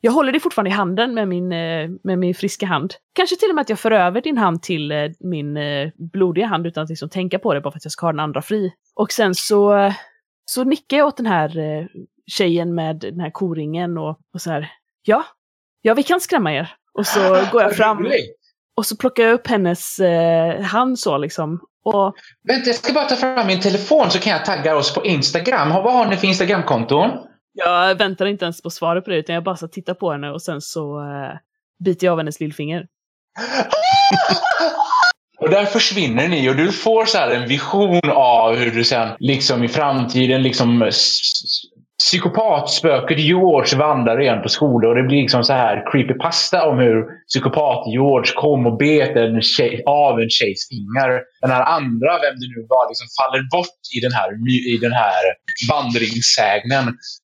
jag 0.04 0.12
håller 0.12 0.32
dig 0.32 0.40
fortfarande 0.40 0.70
i 0.70 0.72
handen 0.72 1.14
med 1.14 1.28
min, 1.28 1.52
eh, 1.52 1.90
med 2.04 2.18
min 2.18 2.34
friska 2.34 2.66
hand. 2.66 2.94
Kanske 3.12 3.36
till 3.36 3.48
och 3.48 3.54
med 3.54 3.62
att 3.62 3.68
jag 3.68 3.78
för 3.78 3.90
över 3.90 4.20
din 4.20 4.38
hand 4.38 4.62
till 4.62 4.92
eh, 4.92 5.10
min 5.20 5.56
eh, 5.56 5.88
blodiga 6.12 6.46
hand 6.46 6.66
utan 6.66 6.82
att 6.82 6.90
liksom 6.90 7.08
tänka 7.08 7.38
på 7.38 7.54
det, 7.54 7.60
bara 7.60 7.70
för 7.72 7.78
att 7.78 7.84
jag 7.84 7.92
ska 7.92 8.06
ha 8.06 8.12
den 8.12 8.20
andra 8.20 8.42
fri. 8.42 8.72
Och 8.94 9.12
sen 9.12 9.34
så, 9.34 9.92
så 10.44 10.64
nickar 10.64 10.96
jag 10.96 11.06
åt 11.06 11.16
den 11.16 11.26
här 11.26 11.88
tjejen 12.26 12.74
med 12.74 12.96
den 12.96 13.20
här 13.20 13.30
koringen 13.30 13.98
och, 13.98 14.18
och 14.34 14.40
så 14.40 14.50
här. 14.50 14.70
Ja, 15.02 15.24
ja 15.82 15.94
vi 15.94 16.02
kan 16.02 16.20
skrämma 16.20 16.52
er. 16.52 16.74
Och 16.92 17.06
så 17.06 17.20
går 17.52 17.62
jag 17.62 17.76
fram 17.76 18.06
och 18.76 18.86
så 18.86 18.96
plockar 18.96 19.22
jag 19.22 19.32
upp 19.32 19.46
hennes 19.46 19.98
eh, 19.98 20.60
hand 20.60 20.98
så 20.98 21.18
liksom. 21.18 21.60
Och 21.84 22.14
Vänta, 22.48 22.66
jag 22.66 22.76
ska 22.76 22.92
bara 22.92 23.04
ta 23.04 23.16
fram 23.16 23.46
min 23.46 23.60
telefon 23.60 24.10
så 24.10 24.18
kan 24.18 24.32
jag 24.32 24.44
tagga 24.44 24.76
oss 24.76 24.94
på 24.94 25.04
Instagram. 25.04 25.68
Vad 25.68 25.92
har 25.92 26.06
ni 26.06 26.16
för 26.16 26.26
Instagramkonton? 26.26 27.10
Jag 27.52 27.94
väntar 27.94 28.26
inte 28.26 28.44
ens 28.44 28.62
på 28.62 28.70
svaret 28.70 29.04
på 29.04 29.10
det, 29.10 29.16
utan 29.16 29.34
jag 29.34 29.44
bara 29.44 29.56
så 29.56 29.68
tittar 29.68 29.94
på 29.94 30.12
henne 30.12 30.30
och 30.30 30.42
sen 30.42 30.60
så 30.60 31.00
eh, 31.00 31.38
biter 31.84 32.06
jag 32.06 32.12
av 32.12 32.18
hennes 32.18 32.40
lillfinger. 32.40 32.86
Och 35.42 35.50
där 35.50 35.64
försvinner 35.64 36.28
ni 36.28 36.50
och 36.50 36.56
du 36.56 36.72
får 36.72 37.04
så 37.04 37.18
här 37.18 37.30
en 37.30 37.48
vision 37.48 38.10
av 38.10 38.56
hur 38.56 38.70
du 38.70 38.84
sen 38.84 39.16
liksom 39.18 39.64
i 39.64 39.68
framtiden 39.68 40.42
liksom 40.42 40.90
psykopatspöket 42.06 43.18
George 43.18 43.78
vandrar 43.78 44.20
igen 44.20 44.42
på 44.42 44.48
skolor 44.48 44.90
och 44.90 44.96
det 44.96 45.02
blir 45.02 45.22
liksom 45.22 45.44
så 45.44 45.52
här 45.52 45.76
creepypasta 45.90 46.68
om 46.68 46.78
hur 46.78 46.98
psykopat 47.28 47.86
George 47.86 48.32
kom 48.34 48.66
och 48.66 48.76
bet 48.76 49.16
en 49.16 49.42
tjej, 49.42 49.82
av 49.86 50.20
en 50.20 50.30
tjejs 50.30 50.68
fingrar. 50.68 51.22
Den 51.40 51.50
här 51.50 51.64
andra, 51.78 52.10
vem 52.24 52.36
det 52.40 52.48
nu 52.54 52.60
var, 52.68 52.88
liksom 52.90 53.06
faller 53.18 53.42
bort 53.56 53.82
i 53.96 54.00
den 54.00 54.12
här, 54.12 54.28
i 54.74 54.76
den 54.86 54.92
här 54.92 55.22
vandringssägnen. 55.70 56.84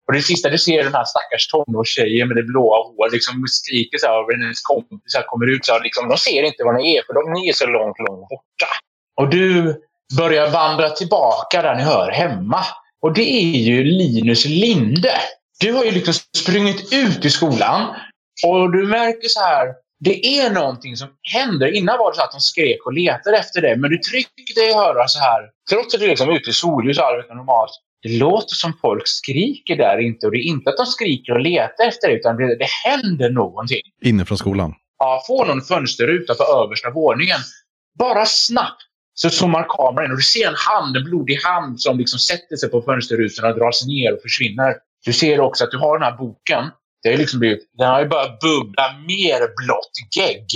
Och 0.08 0.14
det 0.14 0.22
sista 0.22 0.50
du 0.50 0.58
ser 0.58 0.80
är 0.80 0.84
den 0.84 1.00
här 1.00 1.08
stackars 1.14 1.48
tonårstjejen 1.48 2.28
med 2.28 2.38
det 2.38 2.44
blåa 2.44 2.78
håret 2.88 3.14
liksom 3.14 3.36
skriker 3.48 3.98
så 3.98 4.08
här 4.08 4.14
över 4.22 4.32
hennes 4.44 4.62
kompisar 4.62 5.24
kommer 5.32 5.48
ut. 5.54 5.66
Så 5.66 5.74
här, 5.74 5.84
liksom, 5.84 6.10
de 6.10 6.18
ser 6.18 6.44
inte 6.44 6.64
vad 6.64 6.76
ni 6.76 6.96
är 6.96 7.02
för 7.08 7.14
de, 7.14 7.22
ni 7.34 7.50
är 7.50 7.54
så 7.54 7.66
långt, 7.66 7.98
långt 8.08 8.28
borta. 8.34 8.70
Och 9.20 9.30
du 9.30 9.76
börjar 10.18 10.50
vandra 10.50 10.90
tillbaka 10.90 11.62
där 11.62 11.76
ni 11.76 11.84
hör 11.84 12.12
hemma. 12.12 12.62
Och 13.06 13.14
det 13.14 13.22
är 13.22 13.60
ju 13.60 13.84
Linus 13.84 14.46
Linde. 14.46 15.16
Du 15.60 15.72
har 15.74 15.86
ju 15.86 15.92
liksom 15.92 16.14
sprungit 16.38 16.94
ut 16.94 17.26
i 17.26 17.30
skolan 17.30 17.96
och 18.48 18.72
du 18.72 18.88
märker 18.88 19.28
så 19.28 19.40
här. 19.40 19.68
Det 20.00 20.26
är 20.40 20.52
någonting 20.52 20.98
som 20.98 21.10
händer. 21.34 21.76
Innan 21.76 21.98
var 21.98 22.12
det 22.12 22.16
så 22.16 22.24
att 22.24 22.32
de 22.32 22.40
skrek 22.40 22.86
och 22.86 22.94
letade 22.94 23.38
efter 23.38 23.62
dig. 23.62 23.78
Men 23.78 23.90
du 23.90 23.98
trycker 23.98 24.56
dig 24.62 24.74
höra 24.74 25.08
så 25.08 25.20
här. 25.20 25.42
Trots 25.70 25.96
att 25.96 26.02
du 26.02 26.08
liksom 26.08 26.30
är 26.30 26.34
ute 26.34 26.50
i 26.50 26.54
solljus 26.54 27.00
och 27.00 27.06
arbetar 27.06 27.36
normalt. 27.36 27.72
Det 28.02 28.18
låter 28.18 28.56
som 28.56 28.74
folk 28.82 29.04
skriker 29.06 29.76
där 29.76 29.98
inte. 29.98 30.26
Och 30.26 30.32
det 30.32 30.38
är 30.38 30.48
inte 30.56 30.70
att 30.70 30.78
de 30.78 30.86
skriker 30.86 31.34
och 31.34 31.42
letar 31.42 31.84
efter 31.88 32.08
dig. 32.08 32.18
Utan 32.18 32.38
det, 32.38 32.58
det 32.58 32.70
händer 32.86 33.30
någonting. 33.30 33.82
Inifrån 34.06 34.38
skolan. 34.38 34.74
Ja, 34.98 35.24
får 35.28 35.46
någon 35.46 35.62
fönsterruta 35.62 36.34
på 36.34 36.44
översta 36.44 36.90
våningen. 36.90 37.40
Bara 38.00 38.26
snabbt 38.26 38.82
så 39.16 39.30
zoomar 39.30 39.66
kameran 39.70 40.06
in 40.06 40.12
och 40.12 40.18
du 40.18 40.24
ser 40.24 40.48
en 40.48 40.62
hand, 40.70 40.98
en 40.98 41.04
blodig 41.04 41.40
hand 41.44 41.82
som 41.82 41.98
liksom 41.98 42.20
sätter 42.20 42.56
sig 42.56 42.70
på 42.70 42.82
fönsterrutorna 42.82 43.50
och 43.50 43.60
drar 43.60 43.72
sig 43.72 43.88
ner 43.88 44.14
och 44.14 44.22
försvinner. 44.22 44.76
Du 45.06 45.14
ser 45.14 45.40
också 45.40 45.64
att 45.64 45.72
du 45.72 45.78
har 45.78 46.00
den 46.00 46.08
här 46.08 46.18
boken. 46.18 46.64
Det 47.04 47.10
har 47.12 47.18
liksom 47.18 47.40
blivit, 47.40 47.60
den 47.78 47.90
har 47.90 48.02
ju 48.02 48.08
börjat 48.08 48.40
bubbla 48.40 48.86
mer 49.08 49.40
blått 49.58 49.96
gegg. 50.18 50.48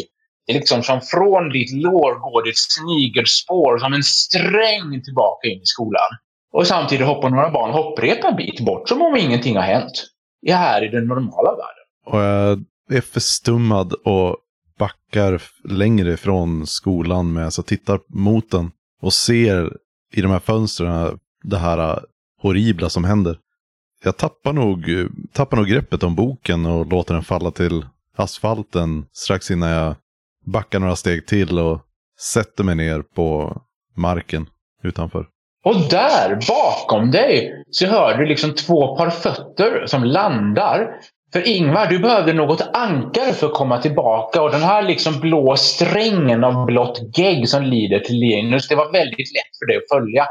Det 0.46 0.54
är 0.54 0.58
liksom 0.58 0.84
som 0.84 1.02
från 1.02 1.50
ditt 1.50 1.72
lår 1.72 2.32
går 2.32 2.44
det 2.44 2.50
ett 2.50 2.58
snigelspår 2.58 3.78
som 3.78 3.94
en 3.94 4.04
sträng 4.04 5.04
tillbaka 5.04 5.48
in 5.48 5.62
i 5.62 5.66
skolan. 5.66 6.10
Och 6.54 6.68
samtidigt 6.68 7.08
hoppar 7.08 7.30
några 7.30 7.52
barn 7.52 7.72
hopprep 7.72 8.24
en 8.24 8.36
bit 8.36 8.66
bort 8.66 8.90
som 8.90 9.02
om 9.02 9.16
ingenting 9.16 9.56
har 9.56 9.64
hänt. 9.64 10.06
Det 10.42 10.54
här 10.54 10.84
i 10.84 10.88
den 10.88 11.08
normala 11.08 11.52
världen. 11.52 11.86
Och 12.06 12.20
jag 12.20 12.98
är 12.98 13.02
förstummad 13.02 13.94
och 13.94 14.38
backar 14.80 15.42
längre 15.64 16.14
ifrån 16.14 16.68
skolan 16.68 17.34
med, 17.34 17.54
så 17.54 17.64
tittar 17.64 18.00
mot 18.08 18.52
den 18.52 18.72
och 19.02 19.14
ser 19.14 19.74
i 20.14 20.22
de 20.22 20.32
här 20.32 20.40
fönstren 20.40 21.20
det 21.44 21.58
här 21.58 21.78
äh, 21.78 21.98
horribla 22.42 22.90
som 22.90 23.04
händer. 23.04 23.38
Jag 24.04 24.18
tappar 24.18 24.54
nog, 24.54 24.90
eh, 24.90 25.06
tappar 25.34 25.58
nog 25.58 25.68
greppet 25.68 26.04
om 26.04 26.16
boken 26.16 26.66
och 26.66 26.88
låter 26.88 27.14
den 27.14 27.24
falla 27.24 27.52
till 27.52 27.86
asfalten 28.16 29.06
strax 29.12 29.52
innan 29.52 29.70
jag 29.70 29.96
backar 30.46 30.80
några 30.80 30.96
steg 30.96 31.28
till 31.28 31.60
och 31.60 31.82
sätter 32.34 32.64
mig 32.64 32.76
ner 32.76 33.02
på 33.02 33.58
marken 33.96 34.50
utanför. 34.84 35.26
Och 35.64 35.76
där, 35.90 36.40
bakom 36.48 37.12
dig, 37.12 37.52
så 37.72 37.86
hör 37.86 38.18
du 38.18 38.26
liksom 38.26 38.54
två 38.54 38.96
par 38.96 39.10
fötter 39.10 39.86
som 39.86 40.04
landar. 40.04 40.88
För 41.34 41.48
Ingvar, 41.48 41.86
du 41.86 42.00
behövde 42.00 42.34
något 42.34 42.62
ankare 42.74 43.34
för 43.34 43.48
att 43.48 43.54
komma 43.54 43.82
tillbaka. 43.82 44.42
Och 44.42 44.52
den 44.52 44.62
här 44.62 44.82
liksom 44.82 45.20
blå 45.20 45.56
strängen 45.56 46.44
av 46.44 46.66
blått 46.66 47.18
gegg 47.18 47.50
som 47.50 47.64
lider 47.64 48.00
till 48.00 48.16
Linus, 48.16 48.68
det 48.68 48.76
var 48.76 48.92
väldigt 48.92 49.34
lätt 49.36 49.54
för 49.60 49.66
dig 49.68 49.78
att 49.78 49.98
följa. 49.98 50.28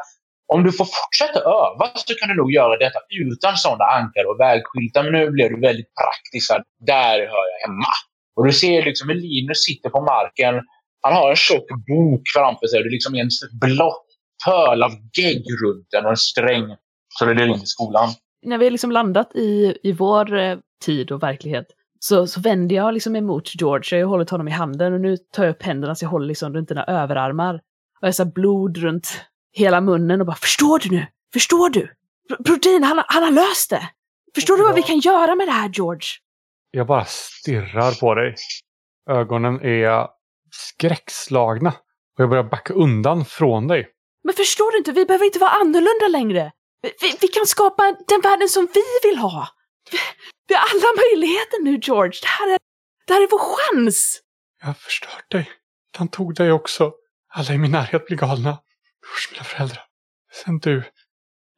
Om 0.55 0.65
du 0.65 0.73
får 0.73 0.85
fortsätta 0.99 1.41
öva 1.41 1.91
så 1.95 2.15
kan 2.15 2.29
du 2.29 2.35
nog 2.37 2.53
göra 2.53 2.77
detta 2.77 2.99
utan 3.25 3.57
sådana 3.57 3.85
ankare 3.85 4.27
och 4.27 4.41
vägskyltar. 4.41 5.03
Men 5.05 5.13
nu 5.13 5.31
blev 5.31 5.51
du 5.51 5.61
väldigt 5.61 5.93
praktisk. 6.01 6.51
Där 6.87 7.19
hör 7.19 7.47
jag 7.53 7.61
hemma. 7.67 7.93
Och 8.37 8.47
du 8.47 8.53
ser 8.53 8.83
liksom 8.83 9.09
hur 9.09 9.17
Linus 9.17 9.65
sitter 9.65 9.91
på 9.91 10.01
marken. 10.01 10.55
Han 11.01 11.13
har 11.17 11.31
en 11.31 11.37
tjock 11.37 11.69
bok 11.89 12.23
framför 12.37 12.67
sig. 12.67 12.83
Det 12.83 12.89
är 12.89 12.99
liksom 12.99 13.15
en 13.15 13.31
blått 13.61 14.07
pöl 14.45 14.83
av 14.83 14.93
gegg 15.19 15.45
runt 15.63 15.87
den 15.91 16.05
och 16.05 16.11
en 16.11 16.17
sträng. 16.17 16.67
Så 17.09 17.25
det 17.25 17.43
är 17.43 17.47
in 17.47 17.55
i 17.55 17.67
skolan. 17.67 18.09
När 18.47 18.59
vi 18.59 18.65
har 18.65 18.71
liksom 18.71 18.91
landat 18.91 19.37
i, 19.37 19.79
i 19.83 19.93
vår 19.93 20.39
eh, 20.39 20.57
tid 20.81 21.13
och 21.13 21.23
verklighet 21.23 21.67
så, 22.01 22.27
så 22.27 22.41
vänder 22.41 22.77
jag 22.77 22.95
liksom 22.95 23.17
emot 23.17 23.61
George. 23.61 23.99
Jag 23.99 24.07
har 24.07 24.11
hållit 24.11 24.31
honom 24.31 24.49
i 24.49 24.51
handen 24.51 24.93
och 24.93 25.01
nu 25.01 25.17
tar 25.17 25.45
jag 25.45 25.51
upp 25.51 25.63
händerna 25.63 25.95
så 25.95 26.05
jag 26.05 26.11
håller 26.11 26.27
liksom 26.27 26.55
runt 26.55 26.69
dina 26.69 26.85
överarmar. 26.85 27.55
Och 28.01 28.09
jag 28.09 28.15
har 28.19 28.33
blod 28.33 28.77
runt 28.77 29.25
hela 29.53 29.81
munnen 29.81 30.21
och 30.21 30.27
bara 30.27 30.37
förstår 30.37 30.79
du 30.79 30.91
nu? 30.91 31.07
Förstår 31.33 31.71
du? 31.71 31.95
Brodin, 32.39 32.85
han, 32.85 33.03
han 33.07 33.23
har 33.23 33.31
löst 33.31 33.71
det! 33.71 33.91
Förstår 34.35 34.57
du 34.57 34.63
vad 34.63 34.75
vi 34.75 34.83
kan 34.83 34.99
göra 34.99 35.35
med 35.35 35.49
det 35.49 35.53
här 35.53 35.69
George? 35.69 36.09
Jag 36.71 36.87
bara 36.87 37.05
stirrar 37.05 38.01
på 38.01 38.15
dig. 38.15 38.35
Ögonen 39.11 39.61
är 39.61 40.07
skräckslagna. 40.51 41.69
Och 42.17 42.23
jag 42.23 42.29
börjar 42.31 42.45
backa 42.45 42.75
undan 42.75 43.25
från 43.25 43.69
dig. 43.69 43.89
Men 44.25 44.35
förstår 44.35 44.73
du 44.73 44.79
inte? 44.79 44.93
Vi 44.93 45.05
behöver 45.05 45.25
inte 45.25 45.39
vara 45.39 45.51
annorlunda 45.51 46.09
längre. 46.19 46.53
Vi, 46.83 46.93
vi, 47.01 47.17
vi 47.21 47.29
kan 47.29 47.47
skapa 47.47 47.83
den 48.09 48.21
världen 48.21 48.49
som 48.49 48.69
vi 48.75 49.09
vill 49.09 49.19
ha. 49.19 49.49
Vi, 49.91 49.99
vi 50.49 50.55
har 50.55 50.63
alla 50.63 50.91
möjligheter 51.03 51.63
nu 51.63 51.79
George. 51.83 52.19
Det 52.23 52.29
här 52.39 52.55
är, 52.55 52.59
det 53.07 53.13
här 53.13 53.23
är 53.23 53.29
vår 53.31 53.45
chans! 53.57 54.23
Jag 54.61 54.67
har 54.67 54.75
förstört 54.75 55.31
dig. 55.31 55.51
Han 55.97 56.09
tog 56.09 56.35
dig 56.35 56.53
också. 56.53 56.93
Alla 57.35 57.55
i 57.55 57.59
min 57.59 57.71
närhet 57.71 58.07
blir 58.07 58.17
galna. 58.17 58.59
Först 59.15 59.33
mina 59.33 59.45
föräldrar. 59.45 59.85
Sen 60.45 60.59
du. 60.59 60.83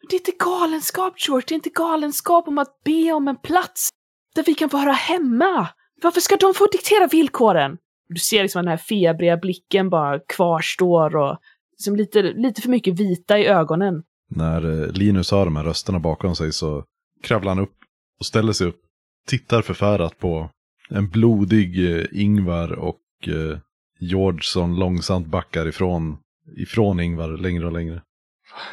Det 0.08 0.16
är 0.16 0.20
inte 0.20 0.44
galenskap, 0.44 1.14
George. 1.18 1.44
Det 1.48 1.52
är 1.52 1.56
inte 1.56 1.70
galenskap 1.70 2.48
om 2.48 2.58
att 2.58 2.84
be 2.84 3.12
om 3.12 3.28
en 3.28 3.36
plats 3.36 3.88
där 4.34 4.44
vi 4.44 4.54
kan 4.54 4.70
få 4.70 4.76
höra 4.76 4.92
hemma. 4.92 5.68
Varför 6.02 6.20
ska 6.20 6.36
de 6.36 6.54
få 6.54 6.66
diktera 6.66 7.06
villkoren? 7.06 7.78
Du 8.08 8.20
ser 8.20 8.42
liksom 8.42 8.62
den 8.62 8.68
här 8.68 8.76
febriga 8.76 9.36
blicken 9.36 9.90
bara 9.90 10.18
kvarstår 10.18 11.16
och 11.16 11.38
liksom 11.72 11.96
lite, 11.96 12.22
lite 12.22 12.62
för 12.62 12.68
mycket 12.68 13.00
vita 13.00 13.38
i 13.38 13.46
ögonen. 13.46 14.02
När 14.30 14.82
eh, 14.82 14.92
Linus 14.92 15.30
hör 15.30 15.44
de 15.44 15.56
här 15.56 15.64
rösterna 15.64 15.98
bakom 15.98 16.36
sig 16.36 16.52
så 16.52 16.84
kravlar 17.22 17.54
han 17.54 17.64
upp 17.64 17.79
och 18.20 18.26
ställer 18.26 18.52
sig 18.52 18.66
upp. 18.66 18.80
Tittar 19.26 19.62
förfärat 19.62 20.18
på 20.18 20.50
en 20.90 21.08
blodig 21.08 21.96
eh, 21.96 22.06
Ingvar 22.12 22.72
och 22.72 23.00
eh, 23.26 23.58
George 24.00 24.42
som 24.42 24.74
långsamt 24.74 25.26
backar 25.26 25.68
ifrån, 25.68 26.18
ifrån 26.56 27.00
Ingvar 27.00 27.28
längre 27.28 27.66
och 27.66 27.72
längre. 27.72 27.94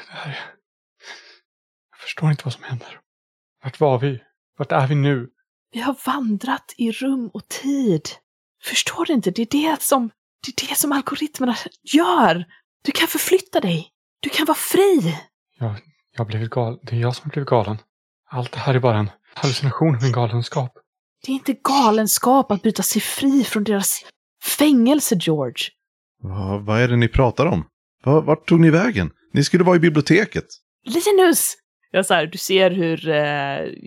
Det 0.08 0.14
här 0.14 0.30
är... 0.30 0.40
Jag 1.92 2.00
förstår 2.00 2.32
inte 2.32 2.44
vad 2.46 2.54
som 2.54 2.64
händer. 2.64 3.00
Vart 3.64 3.80
var 3.80 4.00
vi? 4.00 4.20
Vart 4.58 4.72
är 4.72 4.88
vi 4.88 4.96
nu? 4.96 5.30
Vi 5.72 5.82
har 5.82 5.98
vandrat 6.06 6.74
i 6.78 6.92
rum 6.92 7.30
och 7.34 7.48
tid. 7.48 8.02
Förstår 8.64 9.06
du 9.06 9.14
inte? 9.14 9.32
Det 9.32 9.42
är 9.42 9.72
det 9.72 9.82
som, 9.82 10.10
det 10.46 10.64
är 10.64 10.70
det 10.70 10.76
som 10.76 10.92
algoritmerna 10.92 11.56
gör. 11.84 12.46
Du 12.84 12.92
kan 12.92 13.08
förflytta 13.08 13.60
dig. 13.60 13.92
Du 14.20 14.30
kan 14.30 14.46
vara 14.46 14.58
fri. 14.58 15.18
Jag, 15.60 15.76
jag 16.12 16.20
har 16.20 16.26
blivit 16.26 16.50
galen. 16.50 16.80
Det 16.84 16.96
är 16.96 17.00
jag 17.00 17.16
som 17.16 17.24
har 17.24 17.32
blivit 17.32 17.50
galen. 17.50 17.78
Allt 18.30 18.52
det 18.52 18.60
här 18.60 18.74
är 18.76 18.80
bara 18.80 18.98
en 18.98 19.10
hallucination 19.34 19.96
av 19.96 20.02
min 20.04 20.12
galenskap. 20.12 20.72
Det 21.26 21.32
är 21.32 21.34
inte 21.34 21.54
galenskap 21.64 22.52
att 22.52 22.62
bryta 22.62 22.84
sig 22.84 23.02
fri 23.02 23.44
från 23.44 23.64
deras 23.64 24.02
fängelse, 24.60 25.16
George. 25.22 25.64
Vad, 26.22 26.66
vad 26.66 26.82
är 26.82 26.88
det 26.88 26.96
ni 26.96 27.08
pratar 27.08 27.46
om? 27.46 27.66
Va- 28.06 28.22
Vart 28.22 28.48
tog 28.48 28.60
ni 28.60 28.70
vägen? 28.70 29.12
Ni 29.34 29.44
skulle 29.44 29.64
vara 29.64 29.76
i 29.76 29.80
biblioteket. 29.80 30.46
Linus! 30.86 31.54
Jag 31.92 32.06
så 32.06 32.14
här, 32.14 32.26
du 32.26 32.38
ser 32.38 32.72
hur, 32.72 33.10
eh, 33.10 33.16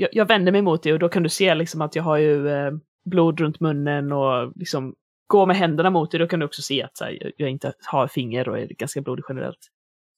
jag, 0.00 0.08
jag 0.12 0.26
vänder 0.26 0.52
mig 0.52 0.62
mot 0.62 0.82
dig 0.82 0.92
och 0.92 0.98
då 0.98 1.08
kan 1.08 1.22
du 1.22 1.28
se 1.28 1.54
liksom 1.54 1.80
att 1.80 1.94
jag 1.96 2.02
har 2.02 2.16
ju 2.16 2.48
eh, 2.48 2.70
blod 3.10 3.40
runt 3.40 3.60
munnen 3.60 4.12
och 4.12 4.52
liksom 4.54 4.94
går 5.26 5.46
med 5.46 5.56
händerna 5.56 5.90
mot 5.90 6.10
dig. 6.10 6.20
Då 6.20 6.26
kan 6.26 6.40
du 6.40 6.46
också 6.46 6.62
se 6.62 6.82
att 6.82 6.96
så 6.96 7.04
här, 7.04 7.18
jag, 7.20 7.32
jag 7.36 7.50
inte 7.50 7.72
har 7.86 8.08
finger 8.08 8.48
och 8.48 8.58
är 8.58 8.66
ganska 8.66 9.00
blodig 9.00 9.24
generellt. 9.28 9.58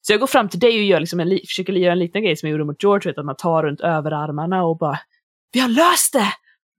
Så 0.03 0.13
jag 0.13 0.21
går 0.21 0.27
fram 0.27 0.49
till 0.49 0.61
dig 0.61 0.79
och 0.79 0.85
gör 0.85 1.01
liksom 1.01 1.21
en, 1.21 1.29
li- 1.29 1.47
försöker 1.47 1.73
göra 1.73 1.93
en 1.93 1.99
liten 1.99 2.23
grej 2.23 2.37
som 2.37 2.49
jag 2.49 2.53
gjorde 2.53 2.65
mot 2.65 2.83
George, 2.83 3.11
vet, 3.11 3.19
att 3.19 3.25
man 3.25 3.37
tar 3.37 3.63
runt 3.63 3.81
överarmarna 3.81 4.65
och 4.65 4.79
bara 4.79 4.99
Vi 5.53 5.61
har 5.61 5.69
löst 5.69 6.13
det! 6.13 6.29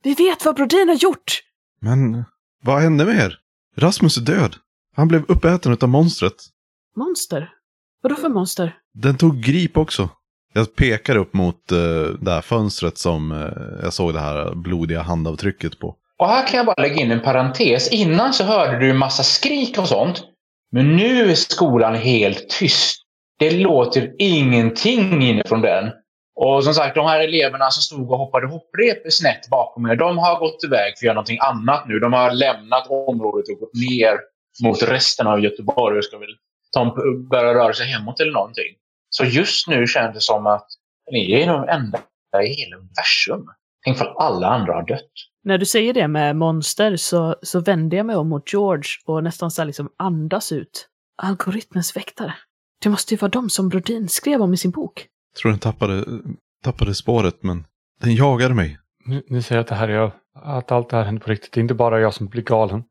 Vi 0.03 0.13
vet 0.13 0.45
vad 0.45 0.55
Brodin 0.55 0.87
har 0.89 0.95
gjort! 0.95 1.39
Men 1.81 2.25
vad 2.63 2.81
hände 2.81 3.05
med 3.05 3.15
er? 3.15 3.39
Rasmus 3.77 4.17
är 4.17 4.21
död. 4.21 4.55
Han 4.95 5.07
blev 5.07 5.23
uppäten 5.27 5.77
av 5.81 5.89
monstret. 5.89 6.33
Monster? 6.95 7.49
Vadå 8.01 8.15
för 8.15 8.29
monster? 8.29 8.75
Den 8.93 9.17
tog 9.17 9.41
grip 9.41 9.77
också. 9.77 10.09
Jag 10.53 10.75
pekar 10.75 11.15
upp 11.15 11.33
mot 11.33 11.71
uh, 11.71 12.07
det 12.21 12.31
här 12.31 12.41
fönstret 12.41 12.97
som 12.97 13.31
eh, 13.31 13.83
jag 13.83 13.93
såg 13.93 14.13
det 14.13 14.19
här 14.19 14.55
blodiga 14.55 15.01
handavtrycket 15.01 15.79
på. 15.79 15.95
Och 16.17 16.27
här 16.27 16.47
kan 16.47 16.57
jag 16.57 16.65
bara 16.65 16.81
lägga 16.81 17.01
in 17.01 17.11
en 17.11 17.21
parentes. 17.21 17.91
Innan 17.91 18.33
så 18.33 18.43
hörde 18.43 18.79
du 18.79 18.89
en 18.89 18.97
massa 18.97 19.23
skrik 19.23 19.77
och 19.77 19.87
sånt. 19.87 20.23
Men 20.71 20.95
nu 20.95 21.31
är 21.31 21.35
skolan 21.35 21.95
helt 21.95 22.49
tyst. 22.49 23.02
Det 23.43 23.51
låter 23.51 24.15
ingenting 24.19 25.21
inifrån 25.21 25.61
den. 25.61 25.91
Och 26.35 26.63
som 26.63 26.73
sagt, 26.73 26.95
de 26.95 27.05
här 27.05 27.19
eleverna 27.19 27.71
som 27.71 27.81
stod 27.81 28.11
och 28.11 28.17
hoppade 28.17 28.47
hopprep 28.47 29.13
snett 29.13 29.49
bakom 29.49 29.83
mig, 29.83 29.97
de 29.97 30.17
har 30.17 30.39
gått 30.39 30.63
iväg 30.63 30.93
för 30.97 30.97
att 30.97 31.03
göra 31.03 31.13
någonting 31.13 31.37
annat 31.41 31.87
nu. 31.87 31.99
De 31.99 32.13
har 32.13 32.31
lämnat 32.31 32.87
området 32.89 33.45
och 33.49 33.59
gått 33.59 33.73
ner 33.73 34.19
mot 34.63 34.83
resten 34.83 35.27
av 35.27 35.39
Göteborg 35.39 35.97
och 35.97 36.05
ska 36.05 36.17
väl 36.17 36.35
ta 36.73 36.95
börja 37.29 37.53
röra 37.53 37.73
sig 37.73 37.87
hemåt 37.87 38.19
eller 38.19 38.31
någonting. 38.31 38.71
Så 39.09 39.25
just 39.25 39.67
nu 39.67 39.87
känns 39.87 40.13
det 40.13 40.21
som 40.21 40.47
att 40.47 40.67
ni 41.11 41.41
är 41.41 41.47
de 41.47 41.69
enda 41.69 41.99
i 42.43 42.53
hela 42.53 42.75
universum. 42.77 43.47
Tänk 43.85 43.97
ifall 43.97 44.15
alla 44.17 44.47
andra 44.47 44.73
har 44.73 44.85
dött. 44.85 45.11
När 45.43 45.57
du 45.57 45.65
säger 45.65 45.93
det 45.93 46.07
med 46.07 46.35
monster 46.35 46.95
så, 46.95 47.35
så 47.41 47.59
vänder 47.59 47.97
jag 47.97 48.05
mig 48.05 48.15
om 48.15 48.29
mot 48.29 48.53
George 48.53 48.89
och 49.05 49.23
nästan 49.23 49.51
så 49.51 49.63
liksom 49.63 49.89
andas 49.97 50.51
ut. 50.51 50.87
Algoritmens 51.21 51.95
väktare. 51.97 52.33
Det 52.83 52.89
måste 52.89 53.13
ju 53.13 53.17
vara 53.17 53.29
de 53.29 53.49
som 53.49 53.69
Brodin 53.69 54.09
skrev 54.09 54.41
om 54.41 54.53
i 54.53 54.57
sin 54.57 54.71
bok. 54.71 55.05
Tror 55.41 55.51
den 55.51 55.59
tappade, 55.59 56.05
tappade 56.63 56.95
spåret, 56.95 57.43
men 57.43 57.65
den 58.01 58.15
jagade 58.15 58.53
mig. 58.53 58.77
Ni, 59.05 59.23
ni 59.27 59.41
säger 59.41 59.61
att 59.61 59.67
det 59.67 59.75
här 59.75 59.87
är 59.89 60.11
att 60.43 60.71
allt 60.71 60.89
det 60.89 60.97
här 60.97 61.03
händer 61.03 61.21
på 61.21 61.31
riktigt. 61.31 61.53
Det 61.53 61.59
är 61.59 61.61
inte 61.61 61.73
bara 61.73 61.99
jag 61.99 62.13
som 62.13 62.27
blir 62.27 62.41
galen. 62.43 62.83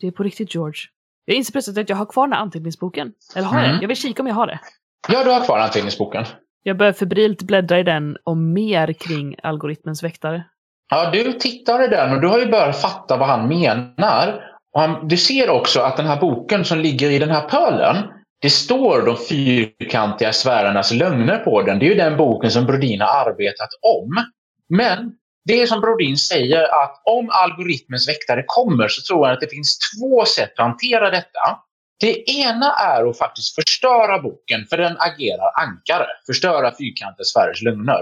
Det 0.00 0.06
är 0.06 0.10
på 0.10 0.22
riktigt 0.22 0.54
George. 0.54 0.80
Jag 1.24 1.36
inser 1.36 1.52
plötsligt 1.52 1.78
att 1.78 1.88
jag 1.88 1.96
har 1.96 2.06
kvar 2.06 2.26
den 2.26 2.32
här 2.32 2.40
anteckningsboken. 2.40 3.12
Eller 3.36 3.46
har 3.46 3.56
jag 3.56 3.64
Mm. 3.64 3.76
det? 3.76 3.82
Jag 3.82 3.88
vill 3.88 3.96
kika 3.96 4.22
om 4.22 4.26
jag 4.28 4.34
har 4.34 4.46
det. 4.46 4.60
Ja, 5.08 5.24
du 5.24 5.30
har 5.30 5.44
kvar 5.44 5.58
anteckningsboken. 5.58 6.24
Jag 6.62 6.76
börjar 6.78 6.92
febrilt 6.92 7.42
bläddra 7.42 7.78
i 7.80 7.82
den 7.82 8.16
om 8.24 8.52
mer 8.52 8.92
kring 8.92 9.36
algoritmens 9.42 10.02
väktare. 10.02 10.44
Ja, 10.90 11.10
du 11.10 11.32
tittar 11.32 11.84
i 11.84 11.88
den 11.88 12.14
och 12.14 12.20
du 12.20 12.28
har 12.28 12.38
ju 12.38 12.46
börjat 12.50 12.80
fatta 12.80 13.16
vad 13.16 13.28
han 13.28 13.48
menar. 13.48 14.40
Och 14.74 14.80
han, 14.80 15.08
du 15.08 15.16
ser 15.16 15.50
också 15.50 15.80
att 15.80 15.96
den 15.96 16.06
här 16.06 16.20
boken 16.20 16.64
som 16.64 16.78
ligger 16.78 17.10
i 17.10 17.18
den 17.18 17.30
här 17.30 17.48
pölen, 17.48 17.96
det 18.42 18.50
står 18.50 19.02
de 19.02 19.16
fyrkantiga 19.16 20.32
sfärernas 20.32 20.92
lögner 20.92 21.38
på 21.38 21.62
den. 21.62 21.78
Det 21.78 21.86
är 21.86 21.88
ju 21.88 21.94
den 21.94 22.16
boken 22.16 22.50
som 22.50 22.66
Brodin 22.66 23.00
har 23.00 23.30
arbetat 23.30 23.68
om. 23.82 24.24
Men 24.68 25.12
det 25.44 25.62
är 25.62 25.66
som 25.66 25.80
Brodin 25.80 26.16
säger 26.16 26.62
att 26.82 27.02
om 27.04 27.30
algoritmens 27.30 28.08
väktare 28.08 28.44
kommer 28.46 28.88
så 28.88 29.02
tror 29.02 29.24
han 29.24 29.34
att 29.34 29.40
det 29.40 29.50
finns 29.50 29.78
två 29.78 30.24
sätt 30.24 30.52
att 30.56 30.66
hantera 30.66 31.10
detta. 31.10 31.58
Det 32.00 32.30
ena 32.30 32.72
är 32.72 33.10
att 33.10 33.18
faktiskt 33.18 33.54
förstöra 33.54 34.18
boken, 34.22 34.66
för 34.70 34.76
den 34.76 34.96
agerar 34.98 35.50
ankare. 35.60 36.06
Förstöra 36.26 36.70
fyrkantiga 36.70 37.24
sfärers 37.24 37.62
lögner. 37.62 38.00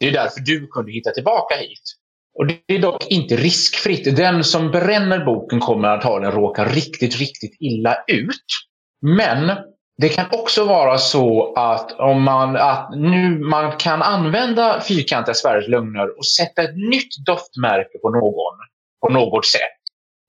Det 0.00 0.08
är 0.08 0.12
därför 0.12 0.40
du 0.40 0.66
kunde 0.66 0.92
hitta 0.92 1.10
tillbaka 1.10 1.56
hit. 1.56 1.82
Och 2.38 2.46
det 2.46 2.74
är 2.74 2.78
dock 2.78 3.06
inte 3.10 3.36
riskfritt. 3.36 4.16
Den 4.16 4.44
som 4.44 4.70
bränner 4.70 5.24
boken 5.24 5.60
kommer 5.60 5.88
antagligen 5.88 6.34
råka 6.34 6.64
riktigt, 6.64 7.16
riktigt 7.16 7.56
illa 7.60 7.96
ut. 8.06 8.46
Men 9.02 9.50
det 9.96 10.08
kan 10.08 10.26
också 10.30 10.64
vara 10.64 10.98
så 10.98 11.54
att, 11.54 11.92
om 11.92 12.22
man, 12.22 12.56
att 12.56 12.90
nu 12.96 13.38
man 13.38 13.76
kan 13.76 14.02
använda 14.02 14.80
fyrkantiga 14.80 15.34
sfärers 15.34 15.68
lögner 15.68 16.18
och 16.18 16.26
sätta 16.26 16.62
ett 16.62 16.76
nytt 16.76 17.26
doftmärke 17.26 17.98
på 18.02 18.10
någon 18.10 18.54
på 19.00 19.12
något 19.12 19.46
sätt. 19.46 19.60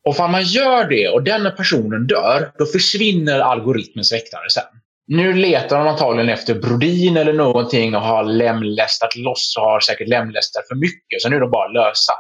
Och 0.08 0.20
om 0.20 0.32
man 0.32 0.44
gör 0.44 0.90
det 0.90 1.10
och 1.10 1.24
den 1.24 1.52
personen 1.58 2.08
dör, 2.08 2.52
då 2.58 2.66
försvinner 2.66 3.40
algoritmens 3.40 4.14
väktare 4.14 4.50
sen. 4.50 4.64
Nu 5.08 5.34
letar 5.34 5.78
de 5.78 5.88
antagligen 5.88 6.30
efter 6.30 6.56
Brodin 6.56 7.18
eller 7.18 7.34
någonting 7.34 7.96
och 7.96 8.02
har 8.02 8.24
lemlästat 8.24 9.16
loss 9.16 9.56
och 9.58 9.64
har 9.64 9.80
säkert 9.80 10.08
lemlästat 10.08 10.68
för 10.68 10.76
mycket. 10.76 11.22
Så 11.22 11.30
nu 11.30 11.36
är 11.36 11.40
de 11.40 11.52
bara 11.52 11.68
lösa. 11.68 12.14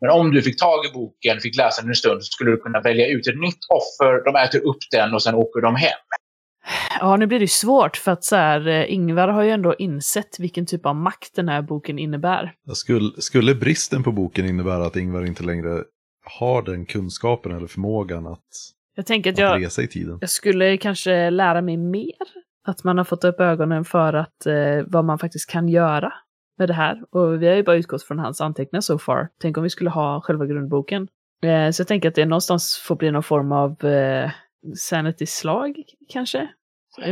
Men 0.00 0.10
om 0.10 0.30
du 0.30 0.42
fick 0.42 0.60
tag 0.60 0.86
i 0.86 0.92
boken, 0.92 1.40
fick 1.40 1.56
läsa 1.56 1.82
den 1.82 1.90
en 1.90 1.94
stund, 1.94 2.24
så 2.24 2.30
skulle 2.30 2.50
du 2.50 2.56
kunna 2.56 2.80
välja 2.80 3.06
ut 3.06 3.26
ett 3.26 3.40
nytt 3.40 3.64
offer. 3.68 4.24
De 4.24 4.36
äter 4.36 4.58
upp 4.58 4.82
den 4.90 5.14
och 5.14 5.22
sen 5.22 5.34
åker 5.34 5.60
de 5.60 5.76
hem. 5.76 5.98
Ja, 7.00 7.16
nu 7.16 7.26
blir 7.26 7.38
det 7.38 7.42
ju 7.42 7.48
svårt 7.48 7.96
för 7.96 8.12
att 8.12 8.24
så 8.24 8.36
här, 8.36 8.68
eh, 8.68 8.92
Ingvar 8.92 9.28
har 9.28 9.42
ju 9.42 9.50
ändå 9.50 9.74
insett 9.74 10.40
vilken 10.40 10.66
typ 10.66 10.86
av 10.86 10.96
makt 10.96 11.36
den 11.36 11.48
här 11.48 11.62
boken 11.62 11.98
innebär. 11.98 12.52
Skulle, 12.74 13.10
skulle 13.18 13.54
bristen 13.54 14.02
på 14.02 14.12
boken 14.12 14.46
innebära 14.46 14.86
att 14.86 14.96
Ingvar 14.96 15.24
inte 15.26 15.44
längre 15.44 15.82
har 16.38 16.62
den 16.62 16.86
kunskapen 16.86 17.52
eller 17.56 17.66
förmågan 17.66 18.26
att, 18.26 18.46
Jag 18.94 19.06
tänker 19.06 19.30
att 19.30 19.34
att 19.34 19.40
jag, 19.40 19.62
resa 19.62 19.82
i 19.82 19.88
tiden? 19.88 20.18
jag 20.20 20.30
skulle 20.30 20.76
kanske 20.76 21.30
lära 21.30 21.62
mig 21.62 21.76
mer. 21.76 22.14
Att 22.66 22.84
man 22.84 22.98
har 22.98 23.04
fått 23.04 23.24
upp 23.24 23.40
ögonen 23.40 23.84
för 23.84 24.12
att, 24.12 24.46
eh, 24.46 24.54
vad 24.86 25.04
man 25.04 25.18
faktiskt 25.18 25.50
kan 25.50 25.68
göra 25.68 26.12
med 26.58 26.68
det 26.68 26.74
här. 26.74 27.02
Och 27.10 27.42
vi 27.42 27.48
har 27.48 27.54
ju 27.54 27.62
bara 27.62 27.76
utgått 27.76 28.02
från 28.02 28.18
hans 28.18 28.40
anteckningar 28.40 28.80
so 28.80 28.98
far. 28.98 29.28
Tänk 29.40 29.56
om 29.56 29.62
vi 29.62 29.70
skulle 29.70 29.90
ha 29.90 30.20
själva 30.20 30.46
grundboken. 30.46 31.08
Eh, 31.42 31.70
så 31.70 31.80
jag 31.80 31.88
tänker 31.88 32.08
att 32.08 32.14
det 32.14 32.26
någonstans 32.26 32.76
får 32.86 32.96
bli 32.96 33.10
någon 33.10 33.22
form 33.22 33.52
av 33.52 33.84
eh, 33.84 34.30
sanity-slag, 34.76 35.74
kanske. 36.08 36.48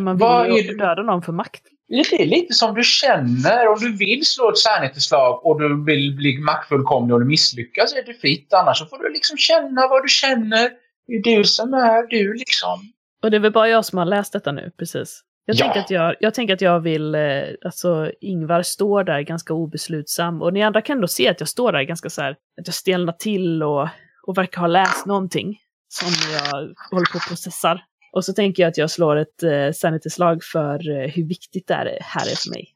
Man 0.01 0.23
att 0.23 0.49
det- 0.49 0.79
döda 0.79 1.03
någon 1.03 1.23
för 1.23 1.33
makt? 1.33 1.63
Det 1.89 2.23
är 2.23 2.27
lite 2.27 2.55
som 2.55 2.75
du 2.75 2.83
känner. 2.85 3.69
Om 3.69 3.79
du 3.81 3.97
vill 3.97 4.25
slå 4.27 4.51
ett 4.51 4.59
sanity-slag 4.59 5.47
och 5.47 5.61
du 5.61 5.85
vill 5.85 6.13
bli 6.17 6.39
maktfullkomlig 6.39 7.15
och 7.15 7.21
du 7.21 7.27
misslyckas 7.27 7.93
är 7.95 8.03
det 8.07 8.15
fritt. 8.15 8.53
Annars 8.53 8.79
så 8.79 8.87
får 8.87 8.99
du 8.99 9.13
liksom 9.13 9.37
känna 9.37 9.89
vad 9.89 10.05
du 10.05 10.09
känner. 10.09 10.71
Det 11.07 11.13
är 11.31 11.37
du 11.37 11.45
som 11.45 11.75
är 11.75 12.07
du 12.07 12.35
liksom. 12.35 12.93
Och 13.23 13.31
det 13.31 13.37
är 13.37 13.41
väl 13.41 13.53
bara 13.53 13.69
jag 13.69 13.85
som 13.85 13.99
har 13.99 14.05
läst 14.05 14.33
detta 14.33 14.53
nu, 14.53 14.71
precis. 14.79 15.23
Jag, 15.45 15.57
Ja. 15.57 15.65
tänker, 15.65 15.81
att 15.81 15.91
jag, 15.91 16.15
jag 16.21 16.35
tänker 16.35 16.55
att 16.55 16.61
jag 16.61 16.81
vill, 16.81 17.15
eh, 17.15 17.21
alltså 17.65 18.11
Ingvar 18.21 18.63
står 18.63 19.05
där 19.05 19.21
ganska 19.21 19.55
obeslutsam 19.55 20.43
och 20.43 20.53
ni 20.53 20.63
andra 20.63 20.83
kan 20.83 21.01
då 21.01 21.09
se 21.09 21.29
att 21.29 21.41
jag 21.41 21.49
står 21.49 21.73
där 21.73 21.83
ganska 21.83 22.11
så 22.11 22.23
här, 22.23 22.31
att 22.31 22.67
jag 22.67 22.75
stelnar 22.75 23.13
till 23.13 23.63
och, 23.63 23.89
och 24.27 24.39
verkar 24.39 24.61
ha 24.61 24.67
läst 24.69 25.07
någonting 25.07 25.59
som 25.89 26.09
jag 26.33 26.51
håller 26.91 27.13
på 27.13 27.17
och 27.17 27.29
processar. 27.29 27.81
Och 28.13 28.25
så 28.25 28.33
tänker 28.33 28.63
jag 28.63 28.71
att 28.71 28.79
jag 28.79 28.91
slår 28.91 29.17
ett 29.17 29.43
eh, 29.43 29.73
sanity-slag 29.75 30.45
för 30.45 30.91
eh, 30.91 31.11
hur 31.11 31.29
viktigt 31.29 31.67
det 31.67 31.75
är, 31.75 31.99
här 32.01 32.31
är 32.33 32.37
för 32.37 32.51
mig. 32.51 32.69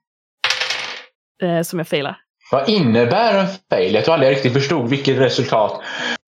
Eh, 1.42 1.62
som 1.62 1.78
jag 1.78 1.88
failar. 1.88 2.16
Vad 2.52 2.68
innebär 2.68 3.38
en 3.38 3.46
fail? 3.70 3.94
Jag 3.94 4.04
tror 4.04 4.14
aldrig 4.14 4.30
jag 4.30 4.36
riktigt 4.36 4.52
förstod 4.52 4.90
vilket 4.90 5.18
resultat 5.18 5.82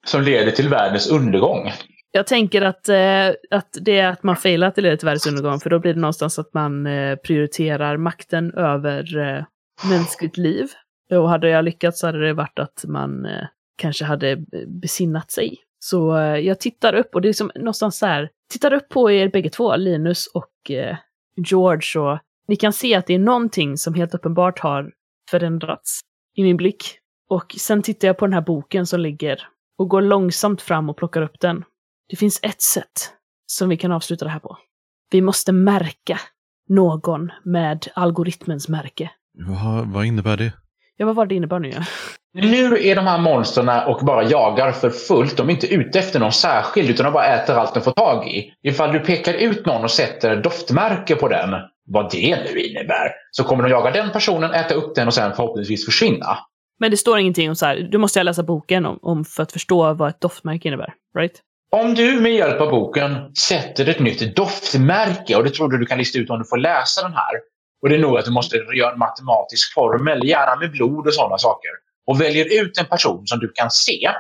som 0.07 0.23
leder 0.23 0.51
till 0.51 0.69
världens 0.69 1.11
undergång. 1.11 1.73
Jag 2.11 2.27
tänker 2.27 2.63
att, 2.63 2.89
eh, 2.89 3.29
att 3.51 3.79
det 3.81 3.99
är 3.99 4.09
att 4.09 4.23
man 4.23 4.37
failar 4.37 4.69
att 4.69 4.75
det 4.75 4.83
leder 4.83 4.97
till 4.97 5.07
världsundergång, 5.07 5.61
för 5.61 5.71
då 5.71 5.79
blir 5.79 5.95
det 5.95 6.01
någonstans 6.01 6.39
att 6.39 6.55
man 6.55 6.87
eh, 6.87 7.17
prioriterar 7.17 7.97
makten 7.97 8.55
över 8.55 9.19
eh, 9.19 9.45
mänskligt 9.91 10.37
liv. 10.37 10.69
Och 11.11 11.29
hade 11.29 11.49
jag 11.49 11.65
lyckats 11.65 12.01
så 12.01 12.07
hade 12.07 12.27
det 12.27 12.33
varit 12.33 12.59
att 12.59 12.85
man 12.89 13.27
eh, 13.27 13.47
kanske 13.77 14.05
hade 14.05 14.37
besinnat 14.67 15.31
sig. 15.31 15.57
Så 15.85 16.17
eh, 16.17 16.39
jag 16.39 16.61
tittar 16.61 16.95
upp 16.95 17.15
och 17.15 17.21
det 17.21 17.29
är 17.29 17.33
som 17.33 17.51
någonstans 17.55 17.99
så 17.99 18.07
här, 18.07 18.31
tittar 18.51 18.73
upp 18.73 18.89
på 18.89 19.11
er 19.11 19.29
bägge 19.29 19.51
två, 19.51 19.77
Linus 19.77 20.27
och 20.27 20.71
eh, 20.71 20.97
George, 21.37 22.01
och 22.01 22.19
ni 22.49 22.57
kan 22.57 22.73
se 22.73 22.95
att 22.95 23.07
det 23.07 23.15
är 23.15 23.19
någonting 23.19 23.77
som 23.77 23.95
helt 23.95 24.15
uppenbart 24.15 24.59
har 24.59 24.93
förändrats 25.31 26.01
i 26.35 26.43
min 26.43 26.57
blick. 26.57 26.85
Och 27.29 27.55
sen 27.59 27.83
tittar 27.83 28.09
jag 28.09 28.19
på 28.19 28.27
den 28.27 28.33
här 28.33 28.41
boken 28.41 28.87
som 28.87 29.01
ligger 29.01 29.49
och 29.79 29.89
går 29.89 30.03
långsamt 30.03 30.63
fram 30.63 30.91
och 30.91 30.97
plockar 30.97 31.23
upp 31.23 31.41
den. 31.41 31.65
Det 32.09 32.17
finns 32.17 32.41
ett 32.43 32.63
sätt 32.63 33.13
som 33.47 33.69
vi 33.69 33.77
kan 33.77 33.93
avsluta 33.93 34.25
det 34.25 34.31
här 34.31 34.41
på. 34.41 34.59
Vi 35.11 35.21
måste 35.21 35.53
märka 35.53 36.21
någon 36.69 37.33
med 37.45 37.87
algoritmens 37.95 38.69
märke. 38.69 39.11
Vad, 39.35 39.87
vad 39.87 40.05
innebär 40.05 40.37
det? 40.37 40.53
Ja, 40.97 41.07
vad 41.07 41.17
var 41.17 41.27
det 41.27 41.35
innebar 41.35 41.61
nu? 41.61 41.69
Ja? 41.71 41.85
Nu 42.35 42.89
är 42.89 42.97
de 42.97 43.07
här 43.07 43.19
monstren 43.19 43.69
och 43.69 44.05
bara 44.05 44.23
jagar 44.23 44.73
för 44.73 44.91
fullt. 44.91 45.37
De 45.37 45.49
är 45.49 45.53
inte 45.53 45.67
ute 45.67 45.99
efter 45.99 46.21
någon 46.21 46.33
särskild 46.33 46.91
utan 46.91 47.05
de 47.05 47.13
bara 47.13 47.27
äter 47.27 47.57
allt 47.57 47.75
de 47.75 47.81
får 47.81 47.93
tag 47.93 48.29
i. 48.29 48.53
Ifall 48.63 48.93
du 48.93 49.01
pekar 49.01 49.35
ut 49.35 49.67
någon 49.67 49.85
och 49.85 49.91
sätter 49.91 50.37
doftmärke 50.37 51.17
på 51.17 51.29
den, 51.29 51.51
vad 51.87 52.11
det 52.11 52.39
nu 52.45 52.61
innebär, 52.61 53.13
så 53.31 53.45
kommer 53.45 53.63
de 53.63 53.71
jaga 53.71 53.91
den 53.91 54.11
personen, 54.11 54.55
äta 54.55 54.75
upp 54.75 54.95
den 54.95 55.07
och 55.07 55.15
sen 55.15 55.35
förhoppningsvis 55.35 55.85
försvinna. 55.85 56.39
Men 56.81 56.91
det 56.91 56.97
står 56.97 57.19
ingenting 57.19 57.49
om 57.49 57.57
så 57.57 57.67
här, 57.67 57.77
du 57.77 57.99
måste 57.99 58.23
läsa 58.23 58.43
boken 58.43 58.87
om, 58.87 58.99
om 59.03 59.25
för 59.25 59.43
att 59.43 59.53
förstå 59.53 59.95
vad 59.95 60.09
ett 60.09 60.21
doftmärke 60.21 60.69
innebär, 60.69 60.95
right? 61.19 61.41
Om 61.77 61.95
du 61.95 62.21
med 62.21 62.33
hjälp 62.33 62.61
av 62.61 62.71
boken 62.71 63.35
sätter 63.35 63.89
ett 63.89 64.01
nytt 64.01 64.37
doftmärke 64.37 65.37
och 65.37 65.45
det 65.45 65.51
tror 65.51 65.69
du 65.69 65.79
du 65.79 65.87
kan 65.87 65.99
lista 65.99 66.19
ut 66.19 66.31
om 66.31 66.39
du 66.39 66.45
får 66.45 66.57
läsa 66.57 67.03
den 67.03 67.13
här. 67.13 67.41
Och 67.83 67.89
det 67.89 67.95
är 67.95 67.99
nog 67.99 68.19
att 68.19 68.25
du 68.25 68.31
måste 68.31 68.57
göra 68.57 68.93
en 68.93 68.99
matematisk 68.99 69.75
formel, 69.75 70.29
gärna 70.29 70.57
med 70.61 70.71
blod 70.71 71.07
och 71.07 71.15
sådana 71.15 71.39
saker. 71.39 71.71
Och 72.07 72.21
väljer 72.21 72.63
ut 72.63 72.79
en 72.79 72.87
person 72.87 73.27
som 73.27 73.39
du 73.39 73.53
kan 73.55 73.71
se. 73.71 74.11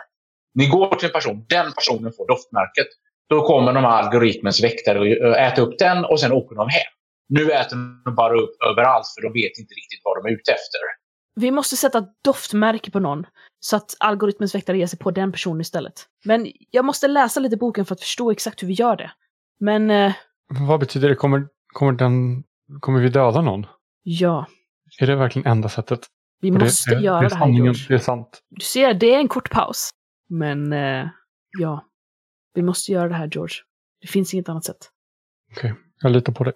Ni 0.54 0.66
går 0.66 0.94
till 0.94 1.06
en 1.06 1.12
person, 1.12 1.46
den 1.48 1.72
personen 1.72 2.12
får 2.12 2.28
doftmärket. 2.28 2.86
Då 3.28 3.46
kommer 3.46 3.72
de 3.72 3.84
här 3.84 4.02
algoritmens 4.02 4.64
väktare 4.64 5.30
att 5.30 5.52
äta 5.52 5.62
upp 5.62 5.78
den 5.78 6.04
och 6.04 6.20
sen 6.20 6.32
åker 6.32 6.56
de 6.56 6.68
hem. 6.68 6.92
Nu 7.28 7.50
äter 7.52 7.76
de 8.04 8.14
bara 8.14 8.34
upp 8.34 8.56
överallt 8.70 9.06
för 9.14 9.22
de 9.22 9.32
vet 9.32 9.58
inte 9.58 9.74
riktigt 9.74 10.00
vad 10.04 10.16
de 10.16 10.28
är 10.28 10.32
ute 10.34 10.50
efter. 10.52 10.80
Vi 11.34 11.50
måste 11.50 11.76
sätta 11.76 12.04
doftmärke 12.24 12.90
på 12.90 13.00
någon, 13.00 13.26
så 13.60 13.76
att 13.76 13.96
algoritmens 14.00 14.54
väktare 14.54 14.78
ger 14.78 14.86
sig 14.86 14.98
på 14.98 15.10
den 15.10 15.32
personen 15.32 15.60
istället. 15.60 15.92
Men 16.24 16.52
jag 16.70 16.84
måste 16.84 17.08
läsa 17.08 17.40
lite 17.40 17.56
boken 17.56 17.84
för 17.86 17.94
att 17.94 18.00
förstå 18.00 18.30
exakt 18.30 18.62
hur 18.62 18.68
vi 18.68 18.74
gör 18.74 18.96
det. 18.96 19.10
Men, 19.60 19.90
eh, 19.90 20.12
Vad 20.48 20.80
betyder 20.80 21.08
det? 21.08 21.14
Kommer, 21.14 21.46
kommer, 21.72 21.92
den, 21.92 22.42
kommer 22.80 23.00
vi 23.00 23.08
döda 23.08 23.40
någon? 23.40 23.66
ja. 24.02 24.46
Är 25.00 25.06
det 25.06 25.16
verkligen 25.16 25.46
enda 25.52 25.68
sättet? 25.68 26.00
Vi 26.42 26.50
det- 26.50 26.58
måste 26.58 26.94
det, 26.94 27.02
göra 27.02 27.20
det, 27.20 27.28
det, 27.28 27.34
är 27.34 27.36
här, 27.36 27.38
sanningen, 27.38 27.64
George. 27.64 27.84
Det 27.88 27.94
är 27.94 27.98
sant. 27.98 28.40
Du 28.50 28.64
ser, 28.64 28.94
det 28.94 29.14
är 29.14 29.18
en 29.18 29.28
kort 29.28 29.50
paus. 29.50 29.90
Men, 30.30 30.72
eh, 30.72 31.06
ja. 31.58 31.84
Vi 32.54 32.62
måste 32.62 32.92
göra 32.92 33.08
det 33.08 33.14
här, 33.14 33.28
George. 33.32 33.54
Det 34.00 34.06
finns 34.06 34.34
inget 34.34 34.48
annat 34.48 34.64
sätt. 34.64 34.90
Jag 36.02 36.12
litar 36.12 36.32
på 36.32 36.44
dig. 36.44 36.52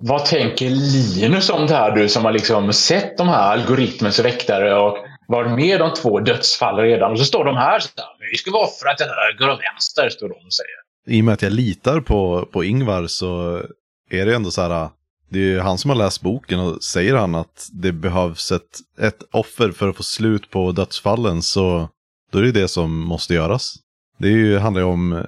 Vad 0.00 0.24
tänker 0.24 0.70
Linus 0.70 1.50
om 1.50 1.66
det 1.66 1.74
här 1.74 1.96
du 1.96 2.08
som 2.08 2.24
har 2.24 2.32
liksom 2.32 2.72
sett 2.72 3.18
de 3.18 3.28
här 3.28 3.52
algoritmens 3.52 4.18
väktare 4.18 4.80
och 4.80 4.96
varit 5.28 5.52
med 5.52 5.82
om 5.82 5.94
två 5.94 6.20
dödsfall 6.20 6.76
redan. 6.76 7.12
Och 7.12 7.18
så 7.18 7.24
står 7.24 7.44
de 7.44 7.56
här 7.56 7.78
så 7.78 7.88
här, 7.96 8.30
vi 8.32 8.36
ska 8.36 8.50
vara 8.50 8.66
för 8.82 8.88
att 8.88 8.98
det 8.98 9.04
här 9.04 9.38
går 9.38 9.46
vänster, 9.72 10.08
står 10.08 10.28
de 10.28 10.34
och 10.34 10.52
säger. 10.52 11.16
I 11.16 11.20
och 11.20 11.24
med 11.24 11.34
att 11.34 11.42
jag 11.42 11.52
litar 11.52 12.00
på, 12.00 12.48
på 12.52 12.64
Ingvar 12.64 13.06
så 13.06 13.62
är 14.10 14.26
det 14.26 14.34
ändå 14.34 14.50
så 14.50 14.62
här. 14.62 14.90
Det 15.28 15.38
är 15.38 15.42
ju 15.42 15.60
han 15.60 15.78
som 15.78 15.90
har 15.90 15.96
läst 15.96 16.22
boken 16.22 16.60
och 16.60 16.82
säger 16.82 17.14
han 17.14 17.34
att 17.34 17.68
det 17.72 17.92
behövs 17.92 18.52
ett, 18.52 18.78
ett 19.00 19.22
offer 19.32 19.70
för 19.70 19.88
att 19.88 19.96
få 19.96 20.02
slut 20.02 20.50
på 20.50 20.72
dödsfallen 20.72 21.42
så 21.42 21.88
då 22.32 22.38
är 22.38 22.42
det 22.42 22.52
det 22.52 22.68
som 22.68 23.00
måste 23.00 23.34
göras. 23.34 23.74
Det 24.18 24.28
är 24.28 24.32
ju, 24.32 24.58
handlar 24.58 24.82
ju 24.82 24.88
om 24.88 25.24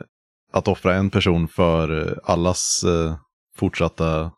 att 0.52 0.68
offra 0.68 0.94
en 0.94 1.10
person 1.10 1.48
för 1.48 2.18
allas 2.24 2.84
eh, 2.84 3.16
fortsatta 3.56 4.30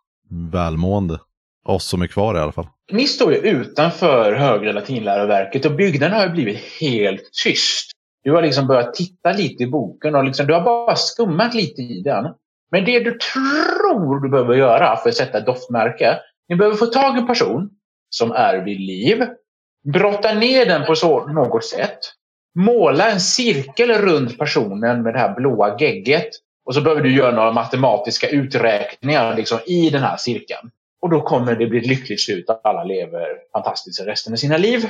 välmående. 0.53 1.19
Oss 1.65 1.85
som 1.85 2.03
är 2.03 2.07
kvar 2.07 2.35
i 2.35 2.39
alla 2.39 2.53
fall. 2.53 2.67
Ni 2.93 3.07
står 3.07 3.33
ju 3.33 3.39
utanför 3.39 4.33
Högre 4.33 4.73
Latinläroverket 4.73 5.67
och 5.67 5.77
byggnaden 5.77 6.17
har 6.17 6.27
ju 6.27 6.33
blivit 6.33 6.59
helt 6.81 7.31
tyst. 7.45 7.91
Du 8.25 8.33
har 8.33 8.43
liksom 8.43 8.67
börjat 8.67 8.95
titta 8.95 9.33
lite 9.33 9.63
i 9.63 9.67
boken 9.67 10.15
och 10.15 10.25
liksom, 10.25 10.47
du 10.47 10.55
har 10.55 10.61
bara 10.61 10.97
skummat 10.97 11.55
lite 11.55 11.83
i 11.83 12.03
den. 12.05 12.25
Men 12.73 12.85
det 12.85 13.01
du 13.01 13.18
tror 13.18 14.23
du 14.23 14.29
behöver 14.29 14.55
göra 14.55 14.97
för 14.97 15.09
att 15.09 15.14
sätta 15.14 15.39
ett 15.39 15.47
doftmärke, 15.47 16.18
ni 16.49 16.57
behöver 16.57 16.77
få 16.77 16.87
tag 16.87 17.16
i 17.16 17.20
en 17.20 17.27
person 17.27 17.70
som 18.11 18.33
är 18.33 18.64
vid 18.64 18.81
liv, 18.81 19.27
brotta 19.93 20.35
ner 20.35 20.66
den 20.66 20.87
på 20.87 20.95
så, 20.95 21.27
något 21.27 21.64
sätt, 21.64 21.99
måla 22.55 23.11
en 23.11 23.20
cirkel 23.20 23.93
runt 23.93 24.39
personen 24.39 25.03
med 25.03 25.14
det 25.14 25.18
här 25.18 25.35
blåa 25.35 25.77
gegget 25.79 26.29
och 26.64 26.75
så 26.75 26.81
behöver 26.81 27.03
du 27.03 27.14
göra 27.14 27.35
några 27.35 27.53
matematiska 27.53 28.29
uträkningar 28.29 29.37
liksom, 29.37 29.59
i 29.66 29.91
den 29.91 30.03
här 30.03 30.16
cirkeln. 30.16 30.70
Och 31.03 31.11
då 31.11 31.20
kommer 31.20 31.55
det 31.55 31.66
bli 31.66 31.79
ett 31.79 31.87
lyckligt 31.87 32.20
slut 32.20 32.51
att 32.51 32.66
alla 32.66 32.85
lever 32.85 33.27
fantastiskt 33.53 34.07
resten 34.07 34.33
av 34.33 34.37
sina 34.37 34.57
liv. 34.57 34.81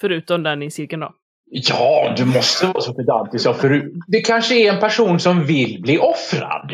Förutom 0.00 0.42
den 0.42 0.62
i 0.62 0.70
cirkeln 0.70 1.00
då. 1.00 1.14
Ja, 1.50 2.14
du 2.16 2.24
måste 2.24 2.66
vara 2.66 2.80
så 2.80 2.94
pedantisk. 2.94 3.54
För 3.54 3.90
det 4.06 4.20
kanske 4.20 4.54
är 4.54 4.72
en 4.72 4.80
person 4.80 5.20
som 5.20 5.44
vill 5.44 5.82
bli 5.82 5.98
offrad. 5.98 6.72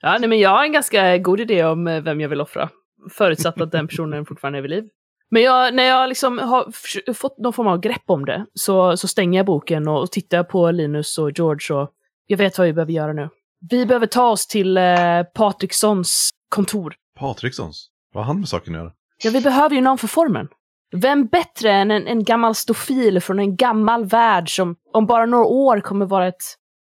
Ja, 0.00 0.18
nej, 0.18 0.28
men 0.28 0.38
jag 0.38 0.50
har 0.50 0.64
en 0.64 0.72
ganska 0.72 1.18
god 1.18 1.40
idé 1.40 1.64
om 1.64 1.86
eh, 1.86 2.02
vem 2.02 2.20
jag 2.20 2.28
vill 2.28 2.40
offra. 2.40 2.68
Förutsatt 3.10 3.60
att 3.60 3.72
den 3.72 3.88
personen 3.88 4.26
fortfarande 4.26 4.58
är 4.58 4.62
vid 4.62 4.70
liv. 4.70 4.84
Men 5.30 5.42
jag, 5.42 5.74
när 5.74 5.82
jag 5.82 6.08
liksom 6.08 6.38
har 6.38 7.12
fått 7.14 7.38
någon 7.38 7.52
form 7.52 7.66
av 7.66 7.80
grepp 7.80 8.02
om 8.06 8.24
det 8.24 8.46
så, 8.54 8.96
så 8.96 9.08
stänger 9.08 9.38
jag 9.38 9.46
boken 9.46 9.88
och 9.88 10.10
tittar 10.10 10.42
på 10.42 10.70
Linus 10.70 11.18
och 11.18 11.30
George 11.38 11.76
och 11.76 11.90
jag 12.26 12.38
vet 12.38 12.58
vad 12.58 12.66
vi 12.66 12.72
behöver 12.72 12.92
göra 12.92 13.12
nu. 13.12 13.28
Vi 13.70 13.86
behöver 13.86 14.06
ta 14.06 14.30
oss 14.30 14.46
till 14.46 14.76
eh, 14.76 15.22
Patrikssons 15.34 16.30
kontor. 16.48 16.94
Patrikssons? 17.18 17.88
Vad 18.12 18.24
har 18.24 18.32
han 18.32 18.40
med 18.40 18.48
saken 18.48 18.74
att 18.74 18.80
göra? 18.80 18.92
Ja, 19.22 19.30
vi 19.30 19.40
behöver 19.40 19.76
ju 19.76 19.80
någon 19.80 19.98
för 19.98 20.08
formen. 20.08 20.48
Vem 20.92 21.26
bättre 21.26 21.72
än 21.72 21.90
en, 21.90 22.06
en 22.06 22.24
gammal 22.24 22.54
stofil 22.54 23.20
från 23.20 23.38
en 23.38 23.56
gammal 23.56 24.04
värld 24.04 24.56
som 24.56 24.76
om 24.92 25.06
bara 25.06 25.26
några 25.26 25.44
år 25.44 25.80
kommer 25.80 26.06
vara 26.06 26.26
ett 26.26 26.42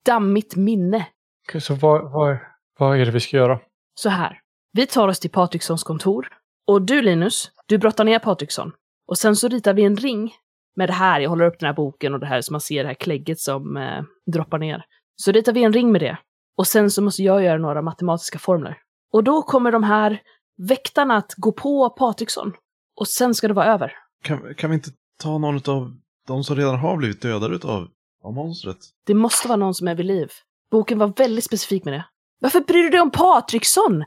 dammigt 0.06 0.56
minne? 0.56 1.06
Okej, 1.48 1.60
så 1.60 1.74
vad, 1.74 2.12
vad, 2.12 2.38
vad 2.80 3.00
är 3.00 3.06
det 3.06 3.10
vi 3.10 3.20
ska 3.20 3.36
göra? 3.36 3.60
Så 3.94 4.08
här. 4.08 4.40
Vi 4.72 4.86
tar 4.86 5.08
oss 5.08 5.20
till 5.20 5.30
Patrikssons 5.30 5.82
kontor. 5.82 6.28
Och 6.66 6.82
du 6.82 7.02
Linus, 7.02 7.50
du 7.66 7.78
brottar 7.78 8.04
ner 8.04 8.18
Patriksson. 8.18 8.72
Och 9.08 9.18
sen 9.18 9.36
så 9.36 9.48
ritar 9.48 9.74
vi 9.74 9.84
en 9.84 9.96
ring 9.96 10.34
med 10.76 10.88
det 10.88 10.92
här. 10.92 11.20
Jag 11.20 11.30
håller 11.30 11.44
upp 11.44 11.58
den 11.58 11.66
här 11.66 11.74
boken 11.74 12.14
och 12.14 12.20
det 12.20 12.26
här 12.26 12.40
som 12.40 12.54
man 12.54 12.60
ser, 12.60 12.82
det 12.82 12.88
här 12.88 12.94
klägget 12.94 13.40
som 13.40 13.76
eh, 13.76 14.02
droppar 14.32 14.58
ner. 14.58 14.84
Så 15.16 15.32
ritar 15.32 15.52
vi 15.52 15.64
en 15.64 15.72
ring 15.72 15.92
med 15.92 16.00
det. 16.00 16.18
Och 16.56 16.66
sen 16.66 16.90
så 16.90 17.02
måste 17.02 17.22
jag 17.22 17.42
göra 17.42 17.58
några 17.58 17.82
matematiska 17.82 18.38
formler. 18.38 18.78
Och 19.12 19.24
då 19.24 19.42
kommer 19.42 19.72
de 19.72 19.82
här 19.82 20.22
väktarna 20.68 21.16
att 21.16 21.34
gå 21.36 21.52
på 21.52 21.90
Patriksson. 21.90 22.52
Och 22.96 23.08
sen 23.08 23.34
ska 23.34 23.48
det 23.48 23.54
vara 23.54 23.66
över. 23.66 23.92
Kan, 24.22 24.54
kan 24.54 24.70
vi 24.70 24.74
inte 24.74 24.90
ta 25.22 25.38
någon 25.38 25.56
av 25.56 25.96
de 26.26 26.44
som 26.44 26.56
redan 26.56 26.78
har 26.78 26.96
blivit 26.96 27.22
dödade 27.22 27.54
utav 27.54 27.88
av 28.24 28.32
monstret? 28.32 28.78
Det 29.06 29.14
måste 29.14 29.48
vara 29.48 29.56
någon 29.56 29.74
som 29.74 29.88
är 29.88 29.94
vid 29.94 30.06
liv. 30.06 30.30
Boken 30.70 30.98
var 30.98 31.12
väldigt 31.16 31.44
specifik 31.44 31.84
med 31.84 31.94
det. 31.94 32.04
Varför 32.40 32.60
bryr 32.60 32.82
du 32.82 32.90
dig 32.90 33.00
om 33.00 33.10
Patriksson? 33.10 34.04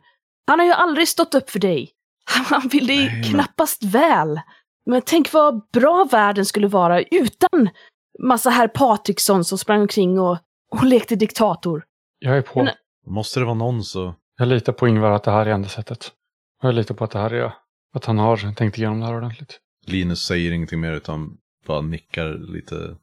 Han 0.48 0.60
har 0.60 0.66
ju 0.66 0.72
aldrig 0.72 1.08
stått 1.08 1.36
upp 1.36 1.50
för 1.50 1.60
dig. 1.60 1.92
Han 2.26 2.68
vill 2.68 2.88
dig 2.88 2.98
Nej, 2.98 3.14
men- 3.14 3.24
knappast 3.24 3.84
väl. 3.84 4.42
Men 4.86 5.02
tänk 5.06 5.34
vad 5.34 5.62
bra 5.74 6.08
världen 6.12 6.46
skulle 6.46 6.68
vara 6.68 7.02
utan 7.02 7.70
massa 8.20 8.50
herr 8.50 8.68
Patriksson 8.68 9.46
som 9.46 9.58
sprang 9.58 9.82
omkring 9.82 10.20
och, 10.20 10.38
och 10.72 10.84
lekte 10.84 11.16
diktator. 11.16 11.84
Jag 12.20 12.38
är 12.38 12.42
på. 12.42 12.64
Men- 12.64 12.74
Måste 13.08 13.40
det 13.40 13.46
vara 13.46 13.56
någon 13.56 13.84
så... 13.84 14.16
Jag 14.38 14.48
litar 14.48 14.74
på 14.74 14.88
Ingvar 14.88 15.12
att 15.12 15.24
det 15.24 15.32
här 15.32 15.46
är 15.46 15.52
enda 15.52 15.70
sättet. 15.70 16.12
Och 16.62 16.68
jag 16.68 16.76
litar 16.76 16.96
på 16.96 17.04
att 17.04 17.12
det 17.12 17.20
här 17.20 17.34
är 17.34 17.54
att 17.94 18.06
han 18.06 18.18
har 18.18 18.54
tänkt 18.56 18.78
igenom 18.78 19.00
det 19.00 19.06
här 19.06 19.16
ordentligt. 19.16 19.60
Linus 19.88 20.26
säger 20.26 20.52
ingenting 20.52 20.80
mer 20.80 20.92
utan 20.92 21.38
bara 21.68 21.82
nickar 21.82 22.34
lite, 22.54 22.96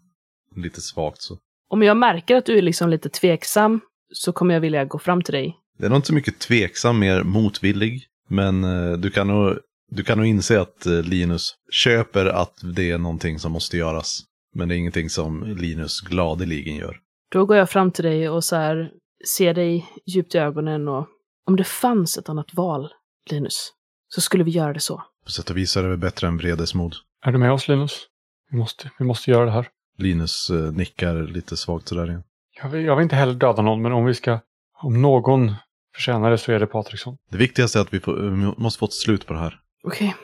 lite 0.56 0.80
svagt 0.80 1.22
så. 1.22 1.38
Om 1.68 1.82
jag 1.82 1.96
märker 1.96 2.36
att 2.36 2.46
du 2.46 2.58
är 2.58 2.62
liksom 2.62 2.88
lite 2.90 3.08
tveksam 3.08 3.80
så 4.12 4.32
kommer 4.32 4.54
jag 4.54 4.60
vilja 4.60 4.84
gå 4.84 4.98
fram 4.98 5.22
till 5.22 5.34
dig. 5.34 5.56
Det 5.78 5.86
är 5.86 5.90
nog 5.90 5.98
inte 5.98 6.06
så 6.06 6.14
mycket 6.14 6.38
tveksam, 6.38 6.98
mer 6.98 7.22
motvillig. 7.22 8.06
Men 8.28 8.64
eh, 8.64 8.92
du 8.92 9.10
kan 9.10 9.26
nog, 9.26 9.58
du 9.90 10.02
kan 10.04 10.18
nog 10.18 10.26
inse 10.26 10.60
att 10.60 10.86
eh, 10.86 11.02
Linus 11.02 11.54
köper 11.72 12.26
att 12.26 12.54
det 12.62 12.90
är 12.90 12.98
någonting 12.98 13.38
som 13.38 13.52
måste 13.52 13.76
göras. 13.76 14.22
Men 14.54 14.68
det 14.68 14.74
är 14.74 14.76
ingenting 14.76 15.10
som 15.10 15.56
Linus 15.58 16.00
gladeligen 16.00 16.76
gör. 16.76 16.96
Då 17.32 17.46
går 17.46 17.56
jag 17.56 17.70
fram 17.70 17.90
till 17.90 18.04
dig 18.04 18.28
och 18.28 18.44
så 18.44 18.56
här, 18.56 18.90
ser 19.36 19.54
dig 19.54 19.86
djupt 20.06 20.34
i 20.34 20.38
ögonen 20.38 20.88
och 20.88 21.08
om 21.46 21.56
det 21.56 21.64
fanns 21.64 22.18
ett 22.18 22.28
annat 22.28 22.54
val, 22.54 22.88
Linus, 23.30 23.72
så 24.08 24.20
skulle 24.20 24.44
vi 24.44 24.50
göra 24.50 24.72
det 24.72 24.80
så. 24.80 25.02
På 25.24 25.30
sätt 25.30 25.50
och 25.50 25.56
vis 25.56 25.76
är 25.76 25.82
det 25.82 25.88
väl 25.88 25.98
bättre 25.98 26.26
än 26.26 26.36
vredesmod. 26.36 26.94
Är 27.24 27.32
du 27.32 27.38
med 27.38 27.52
oss 27.52 27.68
Linus? 27.68 28.06
Vi 28.50 28.56
måste, 28.56 28.90
vi 28.98 29.04
måste 29.04 29.30
göra 29.30 29.44
det 29.44 29.50
här. 29.50 29.68
Linus 29.98 30.50
eh, 30.50 30.72
nickar 30.72 31.22
lite 31.22 31.56
svagt 31.56 31.88
sådär 31.88 32.08
igen. 32.08 32.22
Jag 32.62 32.68
vill, 32.68 32.84
jag 32.84 32.96
vill 32.96 33.02
inte 33.02 33.16
heller 33.16 33.34
döda 33.34 33.62
någon, 33.62 33.82
men 33.82 33.92
om 33.92 34.04
vi 34.04 34.14
ska... 34.14 34.38
Om 34.82 35.02
någon 35.02 35.54
förtjänar 35.94 36.30
det 36.30 36.38
så 36.38 36.52
är 36.52 36.60
det 36.60 36.66
Patriksson. 36.66 37.16
Det 37.30 37.36
viktigaste 37.36 37.78
är 37.78 37.82
att 37.82 37.94
vi, 37.94 38.00
får, 38.00 38.12
vi 38.14 38.62
måste 38.62 38.78
få 38.78 38.86
ett 38.86 38.92
slut 38.92 39.26
på 39.26 39.32
det 39.32 39.38
här. 39.38 39.58
Okej. 39.84 40.14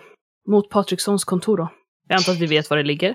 Mot 0.48 0.70
Patrikssons 0.70 1.24
kontor 1.24 1.56
då. 1.56 1.68
Jag 2.08 2.16
antar 2.16 2.32
att 2.32 2.38
vi 2.38 2.46
vet 2.46 2.70
var 2.70 2.76
det 2.76 2.82
ligger. 2.82 3.14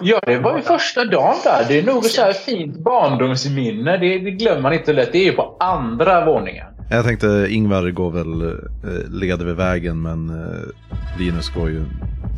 Ja, 0.00 0.20
det 0.26 0.38
var 0.38 0.56
ju 0.56 0.62
första 0.62 1.04
dagen 1.04 1.36
där. 1.44 1.64
Det 1.68 1.78
är 1.78 1.82
nog 1.82 1.96
ett 1.96 2.10
så 2.10 2.22
här 2.22 2.32
fint 2.32 2.78
barndomsminne. 2.78 3.96
Det, 3.96 4.18
det 4.18 4.30
glömmer 4.30 4.60
man 4.60 4.72
inte 4.72 4.92
lätt. 4.92 5.12
Det 5.12 5.18
är 5.18 5.24
ju 5.24 5.32
på 5.32 5.56
andra 5.60 6.24
våningen. 6.24 6.66
Jag 6.90 7.04
tänkte 7.04 7.46
Ingvar 7.50 7.90
går 7.90 8.10
väl, 8.10 8.42
eh, 8.42 9.10
leder 9.10 9.44
vid 9.44 9.56
vägen 9.56 10.02
men 10.02 10.28
eh, 10.28 11.18
Linus 11.18 11.50
går 11.54 11.70
ju 11.70 11.84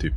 typ 0.00 0.12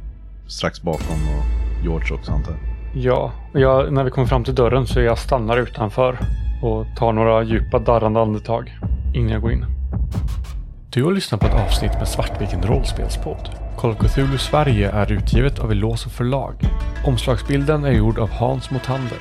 strax 0.47 0.81
bakom 0.81 1.15
och 1.15 1.83
George 1.83 2.13
också 2.13 2.31
antar 2.31 2.51
jag. 2.51 2.70
Ja, 2.93 3.31
och 3.53 3.59
jag, 3.59 3.93
när 3.93 4.03
vi 4.03 4.11
kommer 4.11 4.27
fram 4.27 4.43
till 4.43 4.55
dörren 4.55 4.87
så 4.87 5.01
jag 5.01 5.17
stannar 5.17 5.57
utanför 5.57 6.17
och 6.63 6.85
tar 6.97 7.13
några 7.13 7.43
djupa 7.43 7.79
darrande 7.79 8.21
andetag 8.21 8.77
innan 9.13 9.29
jag 9.29 9.41
går 9.41 9.51
in. 9.51 9.65
Du 10.89 11.03
har 11.03 11.11
lyssnat 11.11 11.41
på 11.41 11.47
ett 11.47 11.53
avsnitt 11.53 11.93
med 11.93 12.07
Svartviken 12.07 12.61
rollspelspodd. 12.61 13.49
Call 13.77 13.91
of 13.91 13.97
Cthulhu 13.97 14.37
Sverige 14.37 14.91
är 14.91 15.11
utgivet 15.11 15.59
av 15.59 15.71
Eloso 15.71 16.09
förlag. 16.09 16.53
Omslagsbilden 17.05 17.83
är 17.83 17.91
gjord 17.91 18.19
av 18.19 18.29
Hans 18.29 18.71
Motander. 18.71 19.17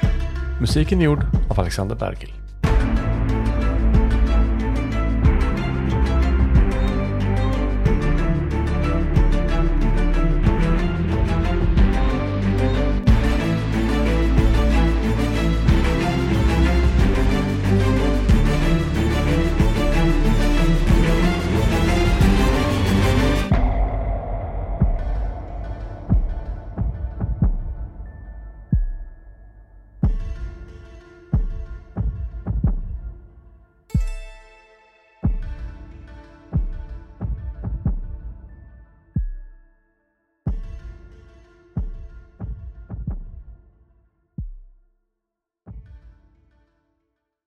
Musiken 0.60 1.00
är 1.00 1.04
gjord 1.04 1.24
av 1.50 1.60
Alexander 1.60 1.96
Bergil. 1.96 2.39